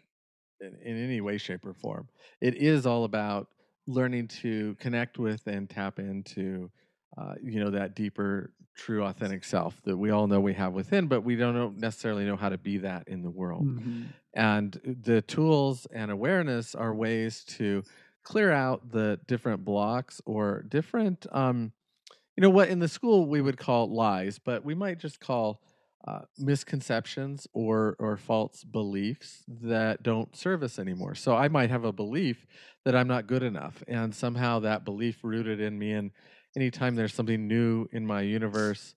in, 0.62 0.76
in 0.84 1.04
any 1.04 1.22
way, 1.22 1.38
shape, 1.38 1.66
or 1.66 1.74
form. 1.74 2.08
It 2.42 2.56
is 2.56 2.86
all 2.86 3.04
about 3.04 3.48
learning 3.88 4.28
to 4.28 4.76
connect 4.80 5.18
with 5.18 5.48
and 5.48 5.70
tap 5.70 6.00
into, 6.00 6.70
uh, 7.18 7.34
you 7.42 7.60
know, 7.60 7.72
that 7.72 7.96
deeper, 7.96 8.54
true, 8.76 9.04
authentic 9.04 9.44
self 9.44 9.82
that 9.84 9.98
we 9.98 10.12
all 10.12 10.28
know 10.28 10.40
we 10.40 10.54
have 10.54 10.74
within, 10.74 11.08
but 11.08 11.24
we 11.24 11.36
don't 11.36 11.56
know, 11.56 11.74
necessarily 11.76 12.24
know 12.24 12.36
how 12.36 12.50
to 12.50 12.58
be 12.58 12.78
that 12.78 13.08
in 13.08 13.24
the 13.24 13.32
world. 13.32 13.66
Mhm. 13.66 14.06
And 14.34 14.80
the 15.04 15.22
tools 15.24 15.88
and 15.92 16.12
awareness 16.12 16.76
are 16.76 16.94
ways 16.94 17.44
to 17.46 17.84
clear 18.30 18.52
out 18.52 18.92
the 18.92 19.20
different 19.26 19.66
blocks 19.66 20.22
or 20.24 20.64
different, 20.70 21.26
um, 21.32 21.72
you 22.38 22.42
know, 22.44 22.50
what 22.50 22.70
in 22.70 22.78
the 22.78 22.88
school 22.88 23.26
we 23.26 23.42
would 23.42 23.58
call 23.58 23.92
lies, 23.92 24.38
but 24.38 24.64
we 24.64 24.76
might 24.76 25.00
just 25.00 25.20
call 25.20 25.64
uh, 26.08 26.22
misconceptions 26.38 27.48
or 27.54 27.96
or 27.98 28.16
false 28.18 28.64
beliefs 28.64 29.44
that 29.48 30.04
don't 30.04 30.36
serve 30.36 30.62
us 30.62 30.78
anymore. 30.78 31.16
So 31.16 31.36
I 31.36 31.48
might 31.48 31.72
have 31.72 31.84
a 31.86 31.92
belief 31.92 32.46
that 32.86 32.96
I'm 32.96 33.08
not 33.08 33.26
good 33.26 33.42
enough, 33.42 33.84
and 33.88 34.14
somehow 34.14 34.60
that 34.60 34.86
belief 34.86 35.24
rooted 35.24 35.60
in 35.60 35.78
me. 35.78 35.94
And 35.94 36.12
anytime 36.56 36.96
there's 36.96 37.16
something 37.16 37.48
new 37.48 37.90
in 37.92 38.06
my 38.06 38.22
universe, 38.22 38.94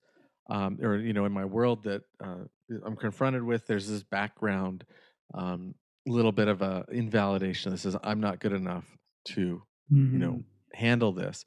um, 0.47 0.77
or 0.79 0.97
you 0.97 1.11
know, 1.11 1.25
in 1.25 1.31
my 1.31 1.45
world 1.45 1.83
that 1.85 2.03
uh, 2.23 2.45
I'm 2.85 2.95
confronted 2.95 3.41
with, 3.41 3.65
there's 3.65 3.89
this 3.89 4.03
background 4.03 4.85
um, 5.33 5.73
little 6.05 6.31
bit 6.31 6.47
of 6.47 6.61
a 6.61 6.85
invalidation 6.91 7.71
that 7.71 7.79
says 7.79 7.97
I'm 8.03 8.21
not 8.21 8.39
good 8.39 8.53
enough 8.53 8.85
to 9.25 9.63
you 10.11 10.17
know 10.17 10.43
handle 10.73 11.11
this 11.11 11.45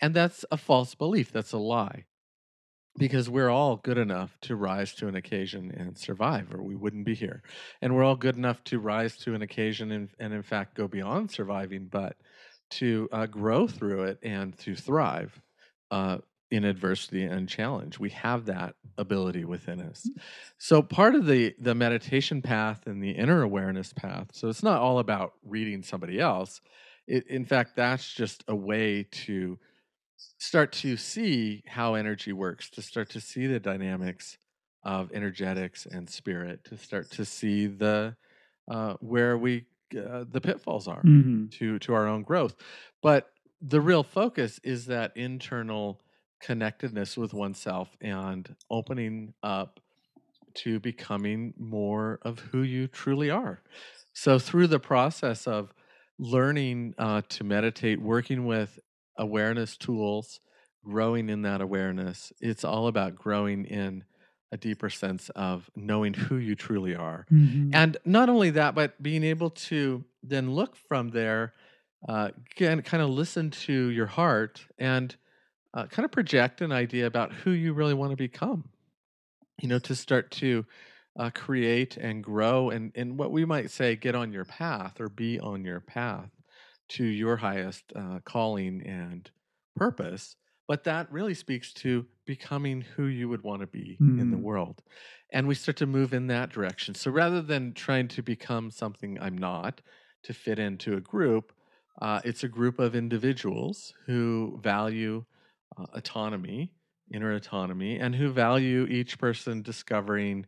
and 0.00 0.14
that's 0.14 0.44
a 0.50 0.56
false 0.56 0.94
belief 0.94 1.32
that's 1.32 1.52
a 1.52 1.58
lie 1.58 2.04
because 2.98 3.28
we're 3.28 3.50
all 3.50 3.76
good 3.76 3.98
enough 3.98 4.38
to 4.40 4.56
rise 4.56 4.94
to 4.94 5.08
an 5.08 5.14
occasion 5.14 5.70
and 5.76 5.98
survive 5.98 6.54
or 6.54 6.62
we 6.62 6.74
wouldn't 6.74 7.04
be 7.04 7.14
here 7.14 7.42
and 7.82 7.94
we're 7.94 8.04
all 8.04 8.16
good 8.16 8.36
enough 8.36 8.62
to 8.64 8.78
rise 8.78 9.16
to 9.18 9.34
an 9.34 9.42
occasion 9.42 9.92
and, 9.92 10.08
and 10.18 10.32
in 10.32 10.42
fact 10.42 10.74
go 10.74 10.88
beyond 10.88 11.30
surviving 11.30 11.86
but 11.90 12.16
to 12.68 13.08
uh, 13.12 13.26
grow 13.26 13.66
through 13.66 14.02
it 14.02 14.18
and 14.22 14.58
to 14.58 14.74
thrive 14.74 15.40
uh, 15.90 16.18
in 16.50 16.64
adversity 16.64 17.24
and 17.24 17.48
challenge 17.48 17.98
we 17.98 18.10
have 18.10 18.46
that 18.46 18.74
ability 18.98 19.44
within 19.44 19.80
us. 19.80 20.08
So 20.58 20.80
part 20.80 21.14
of 21.14 21.26
the 21.26 21.54
the 21.60 21.74
meditation 21.74 22.40
path 22.40 22.86
and 22.86 23.02
the 23.02 23.10
inner 23.10 23.42
awareness 23.42 23.92
path 23.92 24.28
so 24.32 24.48
it's 24.48 24.62
not 24.62 24.80
all 24.80 24.98
about 24.98 25.32
reading 25.44 25.82
somebody 25.82 26.20
else 26.20 26.60
it, 27.06 27.26
in 27.28 27.44
fact 27.44 27.76
that's 27.76 28.12
just 28.12 28.44
a 28.48 28.54
way 28.54 29.04
to 29.04 29.58
start 30.38 30.72
to 30.72 30.96
see 30.96 31.62
how 31.66 31.94
energy 31.94 32.32
works 32.32 32.70
to 32.70 32.82
start 32.82 33.10
to 33.10 33.20
see 33.20 33.46
the 33.46 33.60
dynamics 33.60 34.38
of 34.84 35.10
energetics 35.12 35.86
and 35.86 36.08
spirit 36.08 36.64
to 36.64 36.76
start 36.76 37.10
to 37.10 37.24
see 37.24 37.66
the 37.66 38.16
uh, 38.70 38.94
where 39.00 39.36
we 39.38 39.66
uh, 39.96 40.24
the 40.28 40.40
pitfalls 40.40 40.88
are 40.88 41.02
Mhm. 41.04 41.50
to 41.52 41.78
to 41.80 41.94
our 41.94 42.06
own 42.06 42.22
growth 42.22 42.56
but 43.02 43.30
the 43.60 43.80
real 43.80 44.02
focus 44.02 44.58
is 44.64 44.86
that 44.86 45.16
internal 45.16 46.00
connectedness 46.40 47.16
with 47.16 47.32
oneself 47.32 47.96
and 48.00 48.54
opening 48.70 49.32
up 49.42 49.80
to 50.54 50.80
becoming 50.80 51.54
more 51.58 52.18
of 52.22 52.38
who 52.40 52.62
you 52.62 52.88
truly 52.88 53.30
are 53.30 53.62
so 54.14 54.38
through 54.38 54.66
the 54.66 54.80
process 54.80 55.46
of 55.46 55.72
learning 56.18 56.94
uh, 56.98 57.22
to 57.28 57.44
meditate 57.44 58.00
working 58.00 58.46
with 58.46 58.78
awareness 59.18 59.76
tools 59.76 60.40
growing 60.84 61.28
in 61.28 61.42
that 61.42 61.60
awareness 61.60 62.32
it's 62.40 62.64
all 62.64 62.86
about 62.86 63.14
growing 63.16 63.64
in 63.64 64.04
a 64.52 64.56
deeper 64.56 64.88
sense 64.88 65.28
of 65.30 65.68
knowing 65.74 66.14
who 66.14 66.36
you 66.36 66.54
truly 66.54 66.94
are 66.94 67.26
Mhm. 67.30 67.70
and 67.74 67.96
not 68.04 68.28
only 68.28 68.50
that, 68.50 68.74
but 68.74 69.02
being 69.02 69.24
able 69.24 69.50
to 69.50 70.04
then 70.22 70.50
look 70.52 70.76
from 70.76 71.08
there, 71.10 71.54
uh, 72.08 72.30
again, 72.52 72.80
kind 72.82 73.02
of 73.02 73.10
listen 73.10 73.50
to 73.50 73.90
your 73.90 74.06
heart 74.06 74.64
and 74.78 75.16
uh, 75.74 75.86
kind 75.86 76.04
of 76.04 76.12
project 76.12 76.60
an 76.62 76.72
idea 76.72 77.06
about 77.06 77.32
who 77.32 77.50
you 77.50 77.72
really 77.74 77.94
want 77.94 78.10
to 78.12 78.16
become. 78.16 78.70
You 79.60 79.68
know, 79.68 79.78
to 79.80 79.94
start 79.94 80.30
to 80.32 80.66
uh, 81.16 81.30
create 81.30 81.96
and 81.96 82.22
grow 82.22 82.70
and, 82.70 82.92
and 82.94 83.18
what 83.18 83.32
we 83.32 83.44
might 83.44 83.70
say, 83.70 83.96
get 83.96 84.14
on 84.14 84.32
your 84.32 84.44
path 84.44 85.00
or 85.00 85.08
be 85.08 85.40
on 85.40 85.64
your 85.64 85.80
path 85.80 86.30
to 86.88 87.04
your 87.04 87.36
highest 87.36 87.92
uh, 87.96 88.20
calling 88.24 88.82
and 88.86 89.30
purpose 89.74 90.36
but 90.68 90.82
that 90.82 91.10
really 91.12 91.34
speaks 91.34 91.72
to 91.72 92.08
becoming 92.24 92.80
who 92.80 93.04
you 93.04 93.28
would 93.28 93.42
want 93.42 93.60
to 93.60 93.68
be 93.68 94.00
in 94.16 94.30
the 94.30 94.36
Mm. 94.36 94.38
world. 94.38 94.82
And 95.30 95.46
we 95.46 95.54
start 95.54 95.76
to 95.76 95.86
move 95.86 96.12
in 96.12 96.26
that 96.26 96.50
direction. 96.50 96.92
So 96.96 97.12
rather 97.12 97.40
than 97.40 97.72
trying 97.72 98.08
to 98.08 98.22
become 98.22 98.72
something 98.72 99.16
I'm 99.20 99.38
not 99.38 99.80
to 100.24 100.34
fit 100.34 100.58
into 100.58 100.96
a 100.96 101.00
group, 101.00 101.52
uh, 102.02 102.20
it's 102.24 102.42
a 102.42 102.48
group 102.48 102.80
of 102.80 102.96
individuals 102.96 103.94
who 104.06 104.58
value 104.60 105.24
uh, 105.76 105.86
autonomy, 105.92 106.72
inner 107.12 107.32
autonomy, 107.32 107.98
and 108.00 108.16
who 108.16 108.32
value 108.32 108.86
each 108.86 109.18
person 109.18 109.62
discovering 109.62 110.46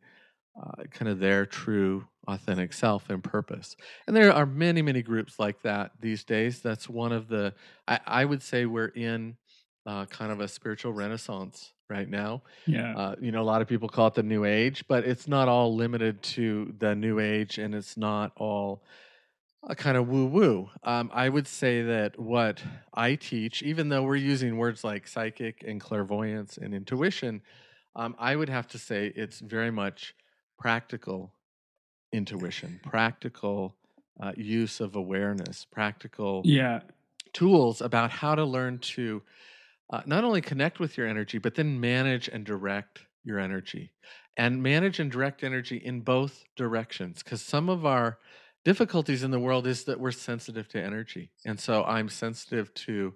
uh, 0.61 0.85
kind 0.91 1.09
of 1.09 1.19
their 1.19 1.47
true, 1.47 2.07
authentic 2.27 2.73
self 2.73 3.11
and 3.11 3.23
purpose. 3.23 3.77
And 4.07 4.17
there 4.17 4.33
are 4.33 4.47
many, 4.47 4.83
many 4.83 5.03
groups 5.03 5.39
like 5.39 5.63
that 5.63 5.93
these 6.01 6.25
days. 6.25 6.61
That's 6.61 6.89
one 6.89 7.13
of 7.13 7.29
the, 7.29 7.55
I, 7.87 8.01
I 8.07 8.25
would 8.25 8.43
say 8.43 8.67
we're 8.67 8.87
in 8.87 9.37
uh, 9.87 10.07
kind 10.07 10.33
of 10.33 10.41
a 10.41 10.49
spiritual 10.49 10.93
renaissance 10.93 11.73
right 11.89 12.09
now. 12.09 12.43
Yeah. 12.67 12.95
Uh, 12.97 13.15
you 13.21 13.33
know, 13.33 13.41
a 13.41 13.45
lot 13.45 13.63
of 13.63 13.69
people 13.69 13.89
call 13.89 14.09
it 14.09 14.15
the 14.15 14.23
new 14.23 14.45
age, 14.45 14.85
but 14.89 15.05
it's 15.05 15.27
not 15.29 15.49
all 15.49 15.75
limited 15.75 16.23
to 16.23 16.75
the 16.79 16.95
new 16.95 17.19
age 17.21 17.59
and 17.59 17.75
it's 17.75 17.97
not 17.97 18.33
all 18.37 18.83
a 19.65 19.75
kind 19.75 19.97
of 19.97 20.09
woo 20.09 20.27
woo. 20.27 20.71
Um, 20.85 21.11
I 21.13 21.29
would 21.29 21.47
say 21.47 21.83
that 21.83 22.19
what 22.19 22.63
I 22.95 23.15
teach, 23.15 23.63
even 23.63 23.89
though 23.89 24.03
we're 24.03 24.17
using 24.17 24.57
words 24.57 24.85
like 24.85 25.09
psychic 25.09 25.65
and 25.67 25.81
clairvoyance 25.81 26.59
and 26.59 26.75
intuition, 26.75 27.43
um, 27.97 28.15
I 28.19 28.37
would 28.37 28.49
have 28.49 28.69
to 28.69 28.79
say 28.79 29.13
it's 29.17 29.41
very 29.41 29.71
much 29.71 30.15
practical 30.59 31.33
intuition, 32.13 32.81
practical 32.85 33.77
uh, 34.21 34.33
use 34.37 34.81
of 34.81 34.97
awareness, 34.97 35.65
practical 35.65 36.43
yeah. 36.45 36.81
tools 37.33 37.81
about 37.81 38.11
how 38.11 38.35
to 38.35 38.45
learn 38.45 38.79
to 38.79 39.23
uh, 39.91 40.03
not 40.07 40.25
only 40.25 40.41
connect 40.41 40.81
with 40.81 40.99
your 40.99 41.07
energy, 41.07 41.39
but 41.39 41.55
then 41.55 41.81
manage 41.81 42.29
and 42.29 42.45
direct 42.45 43.01
your 43.25 43.39
energy. 43.39 43.93
And 44.37 44.63
manage 44.63 45.01
and 45.01 45.11
direct 45.11 45.43
energy 45.43 45.79
in 45.79 46.01
both 46.01 46.45
directions. 46.57 47.23
Because 47.23 47.43
some 47.43 47.69
of 47.69 47.85
our 47.85 48.19
difficulties 48.65 49.23
in 49.25 49.31
the 49.31 49.41
world 49.41 49.67
is 49.67 49.85
that 49.85 49.99
we're 49.99 50.13
sensitive 50.13 50.69
to 50.69 50.83
energy. 50.83 51.31
And 51.45 51.59
so 51.59 51.85
I'm 51.85 52.09
sensitive 52.09 52.73
to 52.75 53.15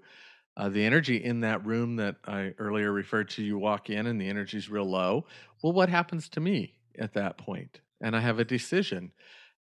uh, 0.57 0.69
the 0.69 0.85
energy 0.85 1.23
in 1.23 1.41
that 1.41 1.65
room 1.65 1.97
that 1.97 2.17
I 2.27 2.55
earlier 2.59 2.91
referred 2.91 3.31
to. 3.31 3.43
You 3.43 3.59
walk 3.59 3.89
in 3.89 4.07
and 4.07 4.21
the 4.21 4.29
energy's 4.29 4.69
real 4.69 4.91
low. 4.91 5.27
Well, 5.63 5.73
what 5.73 5.89
happens 5.89 6.29
to 6.31 6.41
me 6.41 6.75
at 6.99 7.15
that? 7.15 7.41
And 8.01 8.17
I 8.17 8.21
have 8.21 8.39
a 8.39 8.45
decision. 8.45 9.13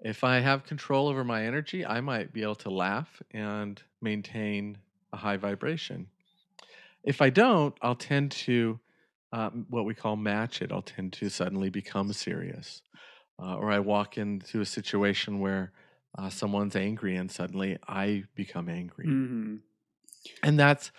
If 0.00 0.24
I 0.24 0.40
have 0.40 0.64
control 0.64 1.08
over 1.08 1.24
my 1.24 1.44
energy, 1.44 1.84
I 1.84 2.00
might 2.00 2.32
be 2.32 2.42
able 2.42 2.54
to 2.56 2.70
laugh 2.70 3.22
and 3.32 3.82
maintain 4.00 4.78
a 5.12 5.16
high 5.16 5.36
vibration. 5.36 6.06
If 7.04 7.20
I 7.20 7.30
don't, 7.30 7.74
I'll 7.82 7.94
tend 7.94 8.30
to 8.32 8.80
um, 9.32 9.66
what 9.68 9.84
we 9.84 9.94
call 9.94 10.16
match 10.16 10.62
it. 10.62 10.72
I'll 10.72 10.82
tend 10.82 11.12
to 11.14 11.28
suddenly 11.28 11.70
become 11.70 12.12
serious. 12.12 12.82
Uh, 13.42 13.56
or 13.56 13.70
I 13.70 13.78
walk 13.78 14.18
into 14.18 14.60
a 14.60 14.66
situation 14.66 15.40
where 15.40 15.72
uh, 16.18 16.28
someone's 16.28 16.76
angry 16.76 17.16
and 17.16 17.30
suddenly 17.30 17.78
I 17.88 18.24
become 18.34 18.68
angry. 18.68 19.06
hmm 19.06 19.56
And 20.42 20.58
that's 20.58 20.90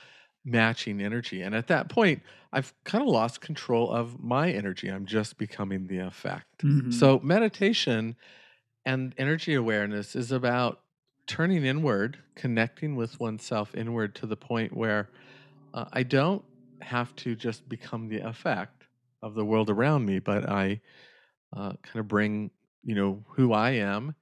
matching 0.44 1.02
energy. 1.02 1.42
And 1.42 1.56
at 1.56 1.68
that 1.68 1.89
point, 1.89 2.24
I've 2.52 2.74
kind 2.84 3.04
of 3.04 3.10
lost 3.10 3.42
control 3.42 3.92
of 3.92 4.20
my 4.20 4.52
energy. 4.52 4.88
I'm 4.89 5.06
just 5.06 5.38
becoming 5.38 5.88
the 5.88 6.00
effect. 6.00 6.64
Mhm. 6.64 6.92
So, 6.94 7.20
meditation 7.20 8.16
and 8.86 9.14
energy 9.18 9.54
awareness 9.54 10.16
is 10.16 10.32
about 10.32 10.84
turning 11.28 11.66
inward, 11.66 12.24
connecting 12.36 12.96
with 12.96 13.20
oneself 13.20 13.76
inward 13.76 14.16
to 14.16 14.28
the 14.28 14.38
point 14.38 14.76
where 14.76 15.12
uh, 15.74 15.86
I 15.94 16.04
don't 16.04 16.46
have 16.82 17.16
to 17.18 17.36
just 17.36 17.70
become 17.70 18.10
the 18.10 18.20
effect 18.20 18.88
of 19.22 19.36
the 19.36 19.46
world 19.46 19.70
around 19.70 20.06
me, 20.06 20.20
but 20.20 20.50
I 20.50 20.82
uh, 21.56 21.74
kind 21.84 22.00
of 22.00 22.08
bring, 22.08 22.52
you 22.84 22.96
know, 22.96 23.26
who 23.30 23.54
I 23.54 23.72
am, 23.72 24.16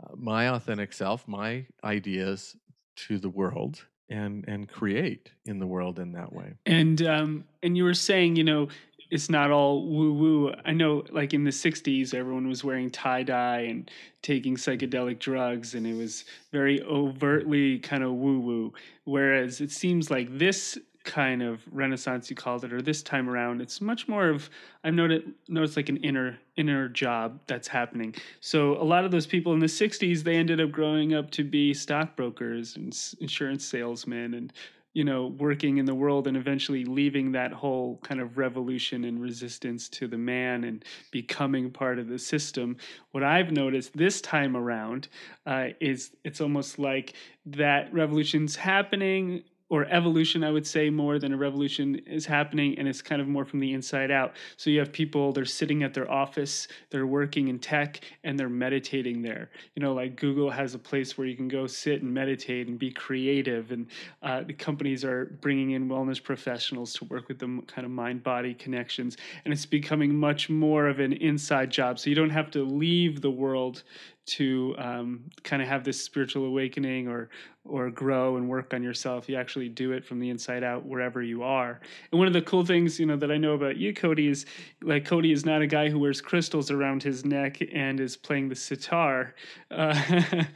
uh, 0.00 0.14
my 0.16 0.48
authentic 0.48 0.92
self, 0.92 1.28
my 1.28 1.66
ideas 1.84 2.56
to 2.96 3.18
the 3.18 3.30
world 3.30 3.86
and 4.08 4.44
and 4.48 4.68
create 4.68 5.30
in 5.44 5.58
the 5.58 5.66
world 5.66 5.98
in 5.98 6.12
that 6.12 6.32
way. 6.32 6.54
And 6.64 7.00
um, 7.02 7.44
and 7.62 7.76
you 7.76 7.84
were 7.84 7.94
saying, 7.94 8.36
you 8.36 8.44
know, 8.44 8.68
it's 9.10 9.30
not 9.30 9.50
all 9.50 9.86
woo 9.86 10.12
woo. 10.12 10.54
I 10.64 10.72
know, 10.72 11.04
like 11.10 11.34
in 11.34 11.44
the 11.44 11.50
'60s, 11.50 12.14
everyone 12.14 12.48
was 12.48 12.64
wearing 12.64 12.90
tie 12.90 13.22
dye 13.22 13.60
and 13.60 13.90
taking 14.22 14.56
psychedelic 14.56 15.18
drugs, 15.18 15.74
and 15.74 15.86
it 15.86 15.94
was 15.94 16.24
very 16.52 16.82
overtly 16.82 17.78
kind 17.78 18.02
of 18.02 18.12
woo 18.12 18.40
woo. 18.40 18.72
Whereas 19.04 19.60
it 19.60 19.70
seems 19.70 20.10
like 20.10 20.38
this 20.38 20.78
kind 21.06 21.42
of 21.42 21.62
renaissance 21.70 22.28
you 22.28 22.36
called 22.36 22.64
it 22.64 22.72
or 22.72 22.82
this 22.82 23.02
time 23.02 23.30
around 23.30 23.62
it's 23.62 23.80
much 23.80 24.06
more 24.08 24.28
of 24.28 24.50
i've 24.84 24.92
noticed 24.92 25.26
noticed 25.48 25.76
like 25.76 25.88
an 25.88 25.96
inner 25.98 26.38
inner 26.56 26.88
job 26.88 27.38
that's 27.46 27.68
happening. 27.68 28.14
So 28.40 28.80
a 28.80 28.84
lot 28.84 29.04
of 29.04 29.10
those 29.10 29.26
people 29.26 29.52
in 29.52 29.58
the 29.58 29.66
60s 29.66 30.22
they 30.22 30.36
ended 30.36 30.60
up 30.60 30.72
growing 30.72 31.14
up 31.14 31.30
to 31.32 31.44
be 31.44 31.74
stockbrokers 31.74 32.76
and 32.76 32.96
insurance 33.20 33.64
salesmen 33.64 34.34
and 34.34 34.52
you 34.94 35.04
know 35.04 35.26
working 35.38 35.76
in 35.76 35.84
the 35.84 35.94
world 35.94 36.26
and 36.26 36.36
eventually 36.36 36.84
leaving 36.84 37.32
that 37.32 37.52
whole 37.52 37.98
kind 38.02 38.20
of 38.20 38.38
revolution 38.38 39.04
and 39.04 39.20
resistance 39.20 39.90
to 39.90 40.08
the 40.08 40.16
man 40.16 40.64
and 40.64 40.84
becoming 41.10 41.70
part 41.70 41.98
of 41.98 42.08
the 42.08 42.18
system. 42.18 42.76
What 43.10 43.22
i've 43.22 43.52
noticed 43.52 43.94
this 43.94 44.20
time 44.22 44.56
around 44.56 45.08
uh, 45.44 45.68
is 45.80 46.12
it's 46.24 46.40
almost 46.40 46.78
like 46.78 47.12
that 47.44 47.92
revolution's 47.92 48.56
happening 48.56 49.44
or 49.68 49.84
evolution, 49.86 50.44
I 50.44 50.50
would 50.50 50.66
say, 50.66 50.90
more 50.90 51.18
than 51.18 51.32
a 51.32 51.36
revolution 51.36 51.96
is 52.06 52.24
happening, 52.24 52.78
and 52.78 52.86
it's 52.86 53.02
kind 53.02 53.20
of 53.20 53.26
more 53.26 53.44
from 53.44 53.58
the 53.58 53.72
inside 53.72 54.10
out. 54.10 54.34
So 54.56 54.70
you 54.70 54.78
have 54.78 54.92
people, 54.92 55.32
they're 55.32 55.44
sitting 55.44 55.82
at 55.82 55.92
their 55.92 56.10
office, 56.10 56.68
they're 56.90 57.06
working 57.06 57.48
in 57.48 57.58
tech, 57.58 58.00
and 58.22 58.38
they're 58.38 58.48
meditating 58.48 59.22
there. 59.22 59.50
You 59.74 59.82
know, 59.82 59.92
like 59.92 60.14
Google 60.16 60.50
has 60.50 60.74
a 60.74 60.78
place 60.78 61.18
where 61.18 61.26
you 61.26 61.36
can 61.36 61.48
go 61.48 61.66
sit 61.66 62.02
and 62.02 62.14
meditate 62.14 62.68
and 62.68 62.78
be 62.78 62.92
creative, 62.92 63.72
and 63.72 63.86
uh, 64.22 64.42
the 64.42 64.52
companies 64.52 65.04
are 65.04 65.36
bringing 65.40 65.72
in 65.72 65.88
wellness 65.88 66.22
professionals 66.22 66.92
to 66.94 67.04
work 67.06 67.26
with 67.26 67.40
them, 67.40 67.62
kind 67.62 67.84
of 67.84 67.90
mind 67.90 68.22
body 68.22 68.54
connections, 68.54 69.16
and 69.44 69.52
it's 69.52 69.66
becoming 69.66 70.14
much 70.14 70.48
more 70.48 70.86
of 70.86 71.00
an 71.00 71.12
inside 71.14 71.70
job. 71.70 71.98
So 71.98 72.08
you 72.08 72.16
don't 72.16 72.30
have 72.30 72.52
to 72.52 72.62
leave 72.62 73.20
the 73.20 73.30
world 73.30 73.82
to 74.26 74.74
um, 74.78 75.20
kind 75.44 75.62
of 75.62 75.68
have 75.68 75.84
this 75.84 76.02
spiritual 76.02 76.44
awakening 76.46 77.06
or 77.06 77.30
or 77.68 77.90
grow 77.90 78.36
and 78.36 78.48
work 78.48 78.74
on 78.74 78.82
yourself. 78.82 79.28
You 79.28 79.36
actually 79.36 79.68
do 79.68 79.92
it 79.92 80.04
from 80.04 80.18
the 80.18 80.30
inside 80.30 80.62
out 80.62 80.84
wherever 80.84 81.22
you 81.22 81.42
are. 81.42 81.80
And 82.10 82.18
one 82.18 82.26
of 82.26 82.32
the 82.32 82.42
cool 82.42 82.64
things, 82.64 82.98
you 82.98 83.06
know, 83.06 83.16
that 83.16 83.30
I 83.30 83.36
know 83.36 83.54
about 83.54 83.76
you, 83.76 83.92
Cody, 83.94 84.28
is 84.28 84.46
like 84.82 85.04
Cody 85.04 85.32
is 85.32 85.44
not 85.44 85.62
a 85.62 85.66
guy 85.66 85.88
who 85.88 85.98
wears 85.98 86.20
crystals 86.20 86.70
around 86.70 87.02
his 87.02 87.24
neck 87.24 87.58
and 87.72 88.00
is 88.00 88.16
playing 88.16 88.48
the 88.48 88.54
sitar. 88.54 89.34
Uh, 89.70 90.00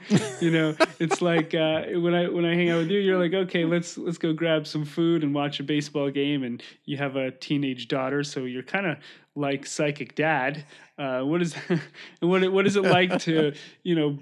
you 0.41 0.51
know, 0.51 0.75
it's 0.99 1.21
like 1.21 1.55
uh, 1.55 1.83
when 1.95 2.15
I 2.15 2.29
when 2.29 2.45
I 2.45 2.55
hang 2.55 2.71
out 2.71 2.79
with 2.79 2.91
you, 2.91 3.01
you're 3.01 3.19
like, 3.19 3.35
okay, 3.35 3.65
let's 3.65 3.99
let's 3.99 4.19
go 4.19 4.33
grab 4.33 4.67
some 4.67 4.85
food 4.85 5.23
and 5.23 5.35
watch 5.35 5.61
a 5.61 5.63
baseball 5.63 6.11
game. 6.11 6.43
And 6.45 6.63
you 6.85 6.97
have 6.97 7.17
a 7.17 7.31
teenage 7.31 7.89
daughter, 7.89 8.23
so 8.23 8.45
you're 8.45 8.63
kind 8.63 8.87
of 8.87 8.99
like 9.35 9.67
psychic 9.67 10.15
dad. 10.15 10.65
Uh, 10.99 11.23
what 11.23 11.41
is 11.43 11.55
what 12.21 12.53
what 12.53 12.67
is 12.67 12.77
it 12.77 12.83
like 12.83 13.19
to 13.21 13.53
you 13.83 13.95
know? 13.95 14.19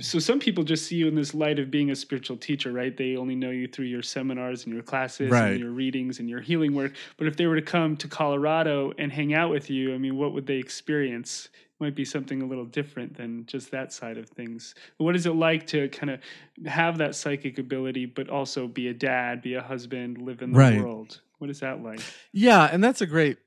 So 0.00 0.20
some 0.20 0.38
people 0.38 0.62
just 0.62 0.86
see 0.86 0.94
you 0.96 1.08
in 1.08 1.16
this 1.16 1.34
light 1.34 1.58
of 1.58 1.70
being 1.72 1.90
a 1.90 1.96
spiritual 1.96 2.36
teacher, 2.36 2.70
right? 2.70 2.96
They 2.96 3.16
only 3.16 3.34
know 3.34 3.50
you 3.50 3.66
through 3.66 3.86
your 3.86 4.02
seminars 4.02 4.64
and 4.64 4.72
your 4.72 4.82
classes 4.82 5.32
Right. 5.32 5.50
and 5.52 5.58
your 5.58 5.72
readings 5.72 6.20
and 6.20 6.28
your 6.28 6.40
healing 6.40 6.74
work. 6.74 6.94
But 7.16 7.26
if 7.26 7.36
they 7.36 7.46
were 7.46 7.56
to 7.56 7.62
come 7.62 7.96
to 7.96 8.06
Colorado 8.06 8.92
and 8.98 9.10
hang 9.10 9.34
out 9.34 9.50
with 9.50 9.68
you, 9.68 9.92
I 9.92 9.98
mean, 9.98 10.16
what 10.16 10.32
would 10.34 10.46
they 10.46 10.56
experience? 10.56 11.48
It 11.54 11.80
Might 11.84 11.96
be 11.96 12.04
something 12.04 12.42
a 12.42 12.46
little 12.46 12.64
different 12.64 13.16
than 13.16 13.44
just 13.46 13.72
that 13.72 13.92
side 13.92 14.18
of 14.18 14.28
things. 14.28 14.74
What 14.98 15.16
is 15.16 15.26
it 15.26 15.34
like 15.34 15.66
to 15.68 15.88
kind 15.88 16.10
of 16.10 16.20
have 16.66 16.98
that 16.98 17.16
psychic 17.16 17.58
ability, 17.58 18.06
but 18.06 18.28
also 18.30 18.68
be 18.68 18.88
a 18.88 18.94
dad, 18.94 19.42
be 19.42 19.54
a 19.54 19.62
husband, 19.62 20.18
live 20.18 20.42
in 20.42 20.52
the 20.52 20.58
Right. 20.58 20.78
world? 20.78 21.20
What 21.38 21.50
is 21.50 21.58
that 21.60 21.82
like? 21.82 22.00
Yeah, 22.32 22.66
and 22.70 22.84
that's 22.84 23.00
a 23.00 23.06
great 23.06 23.38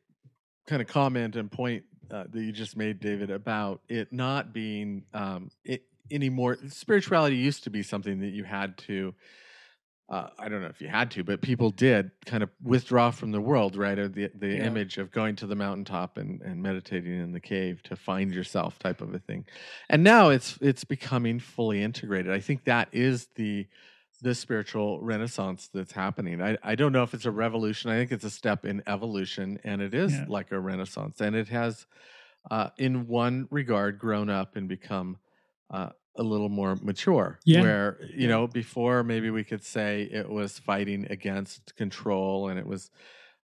kind 0.68 0.82
of 0.82 0.88
comment 0.88 1.38
and 1.38 1.50
point 1.50 1.86
uh, 2.12 2.26
that 2.30 2.42
you 2.42 2.52
just 2.52 2.76
made, 2.76 3.00
David, 3.00 3.32
about 3.32 3.82
it 3.88 4.12
not 4.12 4.52
being 4.54 5.06
um, 5.14 5.50
it, 5.64 5.84
anymore. 6.12 6.58
Spirituality 6.70 7.36
used 7.38 7.64
to 7.66 7.70
be 7.70 7.84
something 7.84 8.20
that 8.20 8.30
you 8.32 8.44
had 8.44 8.78
to. 8.80 9.14
Uh, 10.10 10.28
I 10.40 10.50
don't 10.50 10.62
know 10.64 10.70
if 10.70 10.82
you 10.82 10.88
had 10.88 11.12
to, 11.12 11.24
but 11.24 11.40
people 11.40 11.70
did 11.70 12.10
kind 12.26 12.42
of 12.42 12.50
withdraw 12.64 13.12
from 13.12 13.32
the 13.32 13.40
world, 13.40 13.76
right? 13.76 13.98
Or 14.00 14.08
the 14.08 14.32
the 14.34 14.48
Yeah. 14.56 14.66
image 14.66 14.98
of 14.98 15.12
going 15.12 15.36
to 15.36 15.46
the 15.46 15.56
mountaintop 15.56 16.18
and, 16.18 16.42
and 16.42 16.64
meditating 16.64 17.14
in 17.14 17.32
the 17.32 17.40
cave 17.40 17.84
to 17.84 17.96
find 17.96 18.34
yourself, 18.34 18.80
type 18.80 19.02
of 19.02 19.14
a 19.14 19.20
thing. 19.20 19.46
And 19.88 20.04
now 20.04 20.30
it's 20.30 20.58
it's 20.62 20.84
becoming 20.84 21.40
fully 21.40 21.84
integrated. 21.84 22.32
I 22.32 22.40
think 22.40 22.64
that 22.64 22.90
is 22.92 23.28
the 23.36 23.68
the 24.22 24.34
spiritual 24.34 25.00
renaissance 25.00 25.70
that's 25.72 25.92
happening. 25.94 26.42
I, 26.42 26.58
I 26.64 26.74
don't 26.76 26.92
know 26.92 27.04
if 27.04 27.14
it's 27.14 27.26
a 27.26 27.32
revolution. 27.32 27.92
I 27.92 27.98
think 27.98 28.12
it's 28.12 28.26
a 28.26 28.30
step 28.32 28.66
in 28.66 28.82
evolution, 28.88 29.60
and 29.64 29.80
it 29.80 29.94
is 29.94 30.12
Yeah. 30.12 30.26
like 30.28 30.52
a 30.52 30.60
renaissance. 30.60 31.22
And 31.22 31.36
it 31.36 31.48
has, 31.50 31.86
uh, 32.52 32.72
in 32.78 33.08
one 33.08 33.48
regard, 33.52 33.98
grown 34.00 34.30
up 34.30 34.56
and 34.58 34.68
become 34.68 35.20
uh, 35.70 35.92
a 36.18 36.24
little 36.24 36.50
more 36.50 36.76
mature. 36.82 37.40
Yeah. 37.46 37.62
Where, 37.62 38.00
you 38.14 38.28
know, 38.28 38.48
before 38.48 39.04
maybe 39.04 39.30
we 39.30 39.44
could 39.44 39.64
say 39.64 40.04
it 40.12 40.30
was 40.30 40.60
fighting 40.60 41.08
against 41.10 41.76
control 41.76 42.50
and 42.50 42.60
it 42.60 42.66
was 42.66 42.90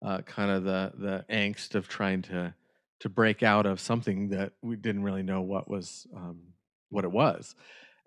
uh, 0.03 0.22
kind 0.22 0.49
of 0.51 0.64
the 0.64 0.91
the 0.97 1.26
angst 1.30 1.76
of 1.76 1.88
trying 1.88 2.22
to 2.24 2.53
to 2.99 3.09
break 3.09 3.43
out 3.43 3.66
of 3.66 3.80
something 3.80 4.30
that 4.30 4.53
we 4.62 4.76
didn't 4.76 5.03
really 5.03 5.24
know 5.24 5.41
what 5.41 5.70
was 5.70 6.07
um, 6.16 6.39
what 6.89 7.03
it 7.03 7.12
was. 7.12 7.55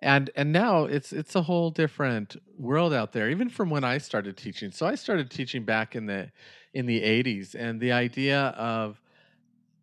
And 0.02 0.30
and 0.36 0.52
now 0.52 0.84
it's 0.84 1.12
it's 1.12 1.34
a 1.34 1.42
whole 1.42 1.70
different 1.70 2.36
world 2.58 2.92
out 2.92 3.12
there, 3.12 3.30
even 3.30 3.48
from 3.48 3.70
when 3.70 3.84
I 3.84 3.98
started 3.98 4.36
teaching. 4.36 4.70
So 4.70 4.86
I 4.86 4.94
started 4.94 5.30
teaching 5.30 5.64
back 5.64 5.96
in 5.96 6.06
the 6.06 6.30
in 6.72 6.86
the 6.86 7.00
80s, 7.00 7.54
and 7.54 7.80
the 7.80 7.92
idea 7.92 8.40
of 8.56 9.00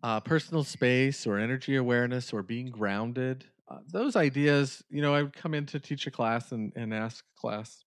uh, 0.04 0.20
personal 0.20 0.64
space 0.64 1.26
or 1.26 1.38
energy 1.38 1.76
awareness 1.76 2.34
or 2.34 2.44
being 2.44 2.70
grounded, 2.70 3.46
uh, 3.72 3.80
those 3.88 4.16
ideas, 4.16 4.84
you 4.90 5.02
know, 5.02 5.16
I 5.16 5.24
would 5.24 5.34
come 5.34 5.54
in 5.54 5.66
to 5.68 5.80
teach 5.80 6.08
a 6.08 6.12
class 6.12 6.52
and, 6.52 6.74
and 6.76 6.94
ask 6.94 7.26
class, 7.36 7.86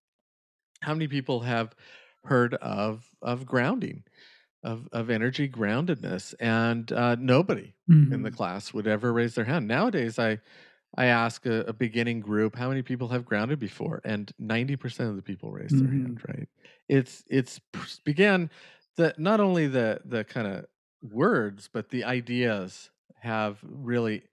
how 0.82 0.93
many 0.95 1.09
people 1.09 1.41
have 1.41 1.74
heard 2.24 2.55
of 2.57 3.11
of 3.22 3.47
grounding, 3.47 4.05
of 4.64 4.89
of 4.93 5.11
energy 5.11 5.49
groundedness, 5.49 6.35
and 6.41 6.93
uh, 6.93 7.16
nobody 7.16 7.74
in 8.11 8.22
the 8.22 8.30
Mhm. 8.30 8.32
class 8.32 8.74
would 8.74 8.87
ever 8.87 9.12
raise 9.12 9.35
their 9.35 9.45
hand. 9.47 9.68
Nowadays, 9.68 10.18
I 10.18 10.41
I 10.97 11.07
ask 11.07 11.47
a, 11.47 11.62
a 11.62 11.72
beginning 11.72 12.20
group 12.20 12.57
how 12.57 12.68
many 12.68 12.82
people 12.82 13.09
have 13.09 13.24
grounded 13.24 13.59
before, 13.59 14.01
and 14.05 14.32
ninety 14.39 14.76
percent 14.76 15.11
of 15.11 15.16
the 15.16 15.22
people 15.22 15.53
raise 15.53 15.76
their 15.76 15.91
hand. 15.91 16.20
Right? 16.28 16.49
It's 16.89 17.24
it's 17.28 17.61
began 18.05 18.51
that 18.97 19.18
not 19.18 19.41
only 19.41 19.66
the 19.66 20.01
the 20.05 20.24
kind 20.24 20.47
of 20.47 20.66
words, 21.03 21.68
but 21.72 21.91
the 21.91 22.05
ideas 22.05 22.91
have 23.16 23.61
really 23.62 24.24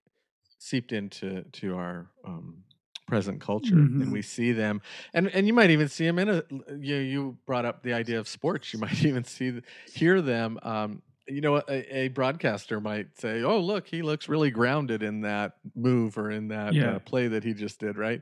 seeped 0.62 0.92
into 0.92 1.44
to 1.44 1.76
our 1.76 2.12
um, 2.24 2.64
present 3.08 3.42
culture, 3.42 3.82
Mhm. 3.82 4.00
and 4.00 4.12
we 4.12 4.22
see 4.22 4.52
them, 4.52 4.82
and 5.14 5.28
and 5.30 5.48
you 5.48 5.54
might 5.54 5.72
even 5.72 5.88
see 5.90 6.06
them 6.06 6.20
in 6.20 6.30
a. 6.30 6.44
You 6.78 6.98
you 6.98 7.38
brought 7.48 7.66
up 7.66 7.84
the 7.84 7.94
idea 7.94 8.20
of 8.20 8.28
sports. 8.28 8.72
You 8.74 8.80
might 8.86 9.04
even 9.04 9.24
see 9.24 9.62
hear 9.94 10.22
them. 10.22 10.60
Um, 10.62 11.02
you 11.28 11.40
know, 11.42 11.58
a, 11.58 11.96
a 11.96 12.08
broadcaster 12.10 12.80
might 12.80 13.18
say, 13.20 13.42
"Oh, 13.44 13.60
look, 13.60 13.88
he 13.88 14.02
looks 14.02 14.30
really 14.30 14.52
grounded 14.52 15.02
in 15.04 15.22
that 15.22 15.54
move 15.76 16.18
or 16.18 16.30
in 16.32 16.50
that 16.50 16.76
Yeah. 16.76 16.84
uh, 16.84 17.00
play 17.00 17.28
that 17.28 17.44
he 17.44 17.54
just 17.54 17.80
did, 17.80 17.98
right?" 17.98 18.22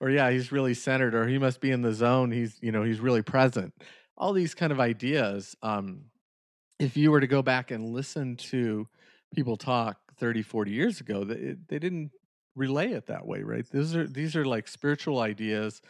Or, 0.00 0.10
"Yeah, 0.10 0.30
he's 0.30 0.52
really 0.52 0.74
centered," 0.74 1.14
or 1.14 1.26
"He 1.26 1.38
must 1.38 1.60
be 1.60 1.70
in 1.70 1.82
the 1.82 1.92
zone. 1.92 2.30
He's, 2.30 2.58
you 2.62 2.72
know, 2.72 2.82
he's 2.84 3.00
really 3.00 3.22
present." 3.22 3.74
All 4.16 4.32
these 4.32 4.54
kind 4.54 4.70
of 4.72 4.80
ideas. 4.80 5.56
Um, 5.62 6.06
if 6.78 6.96
you 6.96 7.10
were 7.10 7.20
to 7.20 7.26
go 7.26 7.42
back 7.42 7.70
and 7.70 7.84
listen 7.86 8.36
to 8.36 8.88
people 9.34 9.56
talk 9.56 10.09
30, 10.20 10.42
40 10.42 10.72
years 10.72 11.00
ago, 11.02 11.24
they, 11.24 11.56
they 11.68 11.80
didn't 11.80 12.12
relay 12.56 12.92
it 12.92 13.06
that 13.08 13.26
way, 13.26 13.42
right? 13.42 13.66
These 13.70 13.96
are 13.96 14.08
these 14.08 14.36
are 14.36 14.46
like 14.46 14.68
spiritual 14.68 15.20
ideas, 15.20 15.82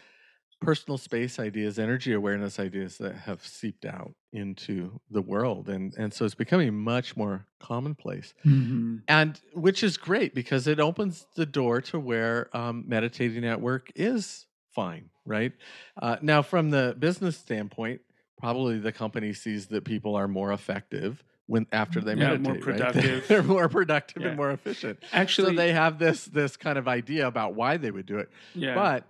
personal 0.60 0.98
space 0.98 1.38
ideas, 1.38 1.78
energy 1.78 2.12
awareness 2.12 2.58
ideas 2.60 2.98
that 2.98 3.14
have 3.16 3.46
seeped 3.46 3.84
out 3.86 4.14
into 4.32 5.00
the 5.10 5.22
world, 5.22 5.68
and 5.68 5.94
and 5.96 6.14
so 6.14 6.24
it's 6.26 6.34
becoming 6.36 6.74
much 6.78 7.16
more 7.16 7.46
commonplace, 7.60 8.34
Mhm. 8.44 9.08
and 9.08 9.40
which 9.54 9.82
is 9.82 9.96
great 9.96 10.34
because 10.34 10.66
it 10.66 10.78
opens 10.78 11.26
the 11.36 11.46
door 11.46 11.80
to 11.80 11.98
where 11.98 12.54
um, 12.56 12.84
meditating 12.86 13.44
at 13.44 13.60
work 13.60 13.90
is 13.96 14.46
fine, 14.74 15.10
right? 15.24 15.52
Uh, 16.00 16.16
now, 16.22 16.42
from 16.42 16.70
the 16.70 16.94
business 16.98 17.36
standpoint, 17.36 18.02
probably 18.38 18.78
the 18.78 18.92
company 18.92 19.32
sees 19.32 19.66
that 19.68 19.84
people 19.84 20.14
are 20.14 20.28
more 20.28 20.52
effective 20.52 21.24
when 21.50 21.66
after 21.72 22.00
they 22.00 22.14
Yeah, 22.14 22.36
meditate, 22.38 22.64
more 22.64 22.74
right? 22.78 22.92
They're 23.28 23.42
more 23.58 23.68
productive 23.68 24.22
Yeah. 24.22 24.28
and 24.28 24.36
more 24.36 24.52
efficient 24.52 25.00
Actually, 25.12 25.56
so 25.56 25.56
they 25.56 25.72
have 25.72 25.98
this 25.98 26.24
this 26.26 26.56
kind 26.56 26.78
of 26.78 26.86
idea 26.86 27.26
about 27.26 27.54
why 27.54 27.76
they 27.76 27.90
would 27.90 28.06
do 28.06 28.18
it 28.18 28.30
yeah. 28.54 28.74
but 28.74 29.04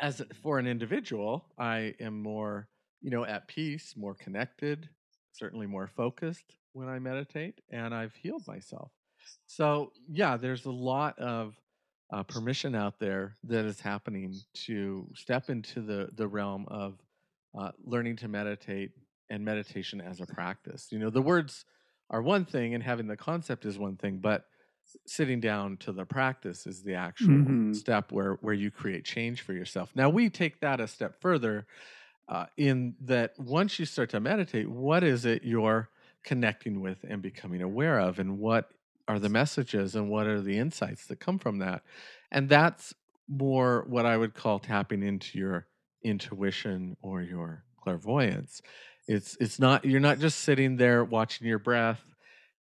as 0.00 0.22
for 0.42 0.58
an 0.58 0.66
individual 0.66 1.44
i 1.58 1.94
am 2.00 2.22
more 2.22 2.68
you 3.02 3.10
know 3.10 3.24
at 3.24 3.46
peace 3.48 3.94
more 3.96 4.14
connected 4.14 4.88
certainly 5.32 5.66
more 5.66 5.86
focused 5.86 6.56
when 6.72 6.88
i 6.88 6.98
meditate 6.98 7.60
and 7.70 7.94
i've 7.94 8.14
healed 8.14 8.42
myself 8.46 8.90
so 9.46 9.92
yeah 10.08 10.36
there's 10.38 10.64
a 10.64 10.70
lot 10.70 11.18
of 11.18 11.54
uh, 12.14 12.22
permission 12.22 12.74
out 12.74 12.98
there 12.98 13.36
that 13.44 13.64
is 13.66 13.80
happening 13.80 14.34
to 14.54 15.06
step 15.14 15.50
into 15.50 15.80
the 15.82 16.08
the 16.14 16.26
realm 16.26 16.64
of 16.68 16.98
uh, 17.58 17.70
learning 17.84 18.16
to 18.16 18.28
meditate 18.28 18.92
and 19.32 19.44
meditation 19.44 20.00
as 20.00 20.20
a 20.20 20.26
practice 20.26 20.92
you 20.92 20.98
know 21.00 21.10
the 21.10 21.22
words 21.22 21.66
are 22.10 22.22
one 22.22 22.44
thing 22.44 22.74
and 22.74 22.84
having 22.84 23.08
the 23.08 23.16
concept 23.16 23.64
is 23.66 23.78
one 23.78 23.96
thing 23.96 24.18
but 24.20 24.46
sitting 25.06 25.40
down 25.40 25.76
to 25.78 25.92
the 25.92 26.04
practice 26.04 26.66
is 26.66 26.82
the 26.82 26.94
actual 26.94 27.56
Mhm. 27.58 27.72
step 27.72 28.12
where 28.12 28.34
where 28.36 28.54
you 28.54 28.70
create 28.70 29.04
change 29.04 29.40
for 29.42 29.52
yourself. 29.52 29.92
Now 29.94 30.10
we 30.10 30.28
take 30.28 30.60
that 30.60 30.80
a 30.80 30.88
step 30.88 31.20
further 31.20 31.66
uh, 32.28 32.46
in 32.56 32.96
that 33.00 33.38
once 33.38 33.78
you 33.78 33.86
start 33.86 34.10
to 34.10 34.20
meditate, 34.20 34.68
what 34.68 35.04
is 35.04 35.24
it 35.24 35.42
you're 35.44 35.90
connecting 36.24 36.80
with 36.80 37.04
and 37.04 37.22
becoming 37.22 37.62
aware 37.62 37.98
of, 38.00 38.18
and 38.18 38.38
what 38.38 38.72
are 39.08 39.18
the 39.18 39.28
messages 39.28 39.96
and 39.96 40.08
what 40.10 40.26
are 40.26 40.40
the 40.40 40.56
insights 40.58 41.06
that 41.06 41.20
come 41.20 41.38
from 41.38 41.58
that, 41.58 41.82
and 42.30 42.48
that's 42.48 42.94
more 43.28 43.84
what 43.88 44.06
I 44.06 44.16
would 44.16 44.34
call 44.34 44.58
tapping 44.58 45.02
into 45.02 45.38
your 45.38 45.68
intuition 46.02 46.96
or 47.02 47.22
your 47.22 47.64
clairvoyance. 47.80 48.62
It's 49.12 49.36
it's 49.40 49.58
not 49.58 49.84
you're 49.84 50.00
not 50.00 50.18
just 50.18 50.40
sitting 50.40 50.76
there 50.76 51.04
watching 51.04 51.46
your 51.46 51.58
breath 51.58 52.14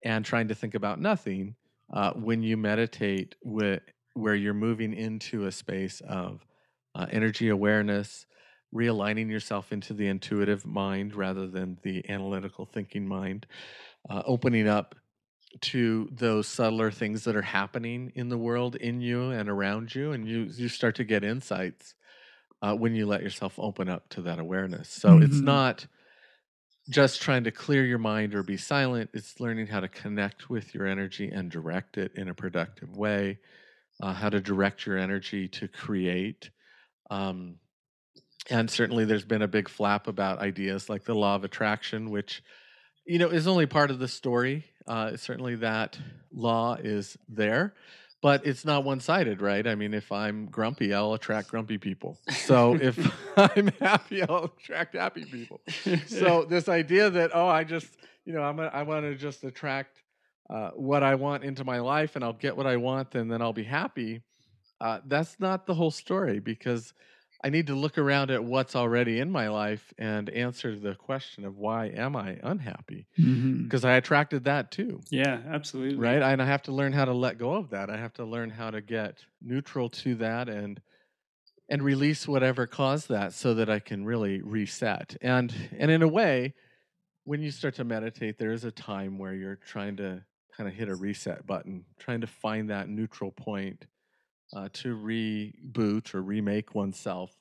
and 0.05 0.25
trying 0.25 0.49
to 0.49 0.55
think 0.55 0.75
about 0.75 1.01
nothing 1.01 1.57
uh, 1.93 2.13
when 2.15 2.43
you 2.43 2.57
meditate 2.57 3.35
with, 3.43 3.83
where 4.15 4.35
you're 4.35 4.55
moving 4.55 4.93
into 4.95 5.47
a 5.47 5.53
space 5.53 6.01
of 6.03 6.47
uh, 6.95 7.07
energy 7.11 7.49
awareness 7.49 8.27
realigning 8.75 9.31
yourself 9.31 9.73
into 9.73 9.95
the 9.95 10.07
intuitive 10.09 10.67
mind 10.67 11.15
rather 11.15 11.47
than 11.49 11.79
the 11.83 12.09
analytical 12.11 12.67
thinking 12.67 13.07
mind 13.09 13.47
uh, 14.11 14.23
opening 14.27 14.69
up 14.69 14.95
to 15.61 16.09
those 16.13 16.47
subtler 16.47 16.91
things 16.91 17.25
that 17.25 17.37
are 17.37 17.43
happening 17.43 18.13
in 18.15 18.29
the 18.29 18.39
world 18.39 18.77
in 18.77 19.01
you 19.01 19.31
and 19.31 19.49
around 19.49 19.95
you 19.95 20.13
and 20.13 20.29
you 20.29 20.43
you 20.43 20.69
start 20.69 20.95
to 20.97 21.05
get 21.05 21.25
insights 21.25 21.95
uh, 22.63 22.75
when 22.75 22.95
you 22.95 23.07
let 23.07 23.23
yourself 23.23 23.59
open 23.59 23.89
up 23.89 24.09
to 24.11 24.23
that 24.23 24.39
awareness 24.39 24.89
so 24.89 25.19
it's 25.19 25.43
Mhm. 25.43 25.43
not 25.43 25.87
just 26.89 27.21
trying 27.21 27.45
to 27.45 27.51
clear 27.51 27.85
your 27.85 27.99
mind 27.99 28.35
or 28.35 28.43
be 28.43 28.57
silent. 28.57 29.11
It's 29.13 29.41
learning 29.41 29.67
how 29.67 29.81
to 29.81 29.89
connect 29.89 30.49
with 30.49 30.75
your 30.75 30.87
energy 30.87 31.29
and 31.29 31.51
direct 31.51 31.99
it 31.99 32.13
in 32.15 32.29
a 32.29 32.35
productive 32.35 32.97
way, 32.97 33.39
uh, 34.03 34.15
how 34.15 34.31
to 34.31 34.41
direct 34.41 34.87
your 34.87 34.97
energy 34.99 35.49
to 35.49 35.69
create. 35.69 36.51
Um, 37.11 37.57
and 38.51 38.71
certainly 38.71 39.05
there's 39.05 39.25
been 39.25 39.43
a 39.43 39.49
big 39.49 39.69
flap 39.69 40.07
about 40.07 40.39
ideas 40.39 40.89
like 40.89 41.05
the 41.05 41.15
law 41.15 41.35
of 41.35 41.45
attraction, 41.45 42.11
which, 42.11 42.43
you 43.07 43.19
know, 43.19 43.29
is 43.29 43.47
only 43.47 43.67
part 43.67 43.91
of 43.91 43.99
the 43.99 44.09
story. 44.09 44.65
Uh, 44.87 45.17
certainly 45.17 45.57
that 45.57 45.99
law 46.33 46.75
is 46.75 47.19
there. 47.29 47.75
But 48.21 48.45
it's 48.45 48.65
not 48.65 48.83
one 48.83 48.99
sided, 48.99 49.41
right? 49.41 49.65
I 49.65 49.77
mean, 49.77 49.95
if 49.95 50.11
I'm 50.11 50.47
grumpy, 50.47 50.93
I'll 50.93 51.15
attract 51.15 51.49
grumpy 51.53 51.79
people. 51.79 52.19
So 52.31 52.75
if 52.75 52.99
I'm 53.37 53.69
happy, 53.81 54.23
I'll 54.23 54.53
attract 54.57 54.97
happy 54.97 55.25
people 55.25 55.61
so 56.07 56.45
this 56.45 56.69
idea 56.69 57.11
that 57.11 57.31
oh 57.35 57.47
i 57.47 57.65
just 57.65 57.89
you 58.25 58.33
know 58.33 58.43
i'm 58.43 58.59
a, 58.59 58.67
i 58.67 58.83
want 58.83 59.05
to 59.05 59.15
just 59.15 59.45
attract 59.45 60.03
uh, 60.51 60.71
what 60.71 61.03
i 61.03 61.15
want 61.15 61.45
into 61.45 61.65
my 61.65 61.79
life 61.79 62.17
and 62.17 62.25
i'll 62.25 62.33
get 62.33 62.57
what 62.57 62.67
i 62.67 62.77
want 62.77 63.15
and 63.15 63.31
then 63.31 63.43
i'll 63.43 63.53
be 63.53 63.65
happy 63.65 64.23
uh, 64.81 65.01
that's 65.07 65.41
not 65.41 65.67
the 65.67 65.75
whole 65.75 65.91
story 65.91 66.39
because 66.39 66.93
i 67.45 67.51
need 67.51 67.67
to 67.69 67.75
look 67.75 67.99
around 67.99 68.31
at 68.31 68.43
what's 68.43 68.75
already 68.75 69.21
in 69.21 69.31
my 69.31 69.49
life 69.49 69.93
and 69.99 70.29
answer 70.31 70.79
the 70.79 70.95
question 70.95 71.45
of 71.45 71.57
why 71.57 71.87
am 71.87 72.17
i 72.17 72.39
unhappy? 72.43 73.07
Mm-hmm. 73.19 73.65
Because 73.65 73.85
i 73.85 73.95
attracted 73.95 74.45
that 74.45 74.71
too. 74.71 75.01
Yeah, 75.11 75.41
absolutely. 75.49 75.97
right? 75.97 76.23
And 76.23 76.43
i 76.43 76.47
have 76.47 76.63
to 76.63 76.73
learn 76.73 76.93
how 76.93 77.05
to 77.05 77.13
let 77.13 77.39
go 77.39 77.55
of 77.55 77.71
that. 77.71 77.91
I 77.91 77.97
have 77.97 78.15
to 78.15 78.25
learn 78.25 78.51
how 78.51 78.71
to 78.71 78.81
get 78.81 79.25
neutral 79.43 79.89
to 79.91 80.15
that 80.17 80.49
and 80.49 80.81
and 81.69 81.83
release 81.83 82.27
whatever 82.27 82.67
caused 82.67 83.09
that 83.11 83.35
so 83.35 83.55
that 83.55 83.69
i 83.71 83.79
can 83.79 84.05
really 84.05 84.41
reset. 84.43 85.17
And 85.21 85.55
and 85.79 85.91
in 85.91 86.03
a 86.03 86.09
way 86.09 86.55
when 87.25 87.43
you 87.43 87.51
start 87.51 87.75
to 87.75 87.85
meditate 87.85 88.39
there 88.39 88.53
is 88.53 88.65
a 88.65 88.73
time 88.73 89.19
where 89.19 89.35
you're 89.35 89.57
trying 89.57 89.97
to 89.97 90.25
kind 90.57 90.69
of 90.69 90.75
hit 90.75 90.89
a 90.89 90.95
reset 90.95 91.47
button 91.47 91.85
trying 91.99 92.21
to 92.21 92.27
find 92.27 92.71
that 92.71 92.89
neutral 92.89 93.31
point 93.31 93.85
uh, 94.55 94.69
to 94.73 94.97
reboot 94.97 96.15
or 96.15 96.23
remake 96.23 96.75
oneself. 96.75 97.33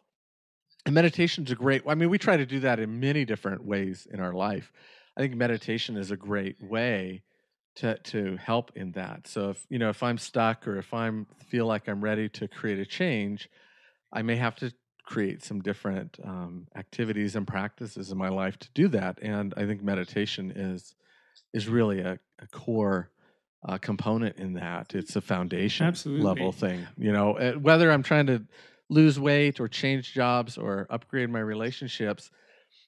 And 0.85 0.95
meditation's 0.95 1.51
a 1.51 1.55
great 1.55 1.83
i 1.87 1.95
mean 1.95 2.09
we 2.09 2.17
try 2.17 2.37
to 2.37 2.45
do 2.45 2.61
that 2.61 2.79
in 2.79 2.99
many 2.99 3.25
different 3.25 3.65
ways 3.65 4.07
in 4.11 4.19
our 4.19 4.33
life. 4.33 4.71
I 5.17 5.21
think 5.21 5.35
meditation 5.35 5.97
is 5.97 6.11
a 6.11 6.17
great 6.17 6.61
way 6.61 7.23
to 7.75 7.97
to 7.97 8.37
help 8.37 8.71
in 8.75 8.91
that. 8.93 9.27
So 9.27 9.49
if 9.49 9.65
you 9.69 9.79
know 9.79 9.89
if 9.89 10.01
i'm 10.01 10.17
stuck 10.17 10.67
or 10.67 10.77
if 10.77 10.93
i'm 10.93 11.27
feel 11.49 11.65
like 11.65 11.89
i'm 11.89 12.01
ready 12.01 12.29
to 12.29 12.47
create 12.47 12.79
a 12.79 12.85
change 12.85 13.49
i 14.13 14.21
may 14.21 14.35
have 14.35 14.55
to 14.57 14.71
create 15.05 15.41
some 15.41 15.61
different 15.61 16.17
um, 16.25 16.67
activities 16.75 17.37
and 17.37 17.47
practices 17.47 18.11
in 18.11 18.17
my 18.17 18.27
life 18.27 18.59
to 18.59 18.67
do 18.73 18.87
that. 18.89 19.19
And 19.21 19.53
i 19.57 19.65
think 19.65 19.83
meditation 19.83 20.51
is 20.55 20.95
is 21.53 21.67
really 21.67 21.99
a, 21.99 22.19
a 22.39 22.47
core 22.47 23.11
uh, 23.67 23.77
component 23.77 24.37
in 24.37 24.53
that. 24.53 24.95
It's 24.95 25.15
a 25.15 25.21
foundation 25.21 25.85
Absolutely. 25.85 26.25
level 26.25 26.51
thing. 26.51 26.87
You 26.97 27.11
know, 27.11 27.37
uh, 27.37 27.53
whether 27.53 27.91
I'm 27.91 28.03
trying 28.03 28.27
to 28.27 28.43
lose 28.89 29.19
weight 29.19 29.59
or 29.59 29.67
change 29.67 30.13
jobs 30.13 30.57
or 30.57 30.87
upgrade 30.89 31.29
my 31.29 31.39
relationships, 31.41 32.31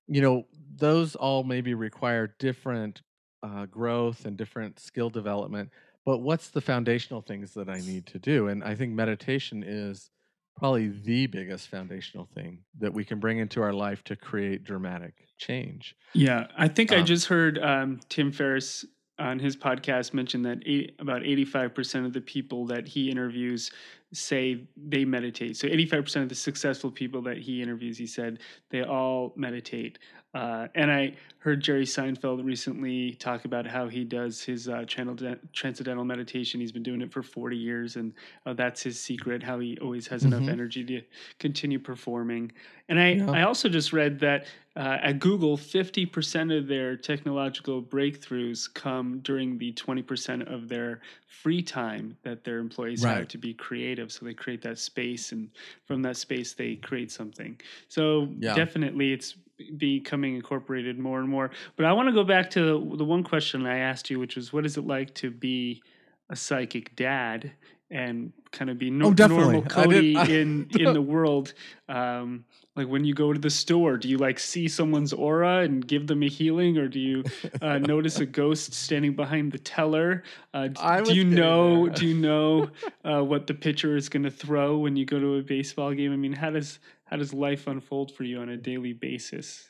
you 0.07 0.21
know, 0.21 0.45
those 0.75 1.15
all 1.15 1.43
maybe 1.43 1.73
require 1.73 2.33
different 2.39 3.01
uh, 3.43 3.65
growth 3.65 4.25
and 4.25 4.37
different 4.37 4.79
skill 4.79 5.09
development. 5.09 5.69
But 6.05 6.19
what's 6.19 6.49
the 6.49 6.61
foundational 6.61 7.21
things 7.21 7.53
that 7.53 7.69
I 7.69 7.81
need 7.81 8.05
to 8.07 8.19
do? 8.19 8.47
And 8.47 8.63
I 8.63 8.75
think 8.75 8.93
meditation 8.93 9.63
is 9.63 10.09
probably 10.57 10.87
the 10.87 11.27
biggest 11.27 11.67
foundational 11.67 12.27
thing 12.33 12.63
that 12.79 12.93
we 12.93 13.05
can 13.05 13.19
bring 13.19 13.37
into 13.37 13.61
our 13.61 13.73
life 13.73 14.03
to 14.05 14.15
create 14.15 14.63
dramatic 14.63 15.13
change. 15.37 15.95
Yeah, 16.13 16.47
I 16.57 16.67
think 16.67 16.91
I 16.91 16.97
Um, 16.99 17.05
just 17.05 17.27
heard 17.27 17.59
um, 17.59 17.99
Tim 18.09 18.31
Ferriss 18.31 18.85
on 19.19 19.39
his 19.39 19.55
podcast 19.55 20.13
mentioned 20.13 20.45
that 20.45 20.63
eight, 20.65 20.95
about 20.99 21.21
85% 21.21 22.05
of 22.05 22.13
the 22.13 22.21
people 22.21 22.65
that 22.67 22.87
he 22.87 23.09
interviews 23.09 23.71
say 24.11 24.61
they 24.75 25.05
meditate. 25.05 25.55
So 25.57 25.67
85% 25.67 26.23
of 26.23 26.29
the 26.29 26.35
successful 26.35 26.89
people 26.91 27.21
that 27.23 27.37
he 27.37 27.61
interviews, 27.61 27.97
he 27.97 28.07
said 28.07 28.39
they 28.69 28.83
all 28.83 29.33
meditate. 29.35 29.99
Uh, 30.35 30.67
and 30.75 30.91
I 30.91 31.15
heard 31.39 31.59
Jerry 31.61 31.85
Seinfeld 31.85 32.43
recently 32.45 33.13
talk 33.15 33.45
about 33.45 33.65
how 33.65 33.87
he 33.87 34.03
does 34.03 34.43
his 34.43 34.69
uh, 34.69 34.85
transcendental 34.87 36.05
meditation. 36.05 36.59
He's 36.59 36.71
been 36.71 36.83
doing 36.83 37.01
it 37.01 37.11
for 37.11 37.23
40 37.23 37.57
years, 37.57 37.95
and 37.95 38.13
uh, 38.45 38.53
that's 38.53 38.83
his 38.83 38.99
secret, 38.99 39.41
how 39.41 39.57
he 39.57 39.75
always 39.81 40.05
has 40.07 40.23
enough 40.25 40.43
Mhm. 40.43 40.49
energy 40.49 40.83
to 40.85 41.01
continue 41.39 41.79
performing. 41.79 42.51
And 42.89 42.99
I, 42.99 43.13
Yeah. 43.13 43.31
I 43.31 43.41
also 43.43 43.69
just 43.69 43.91
read 43.91 44.19
that 44.19 44.45
uh, 44.75 44.97
at 45.01 45.19
Google, 45.19 45.57
50% 45.57 46.51
of 46.57 46.67
their 46.67 46.95
technological 46.95 47.81
breakthroughs 47.83 48.71
come 48.73 49.19
during 49.19 49.57
the 49.57 49.73
20% 49.73 50.43
of 50.43 50.69
their 50.69 51.01
free 51.27 51.61
time 51.61 52.15
that 52.23 52.45
their 52.45 52.59
employees 52.59 53.03
have 53.17 53.27
to 53.29 53.37
be 53.37 53.53
creative. 53.53 53.98
So 54.07 54.25
they 54.25 54.33
create 54.33 54.61
that 54.63 54.77
space, 54.79 55.31
and 55.31 55.49
from 55.85 56.01
that 56.03 56.17
space, 56.17 56.53
they 56.53 56.75
create 56.75 57.11
something. 57.11 57.59
So 57.87 58.29
Yeah. 58.39 58.53
definitely 58.55 59.11
it's 59.13 59.35
becoming 59.77 60.35
incorporated 60.35 60.97
more 60.97 61.19
and 61.19 61.27
more. 61.27 61.51
But 61.75 61.85
I 61.85 61.91
want 61.93 62.07
to 62.07 62.13
go 62.13 62.23
back 62.23 62.49
to 62.51 62.61
the, 62.61 62.97
the 62.97 63.03
one 63.05 63.23
question 63.23 63.65
I 63.65 63.77
asked 63.79 64.09
you, 64.09 64.19
which 64.19 64.35
was 64.35 64.53
what 64.53 64.65
is 64.65 64.77
it 64.77 64.85
like 64.87 65.13
to 65.15 65.31
be 65.31 65.81
a 66.29 66.35
psychic 66.35 66.95
dad? 66.95 67.51
And 67.91 68.31
kind 68.51 68.69
of 68.69 68.77
be 68.77 68.91
nor- 68.91 69.09
Oh, 69.19 69.27
normal 69.27 69.63
Cody 69.63 70.13
didn't- 70.13 70.17
I- 70.17 70.25
in 70.41 70.67
in 70.79 70.93
the 70.93 71.01
world. 71.13 71.53
Um, 71.87 72.45
like 72.75 72.87
when 72.87 73.03
you 73.03 73.13
go 73.15 73.33
to 73.33 73.39
the 73.39 73.49
store, 73.49 73.97
do 73.97 74.07
you 74.07 74.17
like 74.17 74.37
see 74.39 74.67
someone's 74.67 75.11
aura 75.11 75.61
and 75.63 75.85
give 75.85 76.05
them 76.05 76.21
a 76.21 76.27
healing, 76.27 76.77
or 76.77 76.87
do 76.87 76.99
you 76.99 77.23
uh, 77.61 77.77
notice 77.93 78.19
a 78.19 78.25
ghost 78.27 78.73
standing 78.73 79.15
behind 79.15 79.51
the 79.51 79.57
teller? 79.57 80.23
Uh, 80.53 80.67
d- 80.67 80.75
I 80.79 81.01
do 81.01 81.15
you 81.15 81.23
know? 81.25 81.89
Do 81.89 82.05
you 82.07 82.13
know 82.15 82.69
uh, 83.03 83.23
what 83.23 83.47
the 83.47 83.53
pitcher 83.55 83.97
is 83.97 84.07
going 84.07 84.23
to 84.23 84.31
throw 84.31 84.77
when 84.77 84.95
you 84.95 85.05
go 85.05 85.19
to 85.19 85.35
a 85.37 85.41
baseball 85.41 85.91
game? 85.93 86.13
I 86.13 86.15
mean, 86.15 86.33
how 86.33 86.51
does 86.51 86.77
how 87.05 87.17
does 87.17 87.33
life 87.33 87.65
unfold 87.67 88.11
for 88.13 88.23
you 88.23 88.39
on 88.39 88.49
a 88.49 88.55
daily 88.57 88.93
basis? 88.93 89.68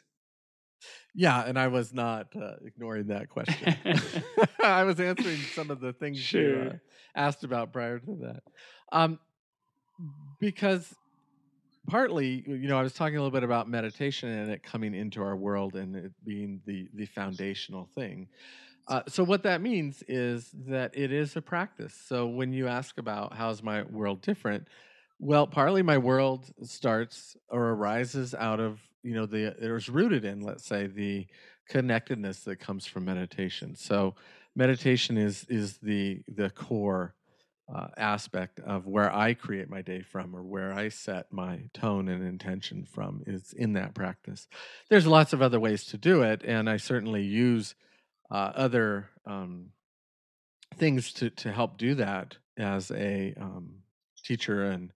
Yeah, 1.20 1.44
and 1.46 1.60
I 1.60 1.68
was 1.68 1.94
not 1.94 2.34
uh, 2.34 2.54
ignoring 2.66 3.08
that 3.08 3.28
question. 3.28 3.76
I 4.64 4.86
was 4.86 5.02
answering 5.02 5.36
some 5.54 5.70
of 5.70 5.82
the 5.82 5.92
things 5.92 6.32
you 6.32 6.72
uh, 6.72 6.74
asked 7.14 7.44
about 7.44 7.74
prior 7.74 8.00
to 8.00 8.16
that. 8.22 8.44
Um, 8.94 9.20
because 10.40 10.96
partly, 11.88 12.46
you 12.48 12.70
know, 12.70 12.80
I 12.80 12.84
was 12.84 12.94
talking 12.94 13.18
a 13.18 13.20
little 13.20 13.38
bit 13.38 13.44
about 13.44 13.68
meditation 13.68 14.30
and 14.30 14.50
it 14.50 14.64
coming 14.64 14.96
into 14.96 15.22
our 15.22 15.36
world 15.36 15.76
and 15.76 15.94
it 15.94 16.14
being 16.24 16.62
the 16.66 16.88
the 16.94 17.06
foundational 17.08 17.90
thing. 17.96 18.30
Uh, 18.88 19.02
so 19.10 19.22
what 19.22 19.44
that 19.44 19.60
means 19.60 20.02
is 20.08 20.50
that 20.70 20.98
it 20.98 21.12
is 21.12 21.36
a 21.36 21.42
practice. 21.42 21.94
So 22.08 22.28
when 22.28 22.54
you 22.54 22.70
ask 22.70 22.98
about 22.98 23.34
how's 23.34 23.62
my 23.62 23.84
world 23.84 24.22
different, 24.22 24.70
well, 25.20 25.48
partly 25.48 25.82
my 25.82 25.98
world 25.98 26.46
starts 26.64 27.36
or 27.50 27.72
arises 27.72 28.34
out 28.34 28.62
of 28.62 28.80
you 29.04 29.14
know 29.14 29.26
the 29.26 29.56
was 29.62 29.90
rooted 29.90 30.26
in 30.26 30.42
let's 30.42 30.66
say 30.66 30.88
the 30.88 31.28
connectedness 31.70 32.42
that 32.42 32.58
comes 32.58 32.86
from 32.86 33.06
meditation. 33.06 33.76
So 33.76 34.16
meditation 34.56 35.18
is 35.18 35.46
is 35.50 35.78
the 35.78 36.22
the 36.28 36.50
core 36.50 37.16
uh, 37.74 37.88
aspect 37.98 38.60
of 38.62 38.88
where 38.88 39.14
I 39.14 39.36
create 39.36 39.70
my 39.70 39.82
day 39.82 40.02
from 40.02 40.36
or 40.36 40.42
where 40.44 40.74
I 40.74 40.90
set 40.90 41.32
my 41.32 41.70
tone 41.74 42.10
and 42.10 42.28
intention 42.28 42.84
from 42.84 43.22
is 43.28 43.54
in 43.54 43.74
that 43.74 43.94
practice. 43.94 44.48
There's 44.90 45.06
lots 45.06 45.34
of 45.34 45.42
other 45.42 45.60
ways 45.60 45.86
to 45.86 45.98
do 45.98 46.24
it, 46.24 46.42
and 46.44 46.68
I 46.70 46.78
certainly 46.78 47.24
use 47.24 47.76
uh, 48.32 48.52
other 48.56 49.10
um, 49.26 49.68
things 50.76 51.14
to 51.14 51.30
to 51.30 51.52
help 51.52 51.78
do 51.78 51.96
that 51.96 52.38
as 52.58 52.92
a 52.92 53.34
um, 53.40 53.84
teacher 54.24 54.64
and 54.64 54.92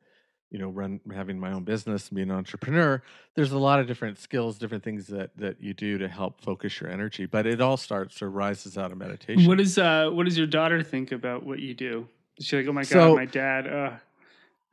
you 0.53 0.59
know 0.59 0.69
run 0.69 1.01
having 1.13 1.37
my 1.39 1.51
own 1.51 1.63
business 1.63 2.07
and 2.09 2.15
being 2.15 2.29
an 2.29 2.35
entrepreneur 2.37 3.01
there's 3.35 3.51
a 3.51 3.57
lot 3.57 3.79
of 3.79 3.87
different 3.87 4.17
skills 4.19 4.57
different 4.59 4.83
things 4.83 5.07
that 5.07 5.35
that 5.35 5.59
you 5.61 5.73
do 5.73 5.97
to 5.97 6.07
help 6.07 6.39
focus 6.39 6.79
your 6.79 6.89
energy 6.89 7.25
but 7.25 7.45
it 7.47 7.59
all 7.59 7.75
starts 7.75 8.21
or 8.21 8.29
rises 8.29 8.77
out 8.77 8.91
of 8.91 8.97
meditation 8.97 9.47
What 9.47 9.57
does 9.57 9.77
uh, 9.77 10.09
what 10.11 10.25
does 10.25 10.37
your 10.37 10.47
daughter 10.47 10.83
think 10.83 11.11
about 11.11 11.43
what 11.43 11.57
you 11.59 11.73
do? 11.73 12.07
Is 12.37 12.45
she 12.45 12.57
like, 12.57 12.67
oh 12.67 12.71
my 12.73 12.83
god, 12.83 12.87
So- 12.89 13.15
my 13.15 13.25
dad? 13.25 13.67
Uh. 13.67 13.91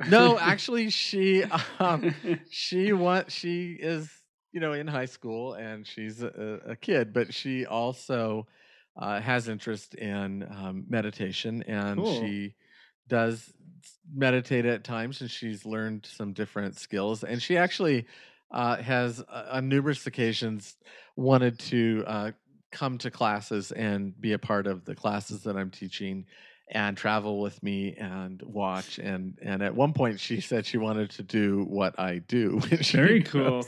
no 0.08 0.38
actually 0.52 0.90
she 0.90 1.44
um 1.78 2.14
she 2.50 2.92
want 2.92 3.32
she 3.32 3.72
is 3.80 4.08
you 4.52 4.60
know 4.60 4.72
in 4.74 4.86
high 4.86 5.06
school 5.06 5.54
and 5.54 5.86
she's 5.86 6.22
a, 6.22 6.60
a 6.66 6.76
kid 6.76 7.12
but 7.12 7.32
she 7.32 7.64
also 7.66 8.46
uh, 8.96 9.20
has 9.20 9.48
interest 9.48 9.94
in 9.94 10.42
um, 10.42 10.84
meditation 10.88 11.62
and 11.62 11.98
Cool. 12.00 12.20
she 12.20 12.54
does 13.08 13.52
meditate 14.14 14.64
at 14.66 14.84
times 14.84 15.20
and 15.20 15.30
she's 15.30 15.64
learned 15.64 16.06
some 16.10 16.32
different 16.32 16.76
skills 16.76 17.22
and 17.24 17.42
she 17.42 17.56
actually 17.56 18.06
uh, 18.50 18.76
has 18.76 19.20
uh, 19.28 19.46
on 19.52 19.68
numerous 19.68 20.06
occasions 20.06 20.76
wanted 21.16 21.58
to 21.58 22.02
uh, 22.06 22.30
come 22.72 22.98
to 22.98 23.10
classes 23.10 23.72
and 23.72 24.18
be 24.20 24.32
a 24.32 24.38
part 24.38 24.66
of 24.66 24.84
the 24.84 24.94
classes 24.94 25.42
that 25.44 25.56
i'm 25.56 25.70
teaching 25.70 26.24
and 26.72 26.96
travel 26.96 27.40
with 27.40 27.60
me 27.64 27.94
and 27.96 28.40
watch 28.42 28.98
and 28.98 29.36
and 29.42 29.60
at 29.60 29.74
one 29.74 29.92
point 29.92 30.20
she 30.20 30.40
said 30.40 30.64
she 30.64 30.78
wanted 30.78 31.10
to 31.10 31.24
do 31.24 31.64
what 31.64 31.98
I 31.98 32.18
do. 32.18 32.60
Very 32.92 33.22
cool. 33.24 33.62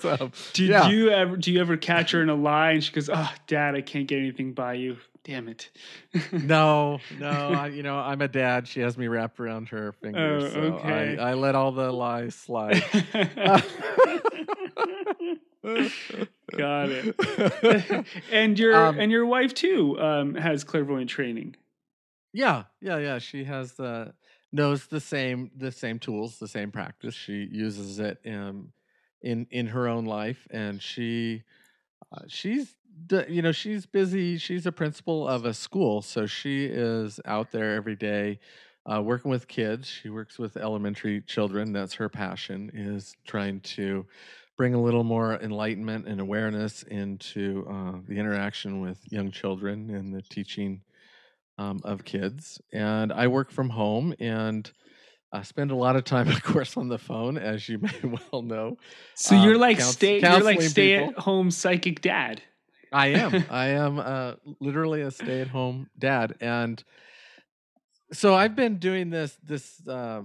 Did 0.52 0.68
Yeah. 0.70 0.88
you 0.88 1.10
ever 1.10 1.36
do 1.36 1.50
you 1.50 1.60
ever 1.60 1.76
catch 1.76 2.12
her 2.12 2.22
in 2.22 2.28
a 2.28 2.36
lie 2.36 2.70
and 2.70 2.84
she 2.84 2.92
goes, 2.92 3.10
"Oh, 3.12 3.32
Dad, 3.48 3.74
I 3.74 3.80
can't 3.80 4.06
get 4.06 4.20
anything 4.20 4.52
by 4.52 4.74
you. 4.74 4.98
Damn 5.24 5.48
it." 5.48 5.70
No, 6.32 6.98
no, 7.18 7.28
I, 7.28 7.68
you 7.68 7.82
know 7.82 7.96
I'm 7.96 8.20
a 8.22 8.28
dad. 8.28 8.66
She 8.66 8.80
has 8.80 8.98
me 8.98 9.06
wrapped 9.08 9.38
around 9.40 9.68
her 9.68 9.92
fingers, 9.92 10.44
Oh, 10.44 10.48
so 10.50 10.60
okay. 10.60 11.16
I, 11.18 11.30
I 11.30 11.34
let 11.34 11.54
all 11.54 11.72
the 11.72 11.92
lies 11.92 12.34
slide. 12.34 12.82
Got 15.62 16.90
it. 16.90 18.06
and 18.32 18.58
your 18.58 18.74
Um, 18.74 18.98
and 19.00 19.10
your 19.12 19.24
wife 19.26 19.54
too 19.54 19.98
um, 20.00 20.34
has 20.34 20.64
clairvoyant 20.64 21.08
training. 21.08 21.56
Yeah, 22.32 22.64
yeah, 22.80 22.98
yeah. 22.98 23.18
She 23.18 23.44
has 23.44 23.72
the 23.74 24.14
knows 24.52 24.86
the 24.86 25.00
same 25.00 25.50
the 25.56 25.70
same 25.72 25.98
tools, 25.98 26.38
the 26.38 26.48
same 26.48 26.72
practice. 26.72 27.14
She 27.14 27.48
uses 27.50 27.98
it 27.98 28.18
in 28.24 28.72
in 29.22 29.46
in 29.50 29.68
her 29.68 29.86
own 29.88 30.04
life, 30.04 30.46
and 30.50 30.82
she 30.82 31.44
uh, 32.12 32.22
she's 32.26 32.74
you 33.28 33.42
know 33.42 33.52
she's 33.52 33.86
busy. 33.86 34.38
She's 34.38 34.66
a 34.66 34.72
principal 34.72 35.28
of 35.28 35.44
a 35.44 35.54
school, 35.54 36.02
so 36.02 36.26
she 36.26 36.66
is 36.66 37.20
out 37.24 37.50
there 37.50 37.74
every 37.74 37.96
day. 37.96 38.38
Uh, 38.84 39.00
working 39.00 39.30
with 39.30 39.46
kids, 39.46 39.86
she 39.86 40.08
works 40.08 40.38
with 40.38 40.56
elementary 40.56 41.20
children. 41.20 41.72
That's 41.72 41.94
her 41.94 42.08
passion 42.08 42.70
is 42.74 43.14
trying 43.24 43.60
to 43.60 44.06
bring 44.56 44.74
a 44.74 44.82
little 44.82 45.04
more 45.04 45.34
enlightenment 45.40 46.06
and 46.08 46.20
awareness 46.20 46.82
into 46.82 47.66
uh, 47.70 47.98
the 48.06 48.18
interaction 48.18 48.80
with 48.80 48.98
young 49.10 49.30
children 49.30 49.90
and 49.90 50.12
the 50.12 50.22
teaching 50.22 50.82
um, 51.58 51.80
of 51.84 52.04
kids. 52.04 52.60
And 52.72 53.12
I 53.12 53.28
work 53.28 53.50
from 53.50 53.70
home 53.70 54.14
and 54.18 54.70
I 55.32 55.42
spend 55.42 55.70
a 55.70 55.76
lot 55.76 55.96
of 55.96 56.04
time, 56.04 56.28
of 56.36 56.42
course, 56.42 56.76
on 56.76 56.88
the 56.88 56.98
phone, 56.98 57.38
as 57.38 57.68
you 57.68 57.78
may 57.80 58.18
well 58.32 58.42
know. 58.42 58.78
So 59.14 59.36
um, 59.36 59.44
you're 59.44 59.58
like 59.58 59.78
couns- 59.78 59.92
stay 59.92 60.20
you're 60.20 60.42
like 60.42 60.60
stay 60.60 60.98
people. 60.98 61.10
at 61.10 61.18
home 61.18 61.50
psychic 61.50 62.00
dad. 62.00 62.42
I 62.92 63.08
am. 63.08 63.44
I 63.50 63.66
am 63.68 63.98
uh, 63.98 64.34
literally 64.60 65.02
a 65.02 65.10
stay-at-home 65.10 65.88
dad, 65.98 66.34
and 66.40 66.82
so 68.12 68.34
I've 68.34 68.54
been 68.56 68.78
doing 68.78 69.10
this 69.10 69.38
this 69.42 69.86
uh, 69.88 70.22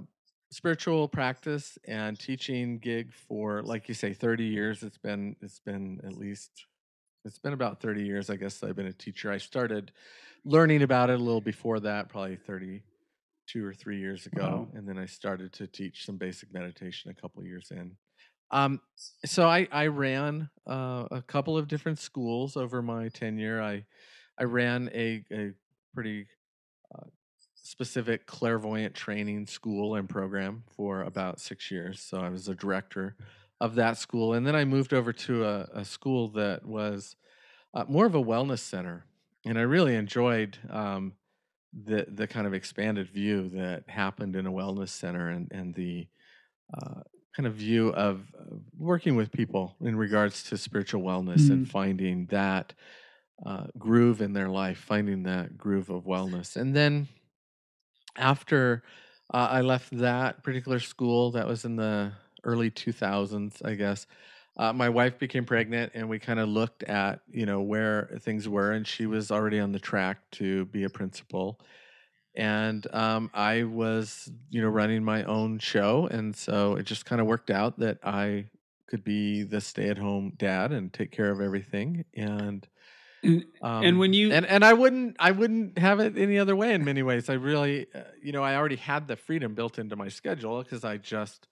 spiritual 0.51 1.07
practice 1.07 1.78
and 1.88 2.20
teaching 2.20 2.80
gig 2.80 3.13
for, 3.13 3.61
like 3.63 3.88
you 3.88 3.93
say, 3.95 4.13
thirty 4.13 4.45
years. 4.45 4.84
It's 4.84 4.97
been 4.97 5.36
it's 5.41 5.59
been 5.59 6.01
at 6.05 6.13
least 6.18 6.65
it's 7.26 7.39
been 7.39 7.53
about 7.53 7.80
thirty 7.82 8.03
years, 8.03 8.30
I 8.30 8.36
guess. 8.36 8.63
I've 8.63 8.76
been 8.76 8.88
a 8.88 8.93
teacher. 8.93 9.32
I 9.32 9.38
started 9.38 9.91
learning 10.45 10.82
about 10.82 11.09
it 11.09 11.20
a 11.20 11.24
little 11.24 11.41
before 11.41 11.80
that, 11.82 12.09
probably 12.09 12.36
thirty-two 12.36 13.65
or 13.65 13.74
three 13.74 13.99
years 13.99 14.26
ago, 14.26 14.41
Wow. 14.41 14.68
and 14.74 14.88
then 14.88 14.97
I 14.97 15.05
started 15.05 15.53
to 15.53 15.68
teach 15.68 16.05
some 16.05 16.18
basic 16.18 16.53
meditation 16.53 17.11
a 17.11 17.13
couple 17.22 17.43
years 17.43 17.72
in. 17.72 17.95
Um, 18.52 18.82
so 19.26 19.48
I 19.48 19.68
I 19.72 19.88
ran 19.88 20.50
uh, 20.66 21.06
a 21.12 21.22
couple 21.22 21.58
of 21.58 21.68
different 21.68 22.00
schools 22.00 22.58
over 22.58 22.82
my 22.82 23.10
tenure. 23.10 23.62
I 23.62 23.86
I 24.38 24.43
ran 24.43 24.89
a 24.93 25.24
a 25.32 25.52
pretty 25.93 26.28
uh, 26.95 27.08
specific 27.56 28.26
clairvoyant 28.26 28.95
training 28.95 29.45
school 29.48 29.95
and 29.95 30.08
program 30.08 30.64
for 30.76 31.02
about 31.02 31.39
six 31.39 31.70
years. 31.70 32.02
So 32.02 32.20
I 32.20 32.30
was 32.30 32.48
a 32.48 32.56
director 32.56 33.16
of 33.60 33.76
that 33.76 33.98
school. 33.98 34.34
And 34.34 34.45
then 34.45 34.56
I 34.56 34.66
moved 34.66 34.93
over 34.93 35.12
to 35.12 35.45
a, 35.45 35.68
a 35.74 35.86
school 35.86 36.30
that 36.30 36.66
was 36.66 37.16
uh, 37.74 37.86
more 37.88 38.06
of 38.06 38.16
a 38.16 38.24
wellness 38.24 38.60
center. 38.60 39.06
And 39.45 39.58
I 39.58 39.64
really 39.64 39.95
enjoyed 39.95 40.58
um, 40.70 41.14
the, 41.74 42.06
the 42.10 42.28
kind 42.28 42.48
of 42.48 42.54
expanded 42.54 43.10
view 43.10 43.50
that 43.50 43.84
happened 43.88 44.36
in 44.36 44.45
a 44.45 44.52
wellness 44.52 44.89
center 44.89 45.30
and, 45.30 45.52
and 45.52 45.74
the 45.74 46.08
uh, 46.74 47.02
kind 47.38 47.45
of 47.45 47.53
view 47.53 47.89
of 47.89 48.21
working 48.79 49.15
with 49.15 49.31
people 49.31 49.75
in 49.81 49.95
regards 49.95 50.41
to 50.41 50.57
spiritual 50.57 51.03
wellness 51.03 51.41
mm-hmm. 51.41 51.53
and 51.53 51.69
finding 51.69 52.25
that 52.25 52.73
uh, 53.45 53.67
groove 53.77 54.21
in 54.21 54.33
their 54.33 54.49
life, 54.49 54.79
finding 54.79 55.21
that 55.21 55.55
groove 55.55 55.91
of 55.91 56.05
wellness. 56.05 56.55
And 56.55 56.75
then 56.75 57.07
after 58.15 58.81
uh, 59.31 59.49
I 59.51 59.61
left 59.61 59.95
that 59.99 60.41
particular 60.41 60.79
school, 60.79 61.29
that 61.31 61.45
was 61.45 61.63
in 61.63 61.75
the 61.75 62.11
early 62.43 62.71
2000s, 62.71 63.63
I 63.63 63.75
guess. 63.75 64.07
Uh, 64.57 64.73
my 64.73 64.89
wife 64.89 65.19
became 65.19 65.45
pregnant, 65.45 65.91
and 65.93 66.09
we 66.09 66.17
kind 66.17 66.39
of 66.39 66.49
looked 66.49 66.81
at 66.83 67.19
you 67.29 67.45
know 67.45 67.61
where 67.61 68.09
things 68.21 68.49
were, 68.49 68.71
and 68.71 68.88
she 68.88 69.05
was 69.05 69.29
already 69.29 69.59
on 69.59 69.71
the 69.71 69.79
track 69.79 70.17
to 70.31 70.65
be 70.65 70.83
a 70.85 70.89
principal, 70.89 71.59
and 72.38 72.85
um, 72.93 73.31
I 73.33 73.63
was 73.63 74.31
you 74.49 74.61
know 74.61 74.69
running 74.69 75.03
my 75.03 75.23
own 75.23 75.59
show, 75.59 76.07
and 76.09 76.35
so 76.35 76.75
it 76.75 76.83
just 76.83 77.05
kind 77.05 77.19
of 77.19 77.27
worked 77.27 77.49
out 77.49 77.79
that 77.79 77.97
I 78.03 78.45
could 78.88 79.03
be 79.03 79.43
the 79.43 79.59
stay-at-home 79.59 80.33
dad 80.38 80.71
and 80.71 80.93
take 80.93 81.11
care 81.11 81.31
of 81.31 81.41
everything, 81.41 82.05
and 82.15 82.65
and, 83.23 83.45
um, 83.61 83.83
and 83.83 83.99
when 83.99 84.13
you 84.13 84.31
and 84.31 84.45
and 84.45 84.63
I 84.63 84.73
wouldn't 84.73 85.17
I 85.19 85.31
wouldn't 85.31 85.79
have 85.79 85.99
it 85.99 86.17
any 86.17 86.38
other 86.38 86.55
way 86.55 86.73
in 86.73 86.85
many 86.85 87.01
ways. 87.01 87.27
I 87.29 87.33
really 87.33 87.88
uh, 87.93 88.01
you 88.21 88.31
know 88.31 88.43
I 88.43 88.55
already 88.55 88.75
had 88.75 89.07
the 89.07 89.15
freedom 89.15 89.55
built 89.55 89.79
into 89.79 89.95
my 89.95 90.07
schedule 90.07 90.61
because 90.61 90.83
I 90.83 90.97
just 90.97 91.47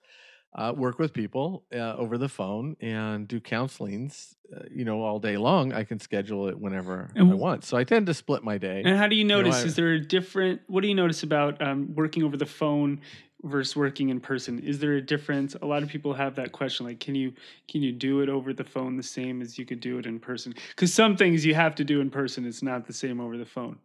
uh, 0.56 0.72
work 0.74 0.98
with 0.98 1.12
people 1.12 1.64
uh, 1.72 1.94
over 1.96 2.18
the 2.18 2.28
phone 2.28 2.76
and 2.80 3.28
do 3.28 3.40
counselings. 3.40 4.34
Uh, 4.54 4.60
you 4.70 4.84
know, 4.84 5.02
all 5.02 5.18
day 5.18 5.36
long. 5.36 5.72
I 5.72 5.82
can 5.82 5.98
schedule 5.98 6.46
it 6.46 6.56
whenever 6.56 7.10
and, 7.16 7.32
I 7.32 7.34
want. 7.34 7.64
So 7.64 7.76
I 7.76 7.82
tend 7.82 8.06
to 8.06 8.14
split 8.14 8.44
my 8.44 8.58
day. 8.58 8.80
And 8.84 8.96
how 8.96 9.08
do 9.08 9.16
you 9.16 9.24
notice? 9.24 9.56
You 9.56 9.60
know, 9.60 9.64
I, 9.64 9.66
is 9.66 9.74
there 9.74 9.92
a 9.94 10.00
different? 10.00 10.60
What 10.68 10.82
do 10.82 10.88
you 10.88 10.94
notice 10.94 11.24
about 11.24 11.60
um, 11.60 11.92
working 11.96 12.22
over 12.22 12.36
the 12.36 12.46
phone 12.46 13.00
versus 13.42 13.76
working 13.76 14.08
in 14.08 14.18
person 14.18 14.58
is 14.60 14.78
there 14.78 14.94
a 14.94 15.00
difference 15.00 15.54
a 15.60 15.66
lot 15.66 15.82
of 15.82 15.88
people 15.88 16.14
have 16.14 16.34
that 16.34 16.52
question 16.52 16.86
like 16.86 16.98
can 16.98 17.14
you 17.14 17.32
can 17.68 17.82
you 17.82 17.92
do 17.92 18.20
it 18.20 18.28
over 18.28 18.52
the 18.52 18.64
phone 18.64 18.96
the 18.96 19.02
same 19.02 19.42
as 19.42 19.58
you 19.58 19.66
could 19.66 19.78
do 19.78 19.98
it 19.98 20.06
in 20.06 20.18
person 20.18 20.54
because 20.70 20.92
some 20.92 21.16
things 21.16 21.44
you 21.44 21.54
have 21.54 21.74
to 21.74 21.84
do 21.84 22.00
in 22.00 22.10
person 22.10 22.46
it's 22.46 22.62
not 22.62 22.86
the 22.86 22.92
same 22.92 23.20
over 23.20 23.36
the 23.36 23.44
phone 23.44 23.78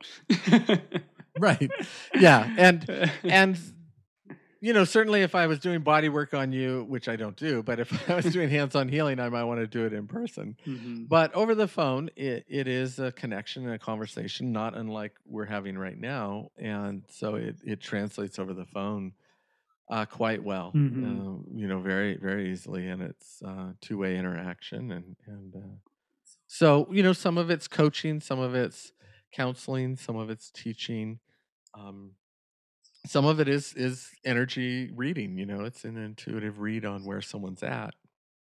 right 1.39 1.69
yeah 2.15 2.49
and 2.57 2.89
and 3.23 3.59
you 4.61 4.71
know 4.71 4.85
certainly 4.85 5.21
if 5.21 5.35
i 5.35 5.47
was 5.47 5.59
doing 5.59 5.81
body 5.81 6.07
work 6.07 6.33
on 6.33 6.53
you 6.53 6.85
which 6.87 7.09
i 7.09 7.15
don't 7.15 7.35
do 7.35 7.61
but 7.61 7.79
if 7.79 8.09
i 8.09 8.15
was 8.15 8.25
doing 8.25 8.49
hands-on 8.57 8.87
healing 8.87 9.19
i 9.19 9.27
might 9.27 9.43
want 9.43 9.59
to 9.59 9.67
do 9.67 9.85
it 9.85 9.91
in 9.91 10.07
person 10.07 10.55
mm-hmm. 10.65 11.03
but 11.05 11.33
over 11.33 11.53
the 11.53 11.67
phone 11.67 12.09
it, 12.15 12.45
it 12.47 12.67
is 12.67 12.99
a 12.99 13.11
connection 13.11 13.65
and 13.65 13.73
a 13.73 13.79
conversation 13.79 14.51
not 14.51 14.77
unlike 14.77 15.13
we're 15.25 15.45
having 15.45 15.77
right 15.77 15.99
now 15.99 16.49
and 16.57 17.03
so 17.09 17.35
it, 17.35 17.55
it 17.65 17.81
translates 17.81 18.39
over 18.39 18.53
the 18.53 18.65
phone 18.65 19.11
uh, 19.91 20.05
quite 20.05 20.41
well. 20.41 20.71
Mm-hmm. 20.73 21.03
Uh, 21.03 21.33
you 21.53 21.67
know, 21.67 21.81
very 21.81 22.15
very 22.15 22.49
easily, 22.49 22.87
and 22.87 23.01
it's 23.01 23.41
uh, 23.45 23.73
two 23.81 23.97
way 23.97 24.17
interaction, 24.17 24.91
and 24.91 25.15
and 25.27 25.55
uh, 25.55 25.75
so 26.47 26.87
you 26.91 27.03
know, 27.03 27.13
some 27.13 27.37
of 27.37 27.51
it's 27.51 27.67
coaching, 27.67 28.21
some 28.21 28.39
of 28.39 28.55
it's 28.55 28.93
counseling, 29.33 29.97
some 29.97 30.15
of 30.15 30.29
it's 30.29 30.49
teaching. 30.49 31.19
Um, 31.77 32.11
some 33.05 33.25
of 33.25 33.39
it 33.39 33.47
is 33.47 33.73
is 33.73 34.09
energy 34.25 34.91
reading. 34.95 35.37
You 35.37 35.45
know, 35.45 35.63
it's 35.63 35.83
an 35.83 35.97
intuitive 35.97 36.59
read 36.59 36.85
on 36.85 37.03
where 37.03 37.21
someone's 37.21 37.63
at. 37.63 37.93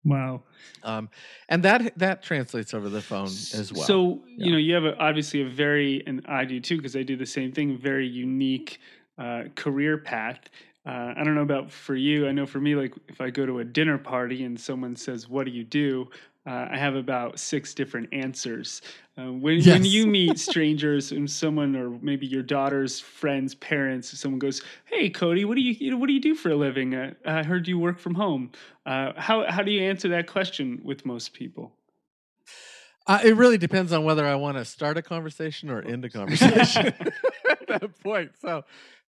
Wow. 0.04 0.42
Um, 0.84 1.08
and 1.48 1.62
that 1.64 1.98
that 1.98 2.22
translates 2.22 2.72
over 2.72 2.88
the 2.88 3.02
phone 3.02 3.26
as 3.26 3.72
well. 3.72 3.82
So 3.82 4.22
yeah. 4.28 4.46
you 4.46 4.52
know, 4.52 4.58
you 4.58 4.74
have 4.74 4.84
a, 4.84 4.96
obviously 4.98 5.42
a 5.42 5.48
very, 5.48 6.02
and 6.06 6.24
I 6.28 6.44
do 6.44 6.60
too, 6.60 6.76
because 6.76 6.94
I 6.94 7.02
do 7.02 7.16
the 7.16 7.26
same 7.26 7.50
thing. 7.50 7.76
Very 7.76 8.06
unique 8.06 8.78
uh, 9.18 9.44
career 9.56 9.98
path. 9.98 10.38
Uh, 10.86 11.12
I 11.16 11.24
don't 11.24 11.34
know 11.34 11.42
about 11.42 11.72
for 11.72 11.96
you. 11.96 12.28
I 12.28 12.32
know 12.32 12.46
for 12.46 12.60
me, 12.60 12.76
like 12.76 12.94
if 13.08 13.20
I 13.20 13.30
go 13.30 13.44
to 13.44 13.58
a 13.58 13.64
dinner 13.64 13.98
party 13.98 14.44
and 14.44 14.58
someone 14.58 14.94
says, 14.94 15.28
"What 15.28 15.44
do 15.44 15.50
you 15.50 15.64
do?" 15.64 16.08
Uh, 16.46 16.68
I 16.70 16.78
have 16.78 16.94
about 16.94 17.40
six 17.40 17.74
different 17.74 18.08
answers. 18.12 18.80
Uh, 19.18 19.32
when 19.32 19.56
yes. 19.56 19.66
when 19.66 19.84
you 19.84 20.06
meet 20.06 20.38
strangers 20.38 21.10
and 21.10 21.28
someone, 21.28 21.74
or 21.74 21.90
maybe 22.00 22.26
your 22.26 22.42
daughter's 22.42 23.00
friends, 23.00 23.54
parents, 23.56 24.16
someone 24.18 24.38
goes, 24.38 24.62
"Hey, 24.84 25.10
Cody, 25.10 25.44
what 25.44 25.56
do 25.56 25.60
you, 25.60 25.72
you 25.72 25.90
know, 25.90 25.96
what 25.96 26.06
do 26.06 26.12
you 26.12 26.20
do 26.20 26.34
for 26.34 26.50
a 26.50 26.56
living? 26.56 26.94
Uh, 26.94 27.14
I 27.24 27.42
heard 27.42 27.66
you 27.66 27.78
work 27.78 27.98
from 27.98 28.14
home." 28.14 28.52
Uh, 28.84 29.12
how 29.16 29.50
how 29.50 29.62
do 29.62 29.72
you 29.72 29.82
answer 29.82 30.08
that 30.10 30.28
question 30.28 30.80
with 30.84 31.04
most 31.04 31.32
people? 31.32 31.72
Uh, 33.08 33.20
it 33.24 33.36
really 33.36 33.58
depends 33.58 33.92
on 33.92 34.04
whether 34.04 34.26
I 34.26 34.34
want 34.36 34.56
to 34.56 34.64
start 34.64 34.96
a 34.96 35.02
conversation 35.02 35.70
or 35.70 35.80
end 35.82 36.04
a 36.04 36.10
conversation 36.10 36.86
at 37.50 37.66
that 37.68 37.98
point. 38.02 38.32
So 38.40 38.64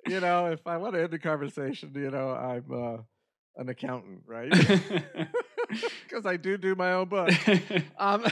you 0.07 0.21
know, 0.21 0.47
if 0.53 0.67
I 0.67 0.77
want 0.77 0.95
to 0.95 1.03
end 1.03 1.11
the 1.11 1.19
conversation, 1.19 1.93
you 1.95 2.11
know, 2.11 2.31
I'm 2.31 2.65
uh, 2.71 2.99
an 3.57 3.69
accountant, 3.69 4.23
right? 4.27 4.53
Because 6.09 6.27
I 6.27 6.37
do 6.37 6.57
do 6.57 6.75
my 6.75 6.93
own 6.93 7.09
book. 7.09 7.31
Um, 7.99 8.25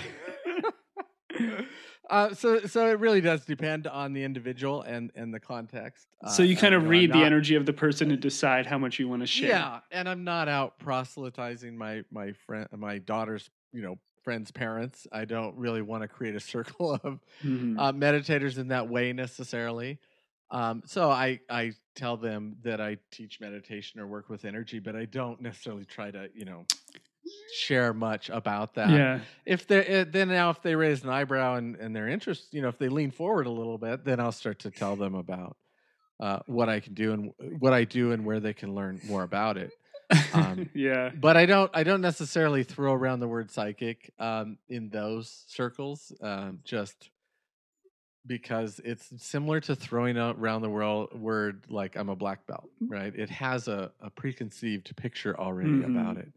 uh, 2.11 2.35
so, 2.35 2.61
so 2.61 2.89
it 2.89 2.99
really 2.99 3.21
does 3.21 3.45
depend 3.45 3.87
on 3.87 4.13
the 4.13 4.23
individual 4.23 4.83
and 4.83 5.11
and 5.15 5.33
the 5.33 5.41
context. 5.41 6.07
Uh, 6.23 6.29
so 6.29 6.43
you 6.43 6.57
kind 6.57 6.75
of 6.75 6.89
read 6.89 7.11
not, 7.11 7.19
the 7.19 7.25
energy 7.25 7.55
of 7.55 7.67
the 7.67 7.73
person 7.73 8.11
and 8.11 8.21
decide 8.21 8.67
how 8.67 8.79
much 8.79 8.99
you 8.99 9.09
want 9.09 9.23
to 9.23 9.27
share. 9.27 9.49
Yeah, 9.49 9.81
and 9.91 10.09
I'm 10.09 10.25
not 10.25 10.49
out 10.49 10.79
proselytizing 10.79 11.77
my 11.77 12.05
my 12.11 12.33
friend, 12.33 12.69
my 12.77 12.99
daughter's, 12.99 13.49
you 13.73 13.83
know, 13.83 13.99
friends' 14.23 14.51
parents. 14.51 15.07
I 15.13 15.25
don't 15.25 15.57
really 15.57 15.83
want 15.83 16.03
to 16.03 16.09
create 16.09 16.35
a 16.35 16.41
circle 16.41 16.93
of 17.03 17.21
mm-hmm. 17.43 17.79
uh, 17.79 17.93
meditators 17.93 18.59
in 18.59 18.69
that 18.69 18.89
way 18.89 19.13
necessarily. 19.13 19.99
Um, 20.51 20.83
so 20.85 21.11
I 21.11 21.41
I 21.49 21.73
tell 21.95 22.17
them 22.17 22.57
that 22.63 22.81
I 22.81 22.99
teach 23.11 23.41
meditation 23.41 24.01
or 24.01 24.07
work 24.07 24.29
with 24.29 24.45
energy, 24.45 24.79
but 24.79 24.95
I 24.95 25.07
don't 25.07 25.41
necessarily 25.41 25.87
try 25.87 26.11
to 26.11 26.29
you 26.35 26.45
know 26.45 26.67
share 27.55 27.93
much 27.93 28.31
about 28.31 28.75
that. 28.75 28.91
Yeah. 28.91 29.21
If 29.47 29.67
they 29.67 29.85
eh, 29.85 30.05
then 30.09 30.29
now 30.29 30.51
if 30.51 30.63
they 30.63 30.75
raise 30.75 31.05
an 31.05 31.11
eyebrow 31.11 31.57
and 31.57 31.77
and 31.77 31.95
their 31.95 32.09
interest, 32.09 32.53
you 32.53 32.63
know, 32.63 32.69
if 32.69 32.79
they 32.79 32.89
lean 32.89 33.11
forward 33.11 33.47
a 33.47 33.51
little 33.51 33.79
bit, 33.79 34.05
then 34.05 34.21
I'll 34.21 34.33
start 34.33 34.61
to 34.61 34.71
tell 34.71 34.97
them 34.97 35.15
about 35.15 35.57
uh, 36.21 36.41
what 36.47 36.69
I 36.69 36.81
can 36.81 36.95
do 36.95 37.13
and 37.13 37.33
what 37.59 37.73
I 37.73 37.85
do 37.85 38.13
and 38.13 38.25
where 38.25 38.41
they 38.41 38.55
can 38.55 38.75
learn 38.75 39.01
more 39.07 39.23
about 39.23 39.57
it. 39.57 39.73
Um, 40.35 40.71
yeah. 40.75 41.11
But 41.15 41.37
I 41.37 41.47
don't 41.47 41.71
I 41.75 41.83
don't 41.83 42.01
necessarily 42.01 42.65
throw 42.65 42.93
around 42.93 43.21
the 43.21 43.29
word 43.29 43.51
psychic 43.51 44.13
um, 44.19 44.59
in 44.69 44.89
those 44.91 45.45
circles. 45.49 46.13
Um, 46.21 46.61
just 46.65 47.11
because 48.27 48.81
it's 48.85 49.11
similar 49.17 49.61
to 49.61 49.75
throwing 49.75 50.17
around 50.17 50.63
the 50.63 50.69
world 50.69 51.13
word 51.19 51.65
like 51.69 51.97
I'm 51.97 52.09
a 52.09 52.17
black 52.17 52.47
belt, 52.47 52.71
mm. 52.83 52.91
right? 52.91 53.15
It 53.15 53.31
has 53.31 53.69
a, 53.69 53.91
a 54.01 54.11
preconceived 54.11 54.95
picture 54.97 55.39
already 55.39 55.71
mm-hmm. 55.71 55.97
about 55.97 56.19
it 56.19 56.33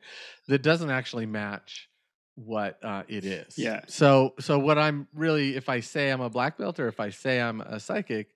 that 0.47 0.61
doesn't 0.61 0.89
actually 0.89 1.25
match 1.25 1.89
what 2.35 2.83
uh, 2.83 3.03
it 3.07 3.23
is. 3.23 3.57
Yeah. 3.57 3.81
So 3.87 4.33
so 4.39 4.59
what 4.59 4.77
I'm 4.77 5.07
really 5.13 5.55
if 5.55 5.69
I 5.69 5.79
say 5.79 6.09
I'm 6.09 6.21
a 6.21 6.29
black 6.29 6.57
belt 6.57 6.79
or 6.79 6.87
if 6.87 6.99
I 6.99 7.09
say 7.09 7.39
I'm 7.39 7.61
a 7.61 7.79
psychic, 7.79 8.29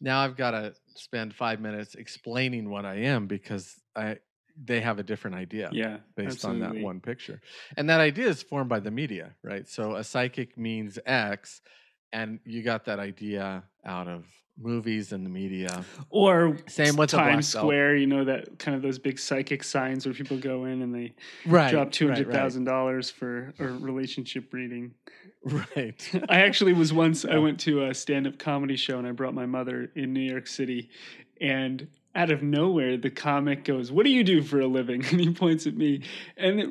now 0.00 0.20
I've 0.20 0.36
got 0.36 0.52
to 0.52 0.74
spend 0.94 1.34
five 1.34 1.60
minutes 1.60 1.94
explaining 1.94 2.68
what 2.70 2.84
I 2.84 2.96
am 2.96 3.26
because 3.26 3.74
I 3.96 4.18
they 4.62 4.80
have 4.80 4.98
a 4.98 5.02
different 5.02 5.34
idea 5.34 5.70
yeah 5.72 5.96
based 6.14 6.44
absolutely. 6.44 6.66
on 6.66 6.74
that 6.74 6.82
one 6.82 7.00
picture 7.00 7.40
and 7.78 7.88
that 7.88 8.00
idea 8.00 8.28
is 8.28 8.42
formed 8.42 8.68
by 8.68 8.78
the 8.78 8.90
media 8.90 9.34
right 9.42 9.66
so 9.66 9.94
a 9.94 10.04
psychic 10.04 10.58
means 10.58 10.98
x 11.06 11.62
and 12.12 12.38
you 12.44 12.62
got 12.62 12.84
that 12.86 12.98
idea 12.98 13.64
out 13.84 14.08
of 14.08 14.24
movies 14.58 15.12
and 15.12 15.24
the 15.24 15.30
media. 15.30 15.84
Or 16.10 16.56
same 16.68 16.96
with 16.96 17.10
Times 17.10 17.48
Square 17.48 17.96
you 17.96 18.06
know 18.06 18.24
that 18.24 18.58
kind 18.58 18.76
of 18.76 18.82
those 18.82 18.98
big 18.98 19.18
psychic 19.18 19.64
signs 19.64 20.06
where 20.06 20.14
people 20.14 20.38
go 20.38 20.64
in 20.66 20.82
and 20.82 20.94
they 20.94 21.14
right, 21.46 21.70
drop 21.70 21.90
$200,000 21.90 22.66
right, 22.66 22.94
right. 22.94 23.06
for 23.14 23.52
a 23.58 23.72
relationship 23.78 24.52
reading. 24.52 24.94
Right. 25.44 26.08
I 26.28 26.42
actually 26.42 26.72
was 26.72 26.92
once 26.92 27.24
I 27.24 27.32
oh. 27.32 27.40
went 27.40 27.58
to 27.60 27.86
a 27.86 27.94
stand-up 27.94 28.38
comedy 28.38 28.76
show 28.76 28.98
and 28.98 29.08
I 29.08 29.10
brought 29.10 29.34
my 29.34 29.44
mother 29.44 29.90
in 29.96 30.12
New 30.12 30.20
York 30.20 30.46
City 30.46 30.88
and 31.40 31.88
out 32.14 32.30
of 32.30 32.42
nowhere 32.42 32.96
the 32.96 33.10
comic 33.10 33.64
goes 33.64 33.90
what 33.90 34.04
do 34.04 34.10
you 34.10 34.24
do 34.24 34.42
for 34.42 34.60
a 34.60 34.66
living? 34.66 35.04
And 35.10 35.20
he 35.20 35.32
points 35.32 35.66
at 35.66 35.76
me. 35.76 36.02
And 36.36 36.60
it 36.60 36.68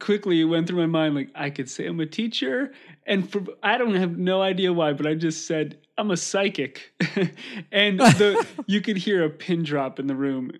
quickly 0.00 0.40
it 0.40 0.44
went 0.44 0.66
through 0.66 0.78
my 0.78 0.86
mind 0.86 1.14
like 1.14 1.30
I 1.34 1.50
could 1.50 1.70
say 1.70 1.86
I'm 1.86 2.00
a 2.00 2.06
teacher. 2.06 2.72
And 3.06 3.30
for 3.30 3.42
I 3.62 3.78
don't 3.78 3.94
have 3.94 4.18
no 4.18 4.42
idea 4.42 4.72
why 4.72 4.92
but 4.92 5.06
I 5.06 5.14
just 5.14 5.46
said 5.46 5.78
I'm 5.96 6.10
a 6.10 6.16
psychic. 6.16 6.92
And 7.72 8.00
the 8.00 8.46
you 8.66 8.80
could 8.80 8.96
hear 8.96 9.24
a 9.24 9.30
pin 9.30 9.62
drop 9.62 9.98
in 9.98 10.06
the 10.06 10.16
room 10.16 10.52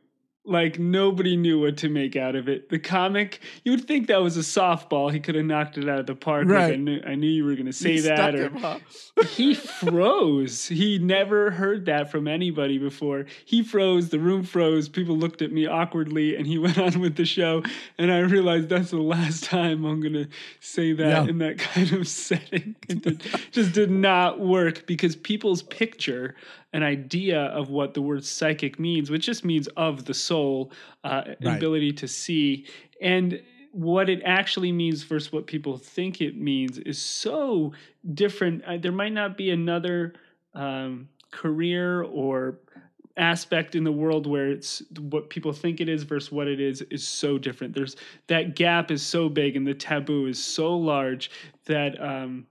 like 0.46 0.78
nobody 0.78 1.36
knew 1.36 1.58
what 1.60 1.78
to 1.78 1.88
make 1.88 2.16
out 2.16 2.34
of 2.36 2.48
it. 2.48 2.68
The 2.68 2.78
comic, 2.78 3.40
you 3.64 3.72
would 3.72 3.86
think 3.86 4.08
that 4.08 4.22
was 4.22 4.36
a 4.36 4.40
softball. 4.40 5.10
He 5.10 5.18
could 5.18 5.34
have 5.36 5.44
knocked 5.46 5.78
it 5.78 5.88
out 5.88 5.98
of 6.00 6.06
the 6.06 6.14
park. 6.14 6.46
Like 6.46 6.56
I 6.56 6.68
Right. 6.70 6.78
knew, 6.80 7.00
I 7.06 7.14
knew 7.14 7.28
you 7.28 7.44
were 7.44 7.54
going 7.54 7.64
to 7.66 7.72
say 7.72 7.94
You 7.94 8.02
that. 8.02 8.34
Or, 8.34 8.80
he 9.30 9.54
froze. 9.54 10.66
He 10.68 10.98
never 10.98 11.50
heard 11.50 11.86
that 11.86 12.10
from 12.10 12.28
anybody 12.28 12.76
before. 12.78 13.26
He 13.46 13.62
froze. 13.62 14.10
The 14.10 14.18
room 14.18 14.42
froze. 14.42 14.88
People 14.88 15.16
looked 15.16 15.40
at 15.40 15.50
me 15.52 15.66
awkwardly, 15.66 16.36
and 16.36 16.46
he 16.46 16.58
went 16.64 16.78
on 16.78 17.00
with 17.00 17.16
the 17.16 17.24
show. 17.24 17.62
And 17.96 18.12
I 18.12 18.18
realized 18.18 18.68
that's 18.68 18.90
the 18.90 18.98
last 19.00 19.44
time 19.44 19.84
I'm 19.84 20.00
going 20.00 20.12
to 20.14 20.26
say 20.60 20.92
that 20.92 21.08
Yeah. 21.24 21.30
in 21.30 21.38
that 21.38 21.58
kind 21.74 21.92
of 21.92 22.06
setting. 22.06 22.76
It 22.88 23.22
just 23.50 23.72
did 23.72 23.90
not 23.90 24.40
work 24.40 24.86
because 24.86 25.16
people's 25.16 25.62
picture 25.62 26.34
an 26.74 26.82
idea 26.82 27.40
of 27.46 27.70
what 27.70 27.94
the 27.94 28.02
word 28.02 28.24
psychic 28.24 28.78
means, 28.78 29.10
which 29.10 29.24
just 29.24 29.44
means 29.44 29.68
of 29.76 30.04
the 30.04 30.12
soul, 30.12 30.70
uh, 31.04 31.22
Right. 31.40 31.56
ability 31.56 31.92
to 31.92 32.08
see, 32.08 32.66
and 33.00 33.40
what 33.70 34.08
it 34.08 34.20
actually 34.24 34.72
means 34.72 35.02
versus 35.04 35.32
what 35.32 35.46
people 35.46 35.78
think 35.78 36.20
it 36.20 36.36
means 36.36 36.78
is 36.78 37.00
so 37.00 37.72
different. 38.12 38.62
Uh, 38.64 38.76
there 38.76 38.92
might 38.92 39.12
not 39.12 39.36
be 39.36 39.50
another 39.50 40.14
um, 40.54 41.08
career 41.30 42.02
or 42.02 42.58
aspect 43.16 43.74
in 43.76 43.84
the 43.84 43.92
world 43.92 44.26
where 44.26 44.48
it's 44.50 44.82
what 44.98 45.30
people 45.30 45.52
think 45.52 45.80
it 45.80 45.88
is 45.88 46.02
versus 46.02 46.32
what 46.32 46.48
it 46.48 46.60
is 46.60 46.82
is 46.82 47.06
so 47.06 47.38
different. 47.38 47.74
There's 47.74 47.96
that 48.26 48.56
gap 48.56 48.90
is 48.90 49.02
so 49.02 49.28
big 49.28 49.56
and 49.56 49.66
the 49.66 49.74
taboo 49.74 50.26
is 50.26 50.42
so 50.42 50.76
large 50.76 51.30
that 51.66 52.00
um, 52.02 52.46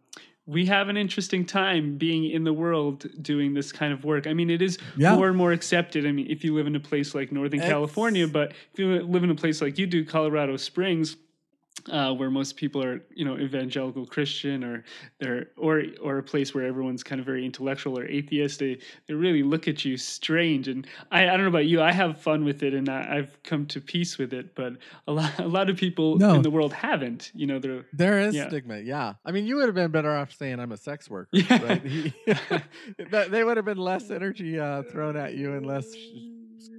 we 0.45 0.65
have 0.65 0.89
an 0.89 0.97
interesting 0.97 1.45
time 1.45 1.97
being 1.97 2.29
in 2.29 2.43
the 2.43 2.51
world 2.51 3.05
doing 3.21 3.53
this 3.53 3.71
kind 3.71 3.93
of 3.93 4.03
work. 4.03 4.27
I 4.27 4.33
mean, 4.33 4.49
it 4.49 4.61
is 4.61 4.77
Yeah. 4.97 5.15
more 5.15 5.29
and 5.29 5.37
more 5.37 5.53
accepted. 5.53 6.05
I 6.05 6.11
mean, 6.11 6.27
if 6.29 6.43
you 6.43 6.53
live 6.53 6.67
in 6.67 6.75
a 6.75 6.79
place 6.81 7.15
like 7.15 7.31
Northern 7.31 7.59
It's- 7.59 7.71
California, 7.71 8.27
but 8.27 8.51
if 8.73 8.79
you 8.79 8.99
live 9.03 9.23
in 9.23 9.29
a 9.29 9.35
place 9.35 9.61
like 9.61 9.77
you 9.77 9.87
do, 9.87 10.03
Colorado 10.03 10.57
Springs, 10.57 11.15
uh, 11.91 12.13
where 12.13 12.29
most 12.31 12.55
people 12.55 12.83
are, 12.83 13.01
you 13.13 13.25
know, 13.25 13.37
evangelical 13.37 14.05
Christian, 14.05 14.63
or 14.63 14.83
they're 15.19 15.47
or 15.57 15.83
or 16.01 16.17
a 16.17 16.23
place 16.23 16.53
where 16.55 16.65
everyone's 16.65 17.03
kind 17.03 17.19
of 17.19 17.25
very 17.25 17.45
intellectual 17.45 17.97
or 17.99 18.05
atheist, 18.05 18.59
they 18.59 18.79
they 19.07 19.13
really 19.13 19.43
look 19.43 19.67
at 19.67 19.83
you 19.83 19.97
strange. 19.97 20.67
And 20.67 20.87
I, 21.11 21.23
I 21.23 21.31
don't 21.31 21.41
know 21.41 21.47
about 21.47 21.65
you, 21.65 21.81
I 21.81 21.91
have 21.91 22.19
fun 22.21 22.45
with 22.45 22.63
it, 22.63 22.73
and 22.73 22.87
I, 22.89 23.17
I've 23.17 23.43
come 23.43 23.65
to 23.67 23.81
peace 23.81 24.17
with 24.17 24.33
it. 24.33 24.55
But 24.55 24.73
a 25.07 25.11
lot 25.13 25.37
a 25.39 25.47
lot 25.47 25.69
of 25.69 25.77
people 25.77 26.17
No. 26.17 26.35
in 26.35 26.41
the 26.41 26.51
world 26.51 26.73
haven't. 26.73 27.31
You 27.33 27.47
know, 27.47 27.59
they're 27.59 27.85
There 27.93 28.19
is 28.19 28.35
Yeah. 28.35 28.47
stigma, 28.47 28.79
yeah. 28.79 29.13
I 29.25 29.31
mean, 29.31 29.45
you 29.45 29.57
would 29.57 29.65
have 29.65 29.75
been 29.75 29.91
better 29.91 30.11
off 30.15 30.33
saying 30.33 30.59
I'm 30.59 30.71
a 30.71 30.77
sex 30.77 31.09
worker, 31.09 31.29
Yeah. 31.33 31.63
right? 31.63 32.63
They 33.31 33.43
would 33.43 33.57
have 33.57 33.65
been 33.65 33.77
less 33.77 34.09
energy 34.11 34.59
uh, 34.59 34.83
thrown 34.83 35.15
at 35.17 35.33
you 35.35 35.53
and 35.53 35.65
less 35.65 35.93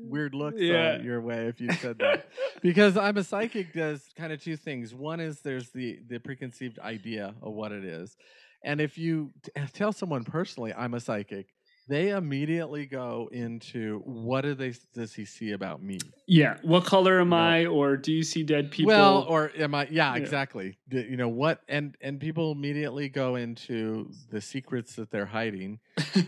weird 0.09 0.34
looks 0.34 0.61
Yeah. 0.61 1.00
your 1.00 1.20
way 1.20 1.46
if 1.46 1.61
you 1.61 1.72
said 1.72 1.98
that. 1.98 2.28
because 2.62 2.96
I'm 2.96 3.16
a 3.16 3.24
psychic 3.24 3.72
does 3.72 4.09
kind 4.16 4.32
of 4.32 4.42
two 4.42 4.57
things. 4.57 4.94
One 4.94 5.20
is 5.20 5.40
there's 5.40 5.70
the 5.70 5.98
the 6.07 6.18
preconceived 6.18 6.78
idea 6.78 7.34
of 7.42 7.52
what 7.52 7.72
it 7.72 7.84
is, 7.84 8.16
and 8.62 8.80
if 8.80 8.96
you 8.98 9.32
t- 9.42 9.50
tell 9.72 9.92
someone 9.92 10.24
personally 10.24 10.72
I'm 10.72 10.94
a 10.94 11.00
psychic, 11.00 11.48
they 11.87 12.11
immediately 12.11 12.87
go 12.87 13.28
into 13.30 13.99
what 14.07 14.41
do 14.41 14.55
they 14.55 14.72
does 14.95 15.12
he 15.14 15.24
see 15.24 15.53
about 15.53 15.82
me? 15.82 15.99
yeah. 16.26 16.57
What 16.62 16.85
color 16.87 17.20
am. 17.20 17.32
I? 17.35 17.66
Or 17.66 17.97
do 17.99 18.11
you 18.12 18.22
see 18.22 18.43
dead 18.43 18.70
people? 18.70 18.89
Well, 18.89 19.26
or 19.28 19.53
am 19.59 19.74
I? 19.74 19.87
Yeah, 19.91 20.14
Yeah. 20.14 20.22
exactly. 20.22 20.78
D- 20.89 21.07
You 21.11 21.16
know 21.18 21.28
what? 21.28 21.61
And 21.68 21.97
and 22.01 22.18
people 22.18 22.53
immediately 22.53 23.09
go 23.11 23.37
into 23.37 24.11
the 24.30 24.41
secrets 24.41 24.95
that 24.97 25.11
they're 25.11 25.26
hiding, 25.26 25.78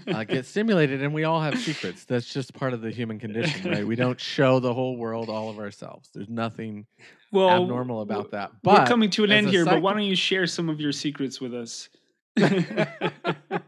uh, 0.08 0.24
get 0.28 0.44
stimulated, 0.46 1.02
and 1.02 1.14
we 1.14 1.24
all 1.24 1.40
have 1.40 1.58
secrets. 1.58 2.04
That's 2.04 2.30
just 2.32 2.52
part 2.52 2.74
of 2.74 2.82
the 2.82 2.90
human 2.90 3.18
condition, 3.18 3.70
right? 3.70 3.86
We 3.86 3.96
don't 3.96 4.20
show 4.20 4.60
the 4.60 4.74
whole 4.74 4.96
world 4.98 5.30
all 5.30 5.48
of 5.48 5.58
ourselves. 5.58 6.10
There's 6.12 6.28
nothing 6.28 6.86
well, 7.32 7.62
abnormal 7.62 8.02
about 8.02 8.30
that. 8.32 8.52
But 8.62 8.80
We're 8.80 8.86
coming 8.86 9.10
to 9.10 9.24
an 9.24 9.32
end 9.32 9.48
here, 9.48 9.64
but 9.64 9.80
why 9.80 9.92
don't 9.94 10.02
you 10.02 10.16
share 10.16 10.46
some 10.46 10.68
of 10.68 10.80
your 10.80 10.92
secrets 10.92 11.40
with 11.40 11.54
us? 11.54 11.88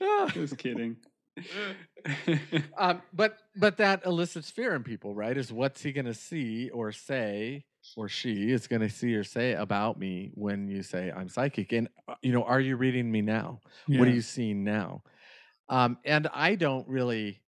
Just 0.32 0.58
kidding. 0.58 0.96
um, 2.78 3.02
but 3.12 3.38
but 3.56 3.76
that 3.76 4.04
elicits 4.06 4.50
fear 4.50 4.74
in 4.74 4.82
people, 4.82 5.14
right? 5.14 5.36
Is 5.36 5.52
what's 5.52 5.82
he 5.82 5.92
going 5.92 6.06
to 6.06 6.14
see 6.14 6.70
or 6.70 6.92
say, 6.92 7.64
or 7.96 8.08
she 8.08 8.50
is 8.50 8.66
going 8.66 8.82
to 8.82 8.88
see 8.88 9.14
or 9.14 9.24
say 9.24 9.52
about 9.52 9.98
me 9.98 10.30
when 10.34 10.68
you 10.68 10.82
say 10.82 11.12
I'm 11.14 11.28
psychic? 11.28 11.72
And 11.72 11.88
uh, 12.08 12.14
you 12.22 12.32
know, 12.32 12.42
are 12.44 12.60
you 12.60 12.76
reading 12.76 13.10
me 13.10 13.20
now? 13.22 13.60
What 13.86 14.08
are 14.08 14.12
you 14.12 14.22
seeing 14.22 14.64
now? 14.64 15.02
Um, 15.68 15.98
and 16.04 16.28
I 16.32 16.54
don't 16.54 16.88
really, 16.88 17.42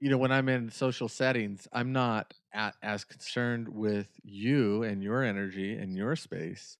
you 0.00 0.10
know, 0.10 0.18
when 0.18 0.32
I'm 0.32 0.48
in 0.48 0.70
social 0.70 1.08
settings, 1.08 1.68
I'm 1.72 1.92
not 1.92 2.32
at, 2.52 2.74
as 2.82 3.04
concerned 3.04 3.68
with 3.68 4.08
you 4.24 4.82
and 4.82 5.02
your 5.02 5.22
energy 5.22 5.76
and 5.76 5.94
your 5.94 6.16
space 6.16 6.78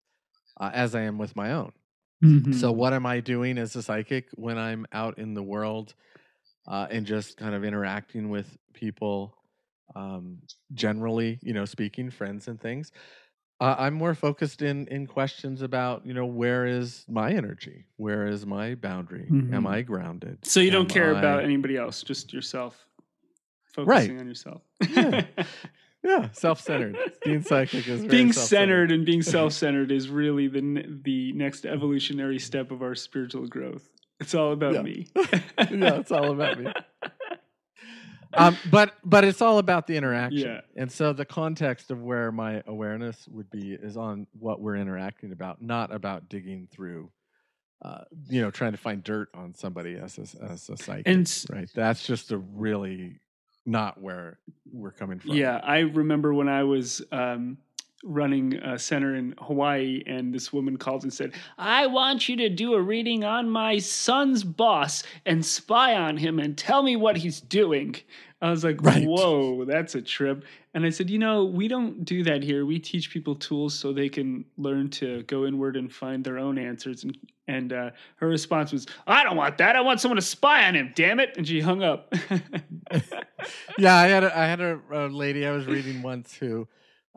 uh, 0.58 0.70
as 0.72 0.94
I 0.94 1.02
am 1.02 1.18
with 1.18 1.36
my 1.36 1.52
own. 1.52 1.72
Mm-hmm. 2.22 2.52
So, 2.52 2.70
what 2.72 2.92
am 2.92 3.06
I 3.06 3.20
doing 3.20 3.58
as 3.58 3.76
a 3.76 3.82
psychic 3.82 4.28
when 4.34 4.58
I'm 4.58 4.86
out 4.92 5.18
in 5.18 5.34
the 5.34 5.42
world 5.42 5.94
uh, 6.68 6.86
and 6.90 7.06
just 7.06 7.36
kind 7.36 7.54
of 7.54 7.64
interacting 7.64 8.28
with 8.30 8.56
people, 8.74 9.34
um, 9.96 10.38
generally, 10.74 11.38
you 11.42 11.52
know, 11.54 11.64
speaking, 11.64 12.10
friends 12.10 12.48
and 12.48 12.60
things? 12.60 12.92
Uh, 13.60 13.74
I'm 13.78 13.94
more 13.94 14.14
focused 14.14 14.62
in 14.62 14.86
in 14.88 15.06
questions 15.06 15.62
about, 15.62 16.06
you 16.06 16.14
know, 16.14 16.26
where 16.26 16.66
is 16.66 17.04
my 17.08 17.30
energy? 17.32 17.86
Where 17.96 18.26
is 18.26 18.46
my 18.46 18.74
boundary? 18.74 19.26
Am 19.28 19.64
Mhm. 19.64 19.66
I 19.68 19.82
grounded? 19.82 20.44
so 20.44 20.60
you 20.60 20.70
don't 20.70 20.82
Am 20.84 20.88
care 20.88 21.10
about 21.12 21.44
anybody 21.44 21.76
else, 21.76 22.02
just 22.02 22.32
yourself. 22.32 22.86
Right. 23.76 23.86
Focusing 23.86 24.20
on 24.20 24.26
yourself. 24.26 24.62
Yeah. 24.88 25.24
Yeah, 26.02 26.30
self 26.32 26.60
centered. 26.60 26.96
Being 27.24 27.42
psychic 27.42 27.86
is 27.86 28.04
being 28.06 28.32
self-centered. 28.32 28.36
centered 28.88 28.92
and 28.92 29.04
being 29.04 29.22
self-centered 29.22 29.92
is 29.92 30.08
really 30.08 30.48
the 30.48 30.62
ne- 30.62 30.86
the 31.04 31.32
next 31.32 31.66
evolutionary 31.66 32.38
step 32.38 32.70
of 32.70 32.80
our 32.82 32.94
spiritual 32.94 33.46
growth. 33.46 33.86
It's 34.18 34.34
all 34.34 34.52
about 34.52 34.74
Yeah. 34.74 34.82
me. 34.82 35.06
yeah, 35.16 35.94
it's 35.96 36.10
all 36.12 36.32
about 36.32 36.58
me. 36.60 36.72
Um, 38.32 38.56
but 38.70 38.94
but 39.04 39.24
it's 39.24 39.42
all 39.42 39.58
about 39.58 39.88
the 39.88 39.96
interaction, 39.96 40.38
Yeah. 40.38 40.60
and 40.76 40.90
so 40.90 41.12
the 41.12 41.24
context 41.24 41.90
of 41.90 42.00
where 42.00 42.30
my 42.30 42.62
awareness 42.64 43.26
would 43.26 43.50
be 43.50 43.72
is 43.72 43.96
on 43.96 44.28
what 44.38 44.60
we're 44.60 44.76
interacting 44.76 45.32
about, 45.32 45.60
not 45.60 45.92
about 45.92 46.28
digging 46.28 46.68
through, 46.70 47.10
uh, 47.82 48.02
you 48.28 48.40
know, 48.40 48.52
trying 48.52 48.70
to 48.70 48.78
find 48.78 49.02
dirt 49.02 49.30
on 49.34 49.54
somebody 49.56 49.96
as 49.96 50.16
a, 50.16 50.44
as 50.44 50.68
a 50.68 50.76
psychic. 50.76 51.08
And 51.08 51.44
right, 51.50 51.68
that's 51.74 52.06
just 52.06 52.30
a 52.30 52.38
really 52.38 53.18
not 53.66 54.00
where 54.00 54.38
we're 54.72 54.92
coming 54.92 55.18
from. 55.18 55.32
Yeah, 55.32 55.60
I 55.62 55.80
remember 55.80 56.32
when 56.34 56.48
I 56.48 56.64
was 56.64 57.02
um, 57.12 57.58
running 58.04 58.54
a 58.54 58.78
center 58.78 59.14
in 59.14 59.34
Hawaii, 59.38 60.02
and 60.06 60.32
this 60.32 60.52
woman 60.52 60.76
called 60.76 61.02
and 61.02 61.12
said, 61.12 61.32
"I 61.58 61.86
want 61.86 62.28
you 62.28 62.36
to 62.36 62.48
do 62.48 62.74
a 62.74 62.80
reading 62.80 63.24
on 63.24 63.50
my 63.50 63.78
son's 63.78 64.44
boss 64.44 65.02
and 65.26 65.44
spy 65.44 65.94
on 65.94 66.16
him 66.16 66.38
and 66.38 66.56
tell 66.56 66.82
me 66.82 66.96
what 66.96 67.16
he's 67.18 67.40
doing." 67.40 67.96
I 68.42 68.50
was 68.50 68.64
like, 68.64 68.82
Right. 68.82 69.06
"Whoa, 69.06 69.64
that's 69.64 69.94
a 69.94 70.00
trip!" 70.02 70.44
And 70.72 70.86
I 70.86 70.90
said, 70.90 71.10
"You 71.10 71.18
know, 71.18 71.44
we 71.44 71.68
don't 71.68 72.04
do 72.04 72.22
that 72.24 72.42
here. 72.42 72.64
We 72.64 72.78
teach 72.78 73.10
people 73.10 73.34
tools 73.34 73.74
so 73.74 73.92
they 73.92 74.08
can 74.08 74.44
learn 74.56 74.88
to 74.90 75.22
go 75.24 75.44
inward 75.44 75.76
and 75.76 75.92
find 75.92 76.24
their 76.24 76.38
own 76.38 76.58
answers." 76.58 77.04
And 77.04 77.18
and 77.48 77.72
uh, 77.72 77.90
her 78.16 78.28
response 78.28 78.72
was, 78.72 78.86
"I 79.06 79.24
don't 79.24 79.36
want 79.36 79.58
that. 79.58 79.76
I 79.76 79.82
want 79.82 80.00
someone 80.00 80.16
to 80.16 80.22
spy 80.22 80.66
on 80.66 80.74
him. 80.74 80.92
Damn 80.94 81.20
it!" 81.20 81.34
And 81.36 81.46
she 81.46 81.60
hung 81.60 81.82
up. 81.82 82.14
yeah, 83.78 83.96
I 83.96 84.06
had 84.06 84.24
a, 84.24 84.38
I 84.38 84.46
had 84.46 84.60
a, 84.60 84.80
a 84.90 85.08
lady 85.08 85.46
I 85.46 85.50
was 85.50 85.66
reading 85.66 86.00
once 86.02 86.34
who 86.34 86.66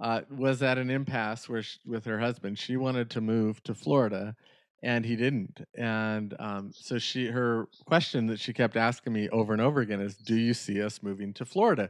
uh, 0.02 0.22
was 0.30 0.62
at 0.62 0.78
an 0.78 0.90
impasse 0.90 1.48
where 1.48 1.64
she, 1.64 1.80
with 1.86 2.06
her 2.06 2.20
husband. 2.20 2.60
She 2.60 2.76
wanted 2.76 3.10
to 3.12 3.22
move 3.22 3.64
to 3.64 3.74
Florida, 3.74 4.36
and 4.84 5.06
he 5.06 5.16
didn't. 5.16 5.66
And 5.76 6.36
um, 6.40 6.72
so 6.76 7.00
she 7.00 7.28
her 7.28 7.68
question 7.86 8.28
that 8.28 8.40
she 8.40 8.52
kept 8.54 8.76
asking 8.76 9.14
me 9.14 9.30
over 9.30 9.54
and 9.54 9.62
over 9.62 9.80
again 9.80 10.02
is, 10.02 10.16
"Do 10.16 10.36
you 10.36 10.54
see 10.54 10.84
us 10.84 11.02
moving 11.02 11.34
to 11.36 11.46
Florida?" 11.46 11.90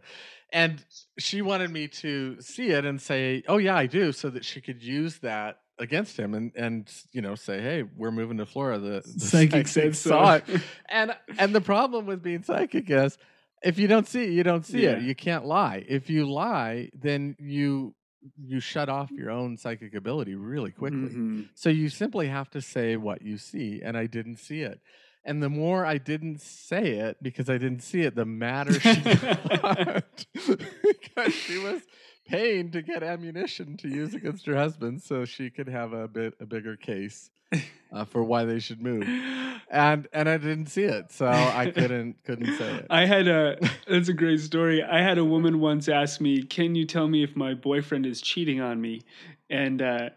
And 0.54 0.86
she 1.18 1.42
wanted 1.42 1.72
me 1.72 1.88
to 1.88 2.40
see 2.40 2.70
it 2.70 2.86
and 2.86 3.02
say, 3.02 3.44
"Oh 3.48 3.58
yeah, 3.58 3.76
I 3.76 3.88
do," 3.88 4.12
so 4.12 4.30
that 4.30 4.46
she 4.46 4.62
could 4.62 4.84
use 4.84 5.18
that 5.20 5.58
against 5.80 6.18
him 6.18 6.36
and 6.36 6.52
and 6.56 6.90
you 7.12 7.22
know 7.22 7.34
say, 7.34 7.60
"Hey, 7.60 7.84
we're 7.84 8.12
moving 8.12 8.38
to 8.38 8.46
Florida." 8.46 8.80
The, 8.80 9.02
the 9.02 9.20
Psychic 9.20 9.68
said 9.68 9.96
saw 9.96 10.38
so. 10.38 10.54
it 10.54 10.62
and 10.88 11.16
and 11.40 11.54
the 11.54 11.62
problem 11.62 12.06
with 12.06 12.22
being 12.22 12.44
psychic 12.44 12.90
is 12.92 13.18
if 13.64 13.80
you 13.80 13.88
don't 13.88 14.08
see 14.08 14.26
it 14.26 14.30
you 14.30 14.44
don't 14.44 14.66
see 14.66 14.86
it 14.86 15.02
you 15.02 15.16
can't 15.16 15.46
lie 15.46 15.84
if 15.88 16.10
you 16.10 16.30
lie 16.30 16.90
then 16.94 17.34
you 17.40 17.96
you 18.46 18.60
shut 18.60 18.90
off 18.90 19.12
your 19.12 19.30
own 19.30 19.58
psychic 19.58 19.94
ability 19.96 20.36
really 20.36 20.72
quickly. 20.72 21.10
Mhm. 21.14 21.50
so 21.56 21.70
you 21.70 21.90
simply 21.90 22.28
have 22.28 22.50
to 22.52 22.62
say 22.62 22.96
what 22.96 23.22
you 23.22 23.38
see 23.38 23.82
and 23.84 23.98
i 23.98 24.06
didn't 24.06 24.38
see 24.38 24.62
it. 24.62 24.80
And 25.26 25.42
the 25.42 25.50
more 25.50 25.86
i 25.86 25.98
didn't 25.98 26.42
say 26.42 26.92
it 27.06 27.18
because 27.22 27.50
i 27.50 27.58
didn't 27.58 27.82
see 27.82 28.02
it 28.02 28.16
the 28.16 28.26
madder 28.26 28.80
she 28.80 28.96
got 29.62 30.04
because 30.34 31.34
she 31.46 31.58
was 31.60 31.82
paying 32.26 32.72
to 32.72 32.82
get 32.82 33.04
ammunition 33.04 33.76
to 33.78 33.88
use 33.90 34.14
against 34.14 34.46
her 34.46 34.56
husband 34.56 35.02
so 35.02 35.26
she 35.26 35.50
could 35.50 35.68
have 35.68 35.94
a 35.94 36.08
bit 36.08 36.34
a 36.40 36.46
bigger 36.46 36.76
case 36.78 37.30
uh, 37.92 38.06
for 38.06 38.24
why 38.24 38.44
they 38.44 38.60
should 38.60 38.82
move, 38.82 39.04
and 39.70 40.08
and 40.12 40.28
I 40.28 40.38
didn't 40.38 40.68
see 40.68 40.84
it, 40.84 41.12
so 41.12 41.28
I 41.28 41.72
couldn't 41.74 42.24
couldn't 42.24 42.58
say 42.58 42.76
it. 42.78 42.88
I 42.90 43.06
had 43.06 43.28
a 43.28 43.58
that's 43.88 44.10
a 44.10 44.14
great 44.14 44.40
story. 44.40 44.84
I 44.84 45.02
had 45.02 45.18
a 45.18 45.26
woman 45.26 45.60
once 45.60 45.88
ask 45.88 46.20
me, 46.20 46.44
"Can 46.44 46.76
you 46.76 46.86
tell 46.86 47.08
me 47.08 47.24
if 47.24 47.36
my 47.36 47.54
boyfriend 47.54 48.06
is 48.06 48.22
cheating 48.22 48.62
on 48.62 48.82
me?" 48.82 49.02
And 49.50 49.82
uh, 49.82 50.10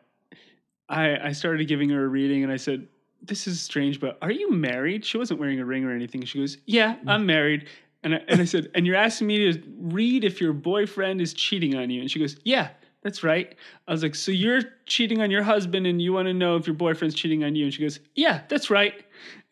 I 0.89 1.28
I 1.28 1.32
started 1.32 1.68
giving 1.68 1.91
her 1.91 2.05
a 2.05 2.09
reading, 2.09 2.43
and 2.43 2.53
I 2.53 2.57
said, 2.57 2.89
"This 3.22 3.47
is 3.47 3.61
strange, 3.61 4.01
but 4.01 4.18
are 4.22 4.32
you 4.32 4.51
married?" 4.53 5.05
She 5.05 5.18
wasn't 5.18 5.41
wearing 5.41 5.61
a 5.61 5.64
ring 5.64 5.84
or 5.84 5.93
anything. 5.93 6.24
She 6.24 6.39
goes, 6.39 6.59
"Yeah, 6.66 6.97
I'm 7.07 7.26
married." 7.26 7.68
And 8.03 8.14
I, 8.14 8.20
and 8.28 8.41
I 8.41 8.45
said, 8.45 8.70
"And 8.74 8.87
you're 8.87 8.97
asking 8.97 9.26
me 9.26 9.53
to 9.53 9.62
read 9.78 10.24
if 10.24 10.41
your 10.41 10.53
boyfriend 10.53 11.20
is 11.20 11.34
cheating 11.34 11.74
on 11.74 11.91
you?" 11.91 12.01
And 12.01 12.11
she 12.11 12.18
goes, 12.18 12.37
"Yeah." 12.45 12.70
That's 13.07 13.22
right. 13.22 13.55
I 13.87 13.93
was 13.93 14.03
like, 14.03 14.16
so 14.16 14.32
you're 14.32 14.62
cheating 14.87 15.20
on 15.20 15.30
your 15.30 15.43
husband 15.43 15.87
and 15.87 16.01
you 16.01 16.12
want 16.12 16.26
to 16.26 16.34
know 16.34 16.57
if 16.57 16.66
your 16.66 16.74
boyfriend's 16.74 17.14
cheating 17.14 17.45
on 17.45 17.55
you? 17.55 17.64
And 17.64 17.74
she 17.74 17.82
goes, 17.82 18.01
yeah, 18.14 18.43
that's 18.49 18.70
right. 18.70 18.95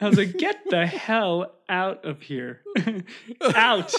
I 0.00 0.08
was 0.08 0.18
like, 0.18 0.36
get 0.36 0.58
the 0.68 0.86
hell 1.04 1.52
out 1.68 2.04
of 2.04 2.20
here. 2.20 2.60
out. 3.54 3.94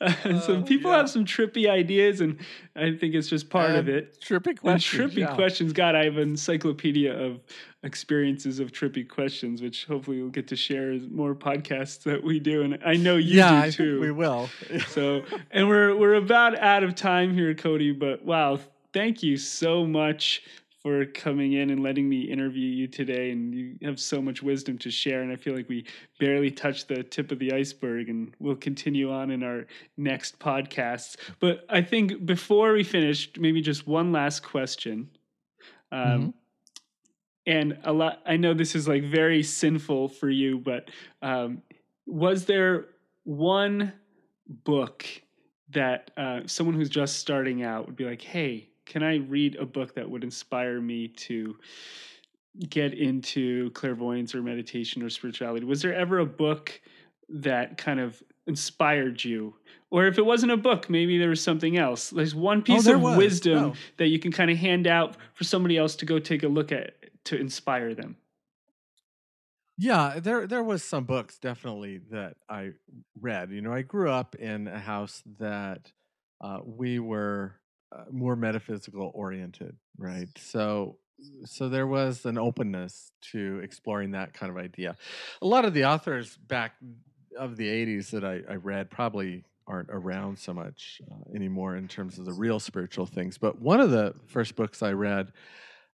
uh, 0.00 0.40
so 0.40 0.62
people 0.62 0.90
yeah. 0.90 0.98
have 0.98 1.10
some 1.10 1.24
trippy 1.24 1.68
ideas, 1.68 2.20
and 2.20 2.38
I 2.74 2.96
think 2.96 3.14
it's 3.14 3.28
just 3.28 3.50
part 3.50 3.72
of 3.72 3.88
it. 3.88 4.20
Trippy 4.20 4.48
And 4.48 4.60
questions. 4.60 5.12
trippy 5.12 5.18
yeah. 5.18 5.34
questions. 5.34 5.72
God, 5.72 5.94
I 5.94 6.04
have 6.04 6.16
an 6.16 6.30
encyclopedia 6.30 7.12
of 7.12 7.40
experiences 7.82 8.60
of 8.60 8.72
trippy 8.72 9.06
questions, 9.06 9.60
which 9.60 9.84
hopefully 9.84 10.22
we'll 10.22 10.30
get 10.30 10.48
to 10.48 10.56
share 10.56 10.92
as 10.92 11.06
more 11.08 11.34
podcasts 11.34 12.02
that 12.04 12.22
we 12.22 12.40
do. 12.40 12.62
And 12.62 12.78
I 12.86 12.94
know 12.94 13.16
you 13.16 13.38
yeah, 13.38 13.66
do 13.66 13.72
too. 13.72 14.00
we 14.00 14.10
will. 14.12 14.48
So, 14.88 15.22
and 15.50 15.68
we're 15.68 15.94
we're 15.96 16.14
about 16.14 16.58
out 16.58 16.84
of 16.84 16.94
time 16.94 17.34
here, 17.34 17.54
Cody. 17.54 17.92
But 17.92 18.24
wow, 18.24 18.60
thank 18.94 19.22
you 19.22 19.36
so 19.36 19.86
much 19.86 20.42
for 20.82 21.06
coming 21.06 21.54
in 21.54 21.70
and 21.70 21.82
letting 21.82 22.08
me 22.08 22.20
interview 22.22 22.68
you 22.68 22.86
today. 22.86 23.30
And 23.32 23.54
you 23.54 23.76
have 23.82 23.98
so 23.98 24.22
much 24.22 24.42
wisdom 24.42 24.78
to 24.78 24.90
share. 24.90 25.22
And 25.22 25.32
I 25.32 25.36
feel 25.36 25.54
like 25.54 25.68
we 25.68 25.86
barely 26.20 26.50
touched 26.50 26.88
the 26.88 27.02
tip 27.02 27.32
of 27.32 27.38
the 27.38 27.52
iceberg, 27.52 28.10
and 28.10 28.34
we'll 28.38 28.56
continue 28.56 29.10
on 29.12 29.30
in 29.30 29.42
our 29.42 29.66
next 29.96 30.38
podcasts. 30.38 31.16
But 31.40 31.66
I 31.70 31.82
think 31.82 32.26
before 32.26 32.72
we 32.74 32.84
finish, 32.84 33.30
maybe 33.38 33.62
just 33.62 33.86
one 33.86 34.12
last 34.12 34.42
question. 34.42 35.10
Um, 35.92 36.00
Mhm. 36.00 36.34
And 37.46 37.78
a 37.84 37.92
lot. 37.92 38.22
I 38.24 38.38
know 38.38 38.54
this 38.54 38.74
is 38.74 38.88
like 38.88 39.04
very 39.04 39.42
sinful 39.42 40.08
for 40.08 40.30
you, 40.30 40.58
but 40.58 40.90
um, 41.20 41.62
was 42.06 42.46
there 42.46 42.86
one 43.24 43.92
book 44.46 45.04
that 45.70 46.10
uh, 46.16 46.40
someone 46.46 46.74
who's 46.74 46.88
just 46.88 47.18
starting 47.18 47.62
out 47.62 47.86
would 47.86 47.96
be 47.96 48.06
like, 48.06 48.22
"Hey, 48.22 48.70
can 48.86 49.02
I 49.02 49.16
read 49.16 49.56
a 49.56 49.66
book 49.66 49.94
that 49.94 50.08
would 50.08 50.24
inspire 50.24 50.80
me 50.80 51.08
to 51.08 51.56
get 52.68 52.94
into 52.94 53.70
clairvoyance 53.70 54.34
or 54.34 54.42
meditation 54.42 55.02
or 55.02 55.10
spirituality?" 55.10 55.64
Was 55.66 55.82
there 55.82 55.94
ever 55.94 56.18
a 56.18 56.26
book 56.26 56.80
that 57.28 57.78
kind 57.78 58.00
of 58.00 58.22
inspired 58.46 59.24
you? 59.24 59.54
Or 59.90 60.06
if 60.06 60.18
it 60.18 60.26
wasn't 60.26 60.52
a 60.52 60.56
book, 60.56 60.90
maybe 60.90 61.18
there 61.18 61.28
was 61.30 61.40
something 61.40 61.76
else. 61.76 62.10
There's 62.10 62.34
one 62.34 62.62
piece 62.62 62.84
there 62.84 62.96
of 62.96 63.02
was. 63.02 63.16
wisdom 63.16 63.64
Oh. 63.64 63.74
that 63.96 64.08
you 64.08 64.18
can 64.18 64.32
kind 64.32 64.50
of 64.50 64.58
hand 64.58 64.86
out 64.86 65.16
for 65.34 65.44
somebody 65.44 65.78
else 65.78 65.96
to 65.96 66.04
go 66.04 66.18
take 66.18 66.42
a 66.42 66.48
look 66.48 66.72
at 66.72 66.94
to 67.24 67.38
inspire 67.38 67.94
them. 67.94 68.16
Yeah, 69.76 70.20
there 70.20 70.46
there 70.46 70.62
was 70.62 70.84
some 70.84 71.04
books 71.04 71.38
definitely 71.38 71.98
that 72.10 72.36
I 72.48 72.72
read. 73.20 73.50
You 73.50 73.60
know, 73.60 73.72
I 73.72 73.82
grew 73.82 74.08
up 74.10 74.34
in 74.36 74.68
a 74.68 74.78
house 74.78 75.22
that 75.40 75.90
uh, 76.40 76.60
we 76.64 76.98
were 77.00 77.56
uh, 77.94 78.04
more 78.10 78.36
metaphysical 78.36 79.12
oriented, 79.14 79.76
right? 79.98 80.28
So 80.38 80.98
so 81.44 81.68
there 81.68 81.86
was 81.86 82.26
an 82.26 82.36
openness 82.36 83.12
to 83.32 83.60
exploring 83.62 84.10
that 84.10 84.34
kind 84.34 84.50
of 84.50 84.58
idea. 84.58 84.96
A 85.40 85.46
lot 85.46 85.64
of 85.64 85.72
the 85.72 85.84
authors 85.84 86.36
back 86.36 86.74
of 87.38 87.56
the 87.56 87.68
80s 87.68 88.10
that 88.10 88.24
I, 88.24 88.40
I 88.50 88.56
read 88.56 88.90
probably 88.90 89.44
aren't 89.66 89.90
around 89.90 90.38
so 90.38 90.52
much 90.52 91.00
uh, 91.10 91.34
anymore 91.34 91.76
in 91.76 91.88
terms 91.88 92.18
of 92.18 92.24
the 92.26 92.32
real 92.32 92.60
spiritual 92.60 93.06
things. 93.06 93.38
But 93.38 93.60
one 93.60 93.80
of 93.80 93.90
the 93.90 94.14
first 94.26 94.56
books 94.56 94.82
I 94.82 94.92
read 94.92 95.32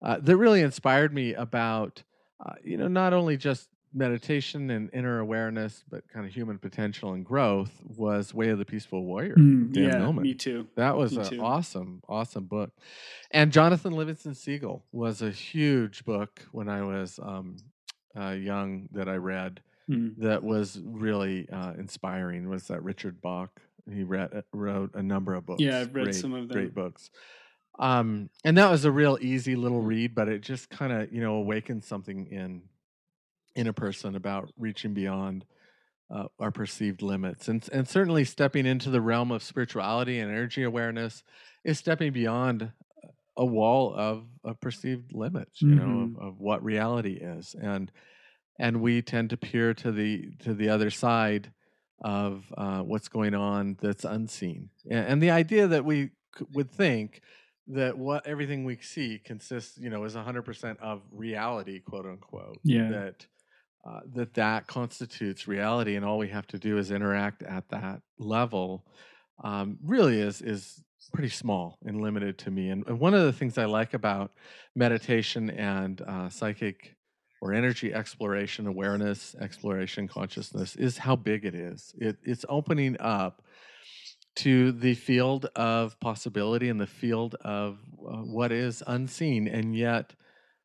uh, 0.02 0.20
that 0.22 0.38
really 0.38 0.62
inspired 0.62 1.14
me 1.14 1.34
about 1.34 2.02
uh, 2.45 2.54
you 2.64 2.78
know, 2.78 2.88
not 2.88 3.14
only 3.14 3.38
just 3.38 3.68
meditation 3.94 4.70
and 4.70 4.90
inner 4.94 5.20
awareness, 5.20 5.84
but 5.90 6.08
kind 6.08 6.26
of 6.26 6.34
human 6.34 6.58
potential 6.60 7.14
and 7.14 7.26
growth 7.26 7.72
was 7.84 8.34
Way 8.34 8.50
of 8.50 8.60
the 8.60 8.66
Peaceful 8.66 9.04
Warrior. 9.04 9.36
Dan 9.36 9.72
yeah, 9.74 9.98
Millman. 9.98 10.24
me 10.24 10.34
too. 10.34 10.68
That 10.76 10.96
was 10.98 11.14
an 11.18 11.40
awesome, 11.40 12.02
awesome 12.08 12.46
book. 12.46 12.72
And 13.32 13.52
Jonathan 13.52 13.94
Livingston 13.94 14.36
Seagull 14.36 14.84
was 14.92 15.22
a 15.22 15.32
huge 15.32 16.06
book 16.06 16.42
when 16.52 16.70
I 16.70 16.84
was 16.84 17.20
um, 17.22 17.58
uh, 18.20 18.30
young 18.32 18.90
that 18.94 19.08
I 19.10 19.16
read 19.16 19.62
Mm. 19.90 20.18
that 20.18 20.44
was 20.44 20.80
really 20.86 21.50
uh, 21.50 21.74
inspiring. 21.80 22.48
Was 22.48 22.68
that 22.68 22.84
Richard 22.84 23.20
Bach? 23.22 23.60
He 23.92 24.04
read, 24.04 24.32
uh, 24.36 24.42
wrote 24.54 24.92
a 24.94 25.02
number 25.02 25.34
of 25.34 25.48
books. 25.48 25.64
Yeah, 25.64 25.80
I've 25.80 25.96
read 25.96 26.04
great, 26.04 26.14
some 26.16 26.32
of 26.36 26.48
them. 26.48 26.56
Great 26.56 26.76
books. 26.76 27.10
Um, 27.80 28.30
and 28.46 28.56
that 28.60 28.70
was 28.70 28.86
a 28.86 28.92
real 28.92 29.18
easy 29.20 29.56
little 29.56 29.82
read, 29.82 30.14
but 30.14 30.28
it 30.30 30.42
just 30.42 30.70
kind 30.70 30.94
of 30.94 31.12
you 31.12 31.22
know 31.22 31.34
awakened 31.38 31.84
something 31.84 32.28
in 32.28 32.62
in 33.56 33.68
a 33.68 33.74
person 33.74 34.16
about 34.16 34.52
reaching 34.58 34.93
beyond 34.93 35.45
uh, 36.12 36.26
our 36.39 36.52
perceived 36.52 37.02
limits, 37.02 37.47
and 37.47 37.68
and 37.72 37.88
certainly 37.88 38.24
stepping 38.26 38.66
into 38.66 38.89
the 38.89 39.02
realm 39.02 39.32
of 39.32 39.43
spirituality 39.43 40.20
and 40.20 40.32
energy 40.32 40.64
awareness 40.64 41.24
is 41.64 41.78
stepping 41.78 42.12
beyond 42.12 42.72
a 43.38 43.45
wall 43.45 43.93
of, 43.95 44.26
of 44.43 44.60
perceived 44.60 45.14
limits, 45.14 45.62
you 45.62 45.76
know, 45.76 45.82
Mhm. 45.84 46.18
of, 46.18 46.28
of 46.30 46.39
what 46.39 46.64
reality 46.64 47.14
is, 47.14 47.56
and 47.62 47.91
and 48.58 48.82
we 48.82 49.02
tend 49.02 49.30
to 49.30 49.38
peer 49.38 49.74
to 49.76 49.91
the 49.91 50.32
to 50.39 50.54
the 50.54 50.70
other 50.70 50.89
side 50.89 51.52
of 52.02 52.45
uh, 52.58 52.82
what's 52.82 53.08
going 53.10 53.36
on 53.36 53.78
that's 53.82 54.04
unseen, 54.06 54.70
and, 54.89 55.06
and 55.08 55.22
the 55.24 55.32
idea 55.32 55.68
that 55.68 55.86
we 55.86 56.10
c- 56.38 56.45
would 56.54 56.72
think 56.72 57.22
that 57.68 57.95
what 57.97 58.26
everything 58.26 58.64
we 58.66 58.78
see 58.78 59.20
consists, 59.20 59.78
you 59.78 59.91
know, 59.91 60.04
is 60.06 60.16
100% 60.16 60.80
of 60.80 61.04
reality, 61.12 61.80
quote 61.80 62.06
unquote. 62.08 62.58
Yeah. 62.64 62.89
That 62.89 63.28
uh, 63.86 64.01
that 64.13 64.34
that 64.34 64.67
constitutes 64.67 65.47
reality, 65.47 65.95
and 65.95 66.05
all 66.05 66.17
we 66.17 66.30
have 66.30 66.47
to 66.47 66.59
do 66.59 66.77
is 66.77 66.91
interact 66.91 67.43
at 67.43 67.67
that 67.69 68.01
level. 68.17 68.86
Um, 69.43 69.77
really 69.84 70.19
is 70.19 70.41
is 70.41 70.84
pretty 71.13 71.30
small 71.30 71.77
and 71.86 72.01
limited 72.01 72.38
to 72.38 72.51
me. 72.51 72.69
And, 72.69 72.86
and 72.88 72.99
one 72.99 73.13
of 73.13 73.23
the 73.23 73.34
things 73.34 73.57
I 73.57 73.65
like 73.65 73.93
about 73.93 74.32
meditation 74.75 75.49
and 75.49 76.01
uh, 76.01 76.30
psychic 76.30 76.95
or 77.41 77.53
energy 77.53 77.93
exploration, 77.93 78.67
awareness, 78.67 79.36
exploration, 79.39 80.07
consciousness 80.07 80.75
is 80.75 80.97
how 80.97 81.15
big 81.15 81.45
it 81.45 81.55
is. 81.55 81.93
It, 81.97 82.17
it's 82.23 82.45
opening 82.49 82.97
up 82.99 83.41
to 84.36 84.71
the 84.71 84.93
field 84.93 85.45
of 85.55 85.99
possibility 85.99 86.69
and 86.69 86.80
the 86.80 86.88
field 86.88 87.36
of 87.41 87.80
uh, 87.99 88.17
what 88.17 88.51
is 88.51 88.84
unseen. 88.88 89.47
And 89.47 89.75
yet, 89.75 90.13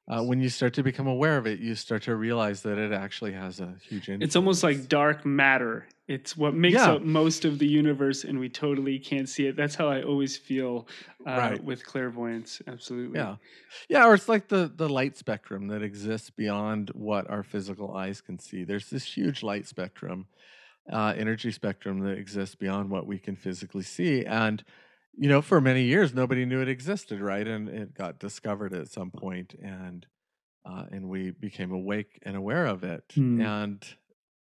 uh, 0.09 0.23
when 0.23 0.41
you 0.41 0.49
start 0.49 0.75
to 0.75 0.83
become 0.83 1.07
aware 1.07 1.37
of 1.39 1.47
it, 1.47 1.61
you 1.61 1.75
start 1.75 2.03
to 2.03 2.15
realize 2.17 2.63
that 2.63 2.77
it 2.79 2.93
actually 2.93 3.33
has 3.33 3.61
a 3.61 3.75
huge 3.89 4.09
influence. 4.09 4.23
It's 4.25 4.37
almost 4.37 4.63
like 4.63 4.89
dark 4.89 5.25
matter. 5.25 5.87
It's 6.07 6.37
what 6.37 6.55
makes 6.55 6.75
Yeah. 6.75 6.93
up 6.95 7.03
most 7.03 7.47
of 7.47 7.59
the 7.59 7.67
universe, 7.67 8.25
and 8.25 8.39
we 8.39 8.51
totally 8.51 8.99
can't 8.99 9.27
see 9.29 9.47
it. 9.47 9.57
That's 9.57 9.75
how 9.75 9.89
I 9.89 10.03
always 10.03 10.37
feel 10.37 10.87
uh, 11.27 11.31
Right. 11.31 11.65
with 11.65 11.87
clairvoyance. 11.87 12.61
Absolutely. 12.67 13.19
Yeah. 13.19 13.37
Yeah, 13.89 14.07
or 14.07 14.13
it's 14.13 14.29
like 14.29 14.49
the 14.49 14.71
the 14.77 14.91
light 14.91 15.17
spectrum 15.17 15.69
that 15.69 15.83
exists 15.83 16.29
beyond 16.29 16.91
what 16.95 17.31
our 17.31 17.43
physical 17.43 17.95
eyes 17.97 18.21
can 18.21 18.39
see. 18.39 18.65
There's 18.65 18.91
this 18.91 19.17
huge 19.17 19.43
light 19.43 19.67
spectrum, 19.67 20.27
uh, 20.93 21.15
energy 21.17 21.51
spectrum 21.51 22.01
that 22.01 22.19
exists 22.19 22.55
beyond 22.55 22.91
what 22.91 23.07
we 23.07 23.19
can 23.19 23.37
physically 23.37 23.85
see. 23.85 24.27
And 24.27 24.63
you 25.17 25.29
know, 25.29 25.43
for 25.43 25.61
many 25.61 25.83
years 25.83 26.15
nobody 26.15 26.45
knew 26.45 26.61
it 26.61 26.69
existed, 26.69 27.21
right? 27.21 27.47
And 27.47 27.69
it 27.69 27.95
got 27.95 28.19
discovered 28.19 28.75
at 28.75 28.89
some 28.89 29.11
point 29.11 29.55
and 29.63 30.07
uh, 30.67 30.85
and 30.91 31.09
we 31.09 31.31
became 31.31 31.73
awake 31.73 32.19
and 32.23 32.37
aware 32.37 32.67
of 32.67 32.85
it. 32.85 33.05
Hmm. 33.15 33.41
And 33.41 33.85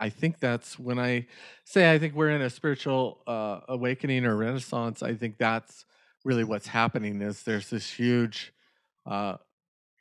I 0.00 0.08
think 0.08 0.40
that's 0.40 0.78
when 0.78 0.98
I 0.98 1.26
say 1.64 1.92
I 1.92 1.98
think 1.98 2.14
we're 2.14 2.30
in 2.30 2.42
a 2.42 2.50
spiritual 2.50 3.22
uh, 3.26 3.60
awakening 3.68 4.24
or 4.24 4.36
renaissance. 4.36 5.02
I 5.02 5.14
think 5.14 5.38
that's 5.38 5.84
really 6.24 6.44
what's 6.44 6.68
happening 6.68 7.22
is 7.22 7.42
there's 7.42 7.70
this 7.70 7.90
huge 7.90 8.52
uh, 9.06 9.36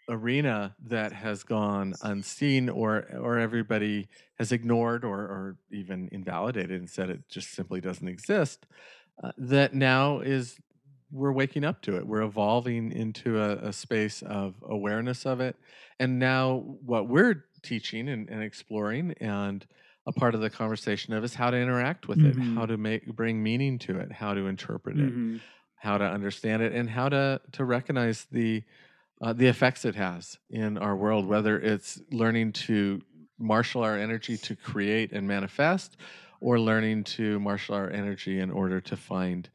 arena 0.10 0.76
that 0.88 1.12
has 1.12 1.44
gone 1.44 1.94
unseen 2.02 2.70
or 2.70 3.06
or 3.20 3.40
everybody 3.40 4.08
has 4.38 4.52
ignored 4.52 5.04
or 5.04 5.20
or 5.20 5.58
even 5.72 6.10
invalidated 6.12 6.80
and 6.80 6.90
said 6.90 7.10
it 7.10 7.22
just 7.30 7.52
simply 7.52 7.82
doesn't 7.82 8.08
exist 8.08 8.66
uh, 9.24 9.32
that 9.38 9.74
now 9.74 10.20
is 10.20 10.58
we're 11.12 11.32
waking 11.32 11.64
up 11.64 11.82
to 11.82 11.96
it 11.96 12.06
we're 12.06 12.22
evolving 12.24 12.92
into 12.92 13.40
a, 13.42 13.56
a 13.58 13.74
space 13.74 14.22
of 14.24 14.56
awareness 14.68 15.26
of 15.26 15.40
it 15.40 15.56
and 16.00 16.20
now 16.20 16.58
what 16.86 17.08
we're 17.08 17.46
teaching 17.62 18.10
and, 18.10 18.30
and 18.30 18.44
exploring 18.44 19.14
and 19.22 19.66
a 20.08 20.12
part 20.12 20.36
of 20.36 20.42
the 20.42 20.50
conversation 20.50 21.14
of 21.14 21.24
is 21.24 21.34
how 21.34 21.50
to 21.50 21.58
interact 21.58 22.08
with 22.08 22.20
it 22.20 22.36
Mhm. 22.36 22.56
how 22.56 22.66
to 22.66 22.78
make 22.78 23.06
bring 23.16 23.42
meaning 23.42 23.80
to 23.80 24.00
it 24.00 24.12
how 24.12 24.34
to 24.34 24.48
interpret 24.48 24.98
it 24.98 25.14
Mhm. 25.14 25.40
how 25.76 25.98
to 25.98 26.04
understand 26.06 26.62
it 26.62 26.74
and 26.74 26.90
how 26.90 27.08
to 27.10 27.40
to 27.54 27.64
recognize 27.66 28.26
the 28.32 28.64
uh, 29.22 29.32
the 29.34 29.48
effects 29.48 29.86
it 29.86 29.96
has 29.96 30.38
in 30.50 30.78
our 30.78 30.94
world, 30.96 31.26
whether 31.26 31.58
it's 31.58 32.02
learning 32.12 32.52
to 32.52 33.02
marshal 33.40 33.82
our 33.82 33.98
energy 33.98 34.36
to 34.38 34.56
create 34.58 35.14
and 35.14 35.26
manifest, 35.26 35.96
or 36.42 36.60
learning 36.60 37.04
to 37.04 37.40
marshal 37.40 37.76
our 37.76 37.90
energy 37.90 38.40
in 38.40 38.52
order 38.52 38.82
to 38.82 38.98
find 38.98 39.50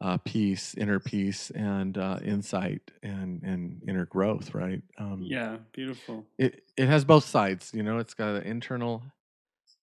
uh, 0.00 0.18
peace, 0.18 0.74
inner 0.74 1.00
peace, 1.00 1.50
and 1.50 1.96
uh, 1.96 2.18
insight 2.24 2.90
and 3.02 3.42
and 3.42 3.82
inner 3.88 4.04
growth. 4.04 4.54
Right? 4.54 4.82
Um, 4.98 5.20
yeah, 5.22 5.56
beautiful. 5.72 6.26
It 6.38 6.62
it 6.76 6.88
has 6.88 7.04
both 7.04 7.24
sides. 7.24 7.72
You 7.72 7.82
know, 7.82 7.98
it's 7.98 8.14
got 8.14 8.36
an 8.36 8.42
internal 8.42 9.02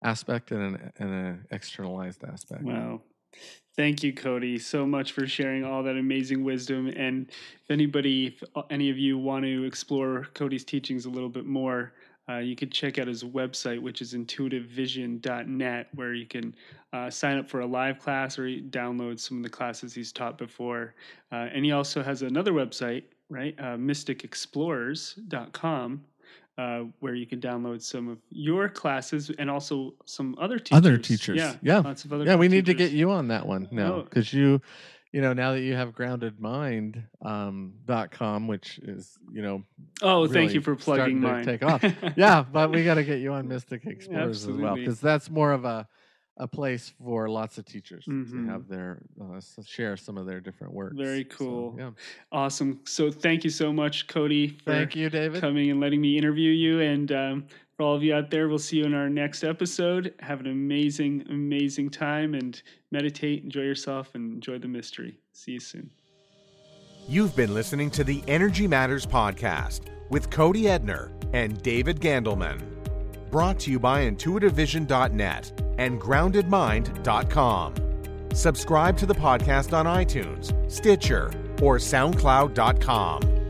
aspect 0.03 0.51
and 0.51 0.61
an, 0.61 0.91
and 0.97 1.09
an 1.09 1.45
externalized 1.51 2.23
aspect. 2.23 2.63
Wow. 2.63 3.01
Thank 3.75 4.03
you, 4.03 4.13
Cody, 4.13 4.59
so 4.59 4.85
much 4.85 5.13
for 5.13 5.25
sharing 5.25 5.63
all 5.63 5.81
that 5.81 5.97
amazing 5.97 6.43
wisdom. 6.43 6.89
And 6.95 7.27
if 7.29 7.71
anybody, 7.71 8.27
if 8.27 8.43
any 8.69 8.91
of 8.91 8.99
you 8.99 9.17
want 9.17 9.45
to 9.45 9.63
explore 9.63 10.27
Cody's 10.35 10.63
teachings 10.63 11.05
a 11.05 11.09
little 11.09 11.29
bit 11.29 11.47
more, 11.47 11.93
uh, 12.29 12.37
you 12.37 12.55
can 12.55 12.69
check 12.69 12.97
out 12.99 13.07
his 13.07 13.23
website, 13.23 13.81
which 13.81 14.01
is 14.01 14.13
intuitivevision.net, 14.13 15.87
where 15.93 16.13
you 16.13 16.25
can 16.25 16.55
uh, 16.93 17.09
sign 17.09 17.37
up 17.37 17.49
for 17.49 17.59
a 17.61 17.65
live 17.65 17.99
class 17.99 18.37
or 18.39 18.43
download 18.47 19.19
some 19.19 19.37
of 19.37 19.43
the 19.43 19.49
classes 19.49 19.93
he's 19.93 20.11
taught 20.11 20.37
before. 20.37 20.93
Uh, 21.31 21.47
and 21.53 21.65
he 21.65 21.71
also 21.71 22.01
has 22.03 22.21
another 22.21 22.51
website, 22.53 23.03
right? 23.29 23.55
Uh, 23.59 23.75
mysticexplorers.com, 23.77 26.03
uh, 26.57 26.79
where 26.99 27.15
you 27.15 27.25
can 27.25 27.39
download 27.41 27.81
some 27.81 28.07
of 28.07 28.19
your 28.29 28.69
classes 28.69 29.31
and 29.39 29.49
also 29.49 29.93
some 30.05 30.35
other 30.39 30.59
teachers. 30.59 30.77
Other 30.77 30.97
teachers. 30.97 31.37
Yeah. 31.37 31.55
Yeah. 31.61 31.79
Lots 31.79 32.05
of 32.05 32.13
other 32.13 32.25
yeah, 32.25 32.35
we 32.35 32.47
teachers. 32.47 32.55
need 32.57 32.65
to 32.67 32.73
get 32.73 32.91
you 32.91 33.11
on 33.11 33.27
that 33.29 33.45
one 33.47 33.67
now 33.71 33.95
Oh. 33.95 34.01
because 34.03 34.31
you, 34.33 34.61
you 35.13 35.21
know, 35.21 35.31
now 35.31 35.53
that 35.53 35.61
you 35.61 35.75
have 35.75 35.91
groundedmind 35.93 37.03
um, 37.21 37.73
dot 37.85 38.11
com, 38.11 38.47
which 38.47 38.79
is, 38.79 39.17
you 39.31 39.41
know, 39.41 39.63
Oh, 40.01 40.27
thank 40.27 40.53
you 40.53 40.59
for 40.61 40.75
plugging 40.75 41.21
mine. 41.21 41.45
take 41.45 41.63
off. 41.63 41.83
yeah, 42.17 42.43
but 42.43 42.71
we 42.71 42.83
got 42.83 42.95
to 42.95 43.03
get 43.03 43.19
you 43.19 43.31
on 43.31 43.47
Mystic 43.47 43.85
Explorers 43.85 44.45
as 44.47 44.57
well 44.57 44.75
because 44.75 44.99
that's 44.99 45.29
more 45.29 45.53
of 45.53 45.63
a 45.65 45.87
a 46.37 46.47
place 46.47 46.91
for 46.97 47.29
lots 47.29 47.59
of 47.59 47.65
teachers 47.65 48.05
Mhm. 48.09 48.31
to 48.47 48.51
have 48.51 48.67
their 48.67 49.03
uh, 49.21 49.39
share 49.63 49.95
some 49.95 50.17
of 50.17 50.25
their 50.25 50.41
different 50.41 50.73
works. 50.73 50.95
Very 50.97 51.27
So, 51.29 51.37
cool. 51.37 51.75
yeah. 51.77 51.91
Awesome. 52.31 52.79
So 52.85 53.11
thank 53.11 53.43
you 53.43 53.51
so 53.51 53.71
much, 53.71 54.07
Cody, 54.07 54.47
for 54.47 54.71
Thank 54.71 54.95
you, 54.95 55.11
David. 55.11 55.41
coming 55.41 55.69
and 55.69 55.79
letting 55.79 56.01
me 56.01 56.17
interview 56.17 56.49
you. 56.49 56.81
And 56.81 57.11
um, 57.11 57.45
for 57.75 57.83
all 57.83 57.95
of 57.95 58.03
you 58.03 58.13
out 58.13 58.29
there, 58.29 58.47
we'll 58.47 58.59
see 58.59 58.77
you 58.77 58.85
in 58.85 58.93
our 58.93 59.09
next 59.09 59.43
episode. 59.43 60.13
Have 60.19 60.39
an 60.39 60.47
amazing, 60.47 61.25
amazing 61.29 61.89
time 61.89 62.33
and 62.33 62.61
meditate, 62.91 63.43
enjoy 63.43 63.61
yourself, 63.61 64.13
and 64.13 64.33
enjoy 64.33 64.59
the 64.59 64.67
mystery. 64.67 65.17
See 65.31 65.53
you 65.53 65.59
soon. 65.59 65.89
You've 67.07 67.35
been 67.35 67.53
listening 67.53 67.89
to 67.91 68.03
the 68.03 68.23
Energy 68.27 68.67
Matters 68.67 69.05
podcast 69.05 69.89
with 70.09 70.29
Cody 70.29 70.63
Edner 70.63 71.11
and 71.33 71.61
David 71.61 71.99
Gandelman. 71.99 72.61
Brought 73.29 73.59
to 73.61 73.71
you 73.71 73.79
by 73.79 74.09
intuitivevision.net 74.09 75.59
and 75.79 75.99
groundedmind.com. 75.99 77.73
Subscribe 78.33 78.97
to 78.97 79.05
the 79.05 79.15
podcast 79.15 79.73
on 79.73 79.85
iTunes, 79.85 80.71
Stitcher, 80.71 81.31
or 81.61 81.77
SoundCloud.com. 81.77 83.42